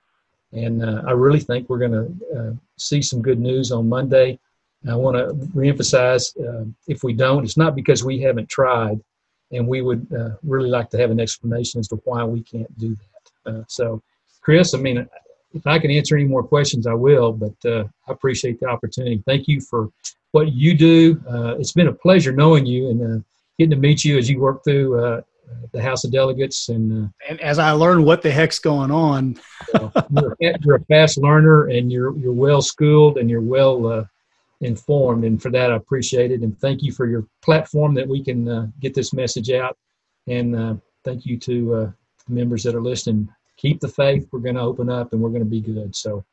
And 0.53 0.83
uh, 0.83 1.03
I 1.05 1.11
really 1.11 1.39
think 1.39 1.69
we're 1.69 1.79
going 1.79 1.91
to 1.91 2.37
uh, 2.37 2.53
see 2.77 3.01
some 3.01 3.21
good 3.21 3.39
news 3.39 3.71
on 3.71 3.89
Monday. 3.89 4.39
I 4.89 4.95
want 4.95 5.17
to 5.17 5.33
reemphasize 5.55 6.35
uh, 6.39 6.65
if 6.87 7.03
we 7.03 7.13
don't, 7.13 7.43
it's 7.43 7.57
not 7.57 7.75
because 7.75 8.03
we 8.03 8.19
haven't 8.21 8.49
tried, 8.49 8.99
and 9.51 9.67
we 9.67 9.81
would 9.81 10.07
uh, 10.13 10.31
really 10.43 10.69
like 10.69 10.89
to 10.91 10.97
have 10.97 11.11
an 11.11 11.19
explanation 11.19 11.79
as 11.79 11.87
to 11.89 11.95
why 12.03 12.23
we 12.23 12.41
can't 12.41 12.75
do 12.77 12.95
that. 12.95 13.51
Uh, 13.51 13.63
so, 13.67 14.01
Chris, 14.41 14.73
I 14.73 14.77
mean, 14.77 15.07
if 15.55 15.65
I 15.65 15.79
can 15.79 15.89
answer 15.89 16.15
any 16.15 16.25
more 16.25 16.43
questions, 16.43 16.85
I 16.85 16.93
will. 16.93 17.31
But 17.31 17.69
uh, 17.69 17.85
I 18.07 18.11
appreciate 18.11 18.59
the 18.59 18.67
opportunity. 18.67 19.23
Thank 19.25 19.47
you 19.47 19.61
for 19.61 19.89
what 20.31 20.53
you 20.53 20.75
do. 20.75 21.23
Uh, 21.27 21.55
it's 21.57 21.71
been 21.71 21.87
a 21.87 21.93
pleasure 21.93 22.33
knowing 22.33 22.65
you 22.65 22.89
and 22.89 23.01
uh, 23.01 23.23
getting 23.57 23.71
to 23.71 23.77
meet 23.77 24.03
you 24.03 24.17
as 24.17 24.29
you 24.29 24.39
work 24.39 24.63
through 24.63 25.03
uh, 25.03 25.21
the 25.71 25.81
House 25.81 26.03
of 26.03 26.11
Delegates. 26.11 26.67
And, 26.69 27.05
uh, 27.05 27.07
and 27.29 27.39
as 27.39 27.57
I 27.57 27.71
learn 27.71 28.03
what 28.03 28.21
the 28.21 28.31
heck's 28.31 28.59
going 28.59 28.91
on, 28.91 29.39
you're, 30.11 30.35
you're, 30.61 30.75
a 30.75 30.85
fast 30.85 31.17
learner 31.17 31.67
and 31.67 31.91
you're 31.91 32.15
you're 32.17 32.33
well 32.33 32.61
schooled 32.61 33.17
and 33.17 33.29
you're 33.29 33.41
well 33.41 33.87
uh, 33.87 34.03
informed. 34.59 35.23
And 35.23 35.41
for 35.41 35.49
that, 35.51 35.71
I 35.71 35.75
appreciate 35.75 36.31
it. 36.31 36.41
And 36.41 36.59
thank 36.59 36.83
you 36.83 36.91
for 36.91 37.05
your 37.07 37.25
platform 37.41 37.93
that 37.93 38.07
we 38.07 38.21
can 38.21 38.73
get 38.81 38.93
this 38.93 39.13
message 39.13 39.51
out. 39.51 39.77
And 40.27 40.81
thank 41.05 41.25
you 41.25 41.37
to 41.39 41.93
the 42.27 42.33
members 42.33 42.63
that 42.63 42.75
are 42.75 42.81
listening 42.81 43.29
keep 43.57 43.79
the 43.79 43.87
faith. 43.87 44.27
We're 44.31 44.39
going 44.39 44.55
to 44.55 44.61
open 44.61 44.89
up 44.89 45.13
and 45.13 45.21
we're 45.21 45.29
going 45.29 45.43
to 45.43 45.49
be 45.49 45.61
good. 45.61 45.95
So, 45.95 46.23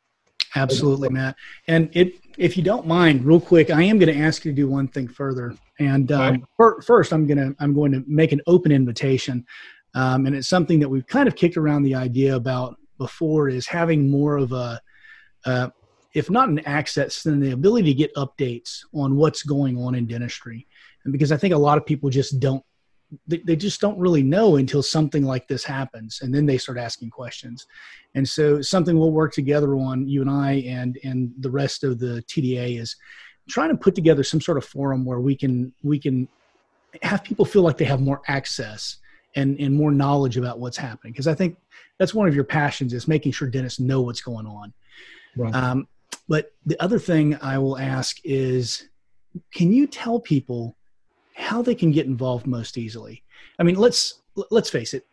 absolutely, 0.55 1.09
Matt. 1.09 1.37
And 1.69 1.91
it, 1.93 2.15
if 2.39 2.57
you 2.57 2.63
don't 2.63 2.87
mind, 2.87 3.25
real 3.25 3.41
quick, 3.41 3.71
I 3.71 3.83
am 3.83 3.99
going 3.99 4.15
to 4.15 4.21
ask 4.21 4.45
you 4.45 4.53
to 4.53 4.57
do 4.57 4.69
one 4.69 4.89
thing 4.89 5.09
further. 5.09 5.55
And 5.79 6.11
um, 6.13 6.47
right. 6.59 6.85
first, 6.85 7.13
I'm 7.13 7.27
going 7.27 7.39
to 7.39 7.57
I'm 7.59 7.75
going 7.75 7.93
to 7.93 8.05
make 8.07 8.33
an 8.33 8.41
open 8.47 8.73
invitation, 8.73 9.45
um, 9.95 10.27
and 10.27 10.35
it's 10.35 10.49
something 10.49 10.79
that 10.81 10.89
we've 10.89 11.07
kind 11.07 11.29
of 11.29 11.37
kicked 11.37 11.57
around 11.57 11.83
the 11.83 11.95
idea 11.95 12.37
about 12.37 12.77
before 12.99 13.49
is 13.49 13.67
having 13.67 14.09
more 14.09 14.37
of 14.37 14.53
a 14.53 14.81
uh, 15.45 15.69
if 16.15 16.31
not 16.31 16.49
an 16.49 16.61
access, 16.61 17.23
then 17.23 17.41
the 17.41 17.53
ability 17.53 17.89
to 17.89 17.95
get 17.95 18.15
updates 18.15 18.81
on 18.95 19.17
what's 19.17 19.43
going 19.43 19.79
on 19.79 19.95
in 19.95 20.07
dentistry. 20.07 20.67
And 21.05 21.13
because 21.13 21.33
I 21.33 21.37
think 21.37 21.55
a 21.55 21.59
lot 21.59 21.79
of 21.79 21.87
people 21.87 22.11
just 22.11 22.39
don't 22.39 22.63
they, 23.27 23.39
they 23.39 23.57
just 23.57 23.81
don't 23.81 23.99
really 23.99 24.23
know 24.23 24.57
until 24.57 24.83
something 24.83 25.25
like 25.25 25.47
this 25.49 25.65
happens 25.65 26.21
and 26.23 26.35
then 26.35 26.47
they 26.47 26.59
start 26.59 26.79
asking 26.79 27.11
questions. 27.11 27.67
And 28.15 28.29
so 28.29 28.63
something 28.63 28.99
we'll 28.99 29.13
work 29.13 29.33
together 29.33 29.75
on 29.77 30.09
you 30.09 30.21
and 30.21 30.31
i 30.31 30.53
and 30.67 30.99
and 31.05 31.33
the 31.41 31.51
rest 31.51 31.85
of 31.85 31.99
the 31.99 32.23
tda 32.29 32.79
is 32.81 32.97
trying 33.49 33.71
to 33.71 33.77
put 33.77 33.95
together 33.95 34.23
some 34.23 34.41
sort 34.41 34.59
of 34.59 34.65
forum 34.65 35.05
where 35.05 35.21
we 35.21 35.37
can 35.37 35.73
we 35.83 35.99
can 35.99 36.29
have 37.03 37.25
people 37.25 37.45
feel 37.45 37.63
like 37.63 37.79
they 37.79 37.85
have 37.85 38.01
more 38.01 38.23
access 38.29 38.99
and 39.35 39.59
and 39.59 39.75
more 39.75 39.91
knowledge 39.91 40.37
about 40.37 40.59
what's 40.59 40.77
happening. 40.77 41.13
Because 41.13 41.27
i 41.27 41.35
think 41.35 41.57
that's 41.99 42.15
one 42.15 42.29
of 42.29 42.35
your 42.35 42.45
passions 42.45 42.93
is 42.93 43.09
making 43.09 43.33
sure 43.33 43.49
dentists 43.49 43.81
know 43.81 44.01
what's 44.01 44.23
going 44.23 44.47
on. 44.47 44.73
Right. 45.37 45.55
um, 45.55 45.89
but 46.29 46.53
the 46.67 46.81
other 46.83 46.99
thing 46.99 47.37
i 47.41 47.59
will 47.59 47.79
ask 47.79 48.19
is 48.25 48.89
can 49.55 49.73
you 49.73 49.87
tell 49.87 50.21
people 50.21 50.77
how 51.43 51.63
they 51.63 51.75
can 51.75 51.93
get 51.93 52.07
involved 52.07 52.47
most 52.47 52.79
easily. 52.79 53.23
I 53.59 53.63
mean, 53.63 53.77
let's 53.77 54.23
let's 54.51 54.71
face 54.71 54.95
it. 54.95 55.05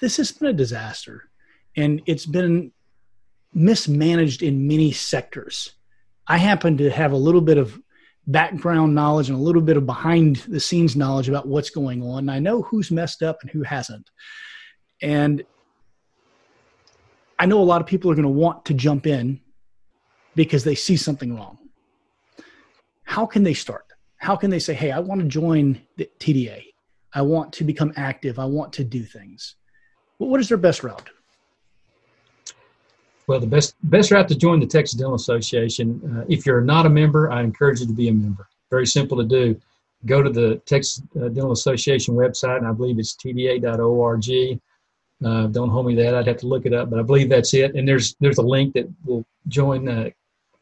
This 0.00 0.16
has 0.18 0.32
been 0.32 0.48
a 0.48 0.52
disaster 0.52 1.30
and 1.76 2.00
it's 2.06 2.26
been 2.26 2.72
mismanaged 3.52 4.42
in 4.42 4.66
many 4.66 4.92
sectors. 4.92 5.72
I 6.26 6.38
happen 6.38 6.76
to 6.78 6.90
have 6.90 7.12
a 7.12 7.16
little 7.16 7.40
bit 7.40 7.58
of 7.58 7.78
background 8.26 8.94
knowledge 8.94 9.28
and 9.28 9.38
a 9.38 9.42
little 9.42 9.62
bit 9.62 9.76
of 9.76 9.86
behind 9.86 10.36
the 10.48 10.60
scenes 10.60 10.94
knowledge 10.94 11.28
about 11.28 11.48
what's 11.48 11.70
going 11.70 12.02
on. 12.02 12.28
I 12.28 12.38
know 12.38 12.62
who's 12.62 12.90
messed 12.90 13.22
up 13.22 13.38
and 13.42 13.50
who 13.50 13.62
hasn't. 13.62 14.10
And 15.02 15.42
I 17.38 17.46
know 17.46 17.60
a 17.60 17.64
lot 17.64 17.80
of 17.80 17.86
people 17.86 18.10
are 18.10 18.14
going 18.14 18.22
to 18.22 18.28
want 18.28 18.66
to 18.66 18.74
jump 18.74 19.06
in 19.06 19.40
because 20.36 20.62
they 20.62 20.74
see 20.74 20.96
something 20.96 21.34
wrong. 21.34 21.58
How 23.02 23.26
can 23.26 23.42
they 23.42 23.54
start? 23.54 23.89
How 24.20 24.36
can 24.36 24.50
they 24.50 24.58
say, 24.58 24.74
hey, 24.74 24.92
I 24.92 25.00
want 25.00 25.22
to 25.22 25.26
join 25.26 25.80
the 25.96 26.08
TDA? 26.18 26.66
I 27.12 27.22
want 27.22 27.54
to 27.54 27.64
become 27.64 27.92
active. 27.96 28.38
I 28.38 28.44
want 28.44 28.72
to 28.74 28.84
do 28.84 29.02
things. 29.02 29.56
What 30.18 30.40
is 30.40 30.48
their 30.48 30.58
best 30.58 30.84
route? 30.84 31.08
Well, 33.26 33.40
the 33.40 33.46
best 33.46 33.74
best 33.84 34.10
route 34.10 34.28
to 34.28 34.34
join 34.34 34.60
the 34.60 34.66
Texas 34.66 34.98
Dental 34.98 35.14
Association. 35.14 36.00
Uh, 36.04 36.24
if 36.28 36.44
you're 36.44 36.60
not 36.60 36.84
a 36.84 36.90
member, 36.90 37.30
I 37.30 37.42
encourage 37.42 37.80
you 37.80 37.86
to 37.86 37.92
be 37.92 38.08
a 38.08 38.12
member. 38.12 38.46
Very 38.70 38.86
simple 38.86 39.16
to 39.16 39.24
do. 39.24 39.58
Go 40.04 40.22
to 40.22 40.30
the 40.30 40.56
Texas 40.66 41.02
uh, 41.16 41.28
Dental 41.28 41.52
Association 41.52 42.14
website, 42.14 42.58
and 42.58 42.66
I 42.66 42.72
believe 42.72 42.98
it's 42.98 43.16
tda.org. 43.16 44.60
Uh, 45.24 45.46
don't 45.46 45.70
hold 45.70 45.86
me 45.86 45.94
that; 45.94 46.14
I'd 46.14 46.26
have 46.26 46.38
to 46.38 46.46
look 46.46 46.66
it 46.66 46.74
up, 46.74 46.90
but 46.90 46.98
I 46.98 47.02
believe 47.02 47.30
that's 47.30 47.54
it. 47.54 47.74
And 47.74 47.88
there's 47.88 48.14
there's 48.20 48.38
a 48.38 48.42
link 48.42 48.74
that 48.74 48.86
will 49.04 49.24
join, 49.48 49.88
uh, 49.88 50.10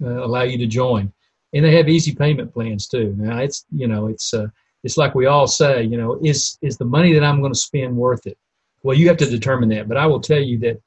uh, 0.05 0.25
allow 0.25 0.43
you 0.43 0.59
to 0.59 0.67
join 0.67 1.13
and 1.53 1.65
they 1.65 1.77
have 1.77 1.89
easy 1.89 2.15
payment 2.15 2.53
plans 2.53 2.89
too. 2.89 3.15
Now 3.17 3.39
it's 3.39 3.65
you 3.73 3.89
know 3.89 4.07
it's 4.07 4.35
uh, 4.35 4.49
it's 4.85 4.97
like 4.97 5.15
we 5.15 5.27
all 5.27 5.47
say, 5.47 5.83
you 5.83 5.97
know, 5.97 6.19
is 6.23 6.59
is 6.63 6.77
the 6.77 6.85
money 6.85 7.13
that 7.13 7.25
I'm 7.25 7.41
going 7.41 7.53
to 7.53 7.59
spend 7.59 7.97
worth 7.97 8.27
it? 8.27 8.39
Well, 8.83 8.97
you 8.97 9.09
have 9.09 9.17
to 9.19 9.27
determine 9.27 9.69
that. 9.71 9.89
But 9.89 9.97
I 9.97 10.07
will 10.07 10.21
tell 10.21 10.41
you 10.41 10.59
that 10.61 10.81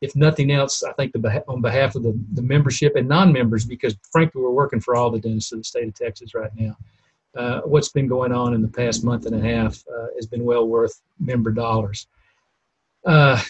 if 0.00 0.16
nothing 0.16 0.50
else, 0.50 0.82
I 0.82 0.92
think 0.92 1.12
the, 1.12 1.44
on 1.48 1.60
behalf 1.60 1.94
of 1.94 2.02
the, 2.02 2.18
the 2.32 2.42
membership 2.42 2.96
and 2.96 3.08
non-members, 3.08 3.64
because 3.64 3.96
frankly 4.12 4.42
we're 4.42 4.50
working 4.50 4.80
for 4.80 4.96
all 4.96 5.10
the 5.10 5.20
dentists 5.20 5.52
of 5.52 5.58
the 5.58 5.64
state 5.64 5.88
of 5.88 5.94
Texas 5.94 6.34
right 6.34 6.50
now. 6.56 6.76
Uh, 7.36 7.60
what's 7.62 7.88
been 7.88 8.06
going 8.06 8.32
on 8.32 8.54
in 8.54 8.62
the 8.62 8.68
past 8.68 9.04
month 9.04 9.26
and 9.26 9.34
a 9.34 9.40
half 9.40 9.82
uh, 9.88 10.06
has 10.14 10.26
been 10.26 10.44
well 10.44 10.68
worth 10.68 11.00
member 11.18 11.50
dollars. 11.50 12.06
Uh, 13.04 13.40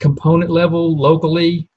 component 0.00 0.50
level 0.50 0.96
locally 0.96 1.68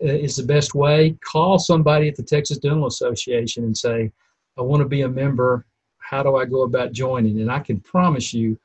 is 0.00 0.36
the 0.36 0.42
best 0.42 0.74
way. 0.74 1.16
Call 1.24 1.58
somebody 1.58 2.08
at 2.08 2.16
the 2.16 2.22
Texas 2.22 2.58
Dental 2.58 2.86
Association 2.86 3.64
and 3.64 3.76
say, 3.76 4.10
I 4.58 4.62
want 4.62 4.82
to 4.82 4.88
be 4.88 5.02
a 5.02 5.08
member. 5.08 5.66
How 5.98 6.22
do 6.22 6.36
I 6.36 6.44
go 6.44 6.62
about 6.62 6.92
joining? 6.92 7.40
And 7.40 7.50
I 7.50 7.60
can 7.60 7.80
promise 7.80 8.32
you, 8.32 8.58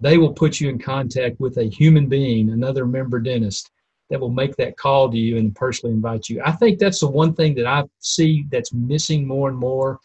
they 0.00 0.18
will 0.18 0.32
put 0.32 0.60
you 0.60 0.68
in 0.68 0.78
contact 0.78 1.40
with 1.40 1.58
a 1.58 1.64
human 1.64 2.08
being, 2.08 2.50
another 2.50 2.86
member 2.86 3.18
dentist, 3.18 3.70
that 4.10 4.20
will 4.20 4.30
make 4.30 4.56
that 4.56 4.76
call 4.76 5.10
to 5.10 5.18
you 5.18 5.36
and 5.36 5.54
personally 5.54 5.94
invite 5.94 6.28
you. 6.28 6.40
I 6.44 6.52
think 6.52 6.78
that's 6.78 7.00
the 7.00 7.08
one 7.08 7.34
thing 7.34 7.54
that 7.56 7.66
I 7.66 7.84
see 7.98 8.46
that's 8.50 8.72
missing 8.72 9.26
more 9.26 9.48
and 9.48 9.58
more 9.58 9.98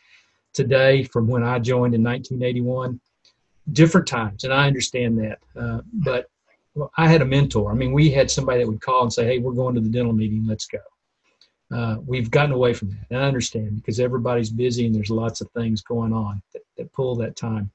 today 0.54 1.04
from 1.04 1.28
when 1.28 1.44
I 1.44 1.60
joined 1.60 1.96
in 1.96 2.04
1981. 2.04 3.00
Different 3.72 4.06
times, 4.06 4.44
and 4.44 4.54
I 4.54 4.68
understand 4.68 5.18
that. 5.20 5.40
Uh, 5.58 5.80
but 5.94 6.28
well, 6.76 6.92
I 6.98 7.08
had 7.08 7.22
a 7.22 7.26
mentor. 7.26 7.72
I 7.72 7.76
mean, 7.76 7.94
we 7.94 8.10
had 8.10 8.32
somebody 8.32 8.60
that 8.60 8.68
would 8.68 8.82
call 8.82 9.04
and 9.04 9.14
say, 9.14 9.26
"Hey, 9.26 9.40
we're 9.40 9.54
going 9.54 9.76
to 9.76 9.82
the 9.82 9.90
dental 9.90 10.14
meeting. 10.14 10.46
Let's 10.48 10.68
go." 10.68 10.80
Uh, 11.72 11.98
we've 12.06 12.30
gotten 12.30 12.52
away 12.52 12.74
from 12.74 12.90
that, 12.90 13.06
and 13.10 13.20
I 13.20 13.28
understand 13.28 13.78
because 13.78 14.00
everybody's 14.00 14.50
busy 14.50 14.86
and 14.86 14.94
there's 14.94 15.10
lots 15.10 15.42
of 15.42 15.50
things 15.52 15.82
going 15.82 16.14
on 16.14 16.42
that, 16.54 16.62
that 16.78 16.94
pull 16.94 17.16
that 17.16 17.36
time. 17.36 17.72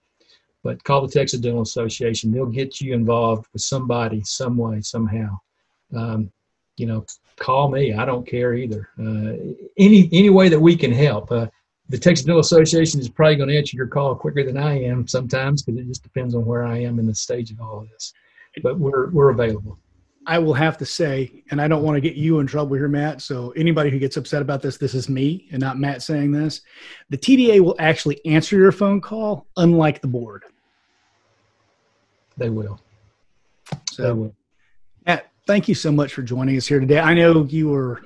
But 0.62 0.82
call 0.84 1.06
the 1.06 1.12
Texas 1.12 1.40
Dental 1.40 1.62
Association; 1.62 2.32
they'll 2.32 2.46
get 2.46 2.80
you 2.80 2.94
involved 2.94 3.46
with 3.52 3.62
somebody, 3.62 4.22
some 4.24 4.56
way, 4.56 4.80
somehow. 4.80 5.38
Um, 5.94 6.30
you 6.76 6.86
know, 6.86 7.04
call 7.36 7.70
me. 7.70 7.94
I 7.94 8.04
don't 8.04 8.26
care 8.26 8.54
either. 8.54 8.88
Uh, 8.98 9.54
any 9.76 10.08
any 10.12 10.30
way 10.30 10.48
that 10.48 10.60
we 10.60 10.76
can 10.76 10.92
help. 10.92 11.30
Uh, 11.30 11.46
the 11.88 11.98
Texas 11.98 12.26
Dental 12.26 12.40
Association 12.40 13.00
is 13.00 13.08
probably 13.08 13.36
going 13.36 13.48
to 13.48 13.56
answer 13.56 13.76
your 13.76 13.86
call 13.86 14.14
quicker 14.14 14.44
than 14.44 14.58
I 14.58 14.82
am 14.82 15.08
sometimes 15.08 15.62
because 15.62 15.80
it 15.80 15.86
just 15.86 16.02
depends 16.02 16.34
on 16.34 16.44
where 16.44 16.66
I 16.66 16.78
am 16.78 16.98
in 16.98 17.06
the 17.06 17.14
stage 17.14 17.50
of 17.50 17.60
all 17.60 17.80
of 17.80 17.88
this. 17.88 18.12
But 18.62 18.78
we're 18.78 19.10
we're 19.10 19.30
available. 19.30 19.78
I 20.26 20.38
will 20.38 20.54
have 20.54 20.76
to 20.78 20.84
say, 20.84 21.42
and 21.50 21.60
I 21.60 21.68
don't 21.68 21.82
want 21.82 21.96
to 21.96 22.02
get 22.02 22.14
you 22.14 22.38
in 22.40 22.46
trouble 22.46 22.76
here, 22.76 22.86
Matt. 22.86 23.22
So 23.22 23.50
anybody 23.52 23.88
who 23.88 23.98
gets 23.98 24.18
upset 24.18 24.42
about 24.42 24.60
this, 24.60 24.76
this 24.76 24.92
is 24.94 25.08
me 25.08 25.48
and 25.52 25.58
not 25.58 25.78
Matt 25.78 26.02
saying 26.02 26.32
this. 26.32 26.60
The 27.08 27.16
TDA 27.16 27.60
will 27.60 27.76
actually 27.78 28.22
answer 28.26 28.58
your 28.58 28.70
phone 28.70 29.00
call, 29.00 29.46
unlike 29.56 30.02
the 30.02 30.06
board. 30.06 30.44
They 32.36 32.50
will. 32.50 32.78
So, 33.90 34.02
they 34.02 34.12
will. 34.12 34.34
Matt, 35.06 35.30
thank 35.46 35.66
you 35.66 35.74
so 35.74 35.90
much 35.90 36.12
for 36.12 36.20
joining 36.20 36.58
us 36.58 36.66
here 36.66 36.78
today. 36.78 37.00
I 37.00 37.14
know 37.14 37.44
you 37.44 37.70
were 37.70 38.02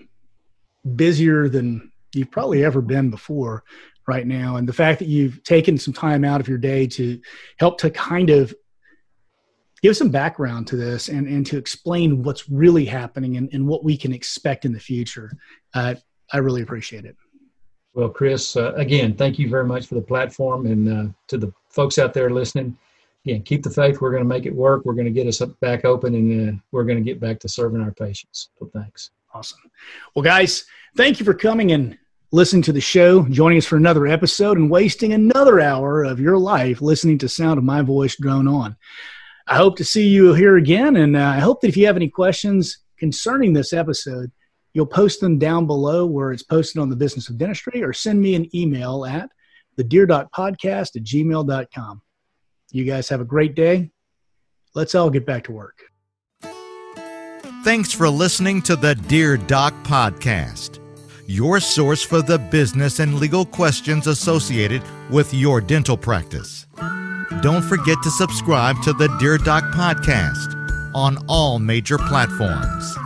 busier 0.95 1.49
than 1.49 1.91
you've 2.15 2.31
probably 2.31 2.65
ever 2.65 2.81
been 2.81 3.11
before 3.11 3.65
right 4.07 4.27
now. 4.29 4.57
And 4.57 4.69
the 4.69 4.73
fact 4.73 5.01
that 5.01 5.09
you've 5.09 5.43
taken 5.43 5.77
some 5.77 5.95
time 5.95 6.25
out 6.25 6.41
of 6.41 6.47
your 6.47 6.59
day 6.59 6.87
to 6.87 7.21
help 7.59 7.79
to 7.79 7.91
kind 7.91 8.31
of 8.31 8.55
give 9.83 9.97
some 9.97 10.11
background 10.11 10.67
to 10.69 10.77
this 10.77 11.09
and, 11.09 11.27
and 11.27 11.45
to 11.47 11.59
explain 11.59 12.23
what's 12.23 12.49
really 12.49 12.85
happening 12.85 13.37
and, 13.37 13.53
and 13.53 13.67
what 13.67 13.85
we 13.85 13.97
can 13.97 14.13
expect 14.13 14.65
in 14.65 14.73
the 14.73 14.81
future. 14.81 15.33
Uh, 15.75 15.95
I 16.33 16.39
really 16.39 16.63
appreciate 16.63 17.05
it. 17.05 17.17
Well, 17.95 18.09
Chris, 18.09 18.57
uh, 18.57 18.73
again, 18.75 19.15
thank 19.15 19.39
you 19.39 19.51
very 19.51 19.67
much 19.67 19.87
for 19.87 19.97
the 19.97 20.03
platform 20.03 20.67
and 20.67 20.89
uh, 20.89 21.13
to 21.29 21.37
the 21.37 21.53
folks 21.69 21.99
out 21.99 22.15
there 22.15 22.31
listening. 22.31 22.77
Again, 23.27 23.43
keep 23.43 23.63
the 23.63 23.71
faith. 23.71 24.01
We're 24.01 24.11
going 24.11 24.23
to 24.23 24.29
make 24.29 24.47
it 24.47 24.55
work. 24.55 24.85
We're 24.85 24.95
going 24.95 25.05
to 25.05 25.11
get 25.11 25.27
us 25.27 25.41
back 25.61 25.85
open 25.85 26.15
and 26.15 26.51
uh, 26.51 26.61
we're 26.71 26.85
going 26.85 26.99
to 26.99 27.05
get 27.05 27.21
back 27.21 27.39
to 27.41 27.49
serving 27.49 27.83
our 27.83 27.93
patients. 27.93 28.49
So 28.59 28.71
thanks. 28.73 29.11
Awesome. 29.35 29.61
Well, 30.15 30.23
guys, 30.23 30.65
thank 30.97 31.19
you 31.19 31.27
for 31.27 31.35
coming 31.35 31.73
and 31.73 31.99
listening 32.33 32.63
to 32.63 32.73
the 32.73 32.81
show, 32.81 33.23
joining 33.25 33.59
us 33.59 33.67
for 33.67 33.77
another 33.77 34.07
episode, 34.07 34.57
and 34.57 34.71
wasting 34.71 35.13
another 35.13 35.61
hour 35.61 36.03
of 36.03 36.19
your 36.19 36.39
life 36.39 36.81
listening 36.81 37.19
to 37.19 37.29
sound 37.29 37.59
of 37.59 37.65
my 37.65 37.83
voice 37.83 38.17
drone 38.17 38.49
on. 38.49 38.77
I 39.47 39.57
hope 39.57 39.77
to 39.77 39.85
see 39.85 40.09
you 40.09 40.35
here 40.35 40.57
again, 40.57 40.97
and 40.97 41.17
uh, 41.17 41.27
I 41.37 41.41
hope 41.41 41.61
that 41.61 41.69
if 41.69 41.77
you 41.77 41.87
have 41.87 41.97
any 41.97 42.09
questions 42.09 42.79
concerning 42.99 43.53
this 43.53 43.73
episode, 43.73 44.31
you'll 44.73 44.87
post 44.87 45.21
them 45.21 45.39
down 45.39 45.67
below 45.67 46.07
where 46.07 46.33
it's 46.33 46.43
posted 46.43 46.81
on 46.81 46.89
the 46.89 46.97
business 46.97 47.29
of 47.29 47.39
dentistry, 47.39 47.83
or 47.83 47.93
send 47.93 48.21
me 48.21 48.35
an 48.35 48.55
email 48.57 49.05
at 49.05 49.29
the 49.77 49.85
podcast 49.85 50.97
at 50.97 51.03
gmail.com. 51.03 52.03
You 52.71 52.85
guys 52.85 53.09
have 53.09 53.21
a 53.21 53.25
great 53.25 53.55
day. 53.55 53.91
Let's 54.75 54.95
all 54.95 55.11
get 55.11 55.27
back 55.27 55.45
to 55.45 55.53
work. 55.53 55.83
Thanks 57.65 57.93
for 57.93 58.09
listening 58.09 58.63
to 58.63 58.77
the 58.77 58.95
Dear 58.95 59.37
Doc 59.37 59.75
podcast 59.85 60.83
your 61.27 61.61
source 61.61 62.03
for 62.03 62.21
the 62.21 62.39
business 62.39 62.99
and 62.99 63.19
legal 63.19 63.45
questions 63.47 64.07
associated 64.07 64.83
with 65.11 65.33
your 65.33 65.61
dental 65.61 65.97
practice. 65.97 66.62
Don't 67.43 67.63
forget 67.63 67.99
to 68.05 68.11
subscribe 68.13 68.81
to 68.85 68.93
the 68.93 69.09
Dear 69.19 69.37
Doc 69.37 69.65
podcast 69.75 70.55
on 70.95 71.19
all 71.29 71.59
major 71.59 71.99
platforms. 71.99 72.97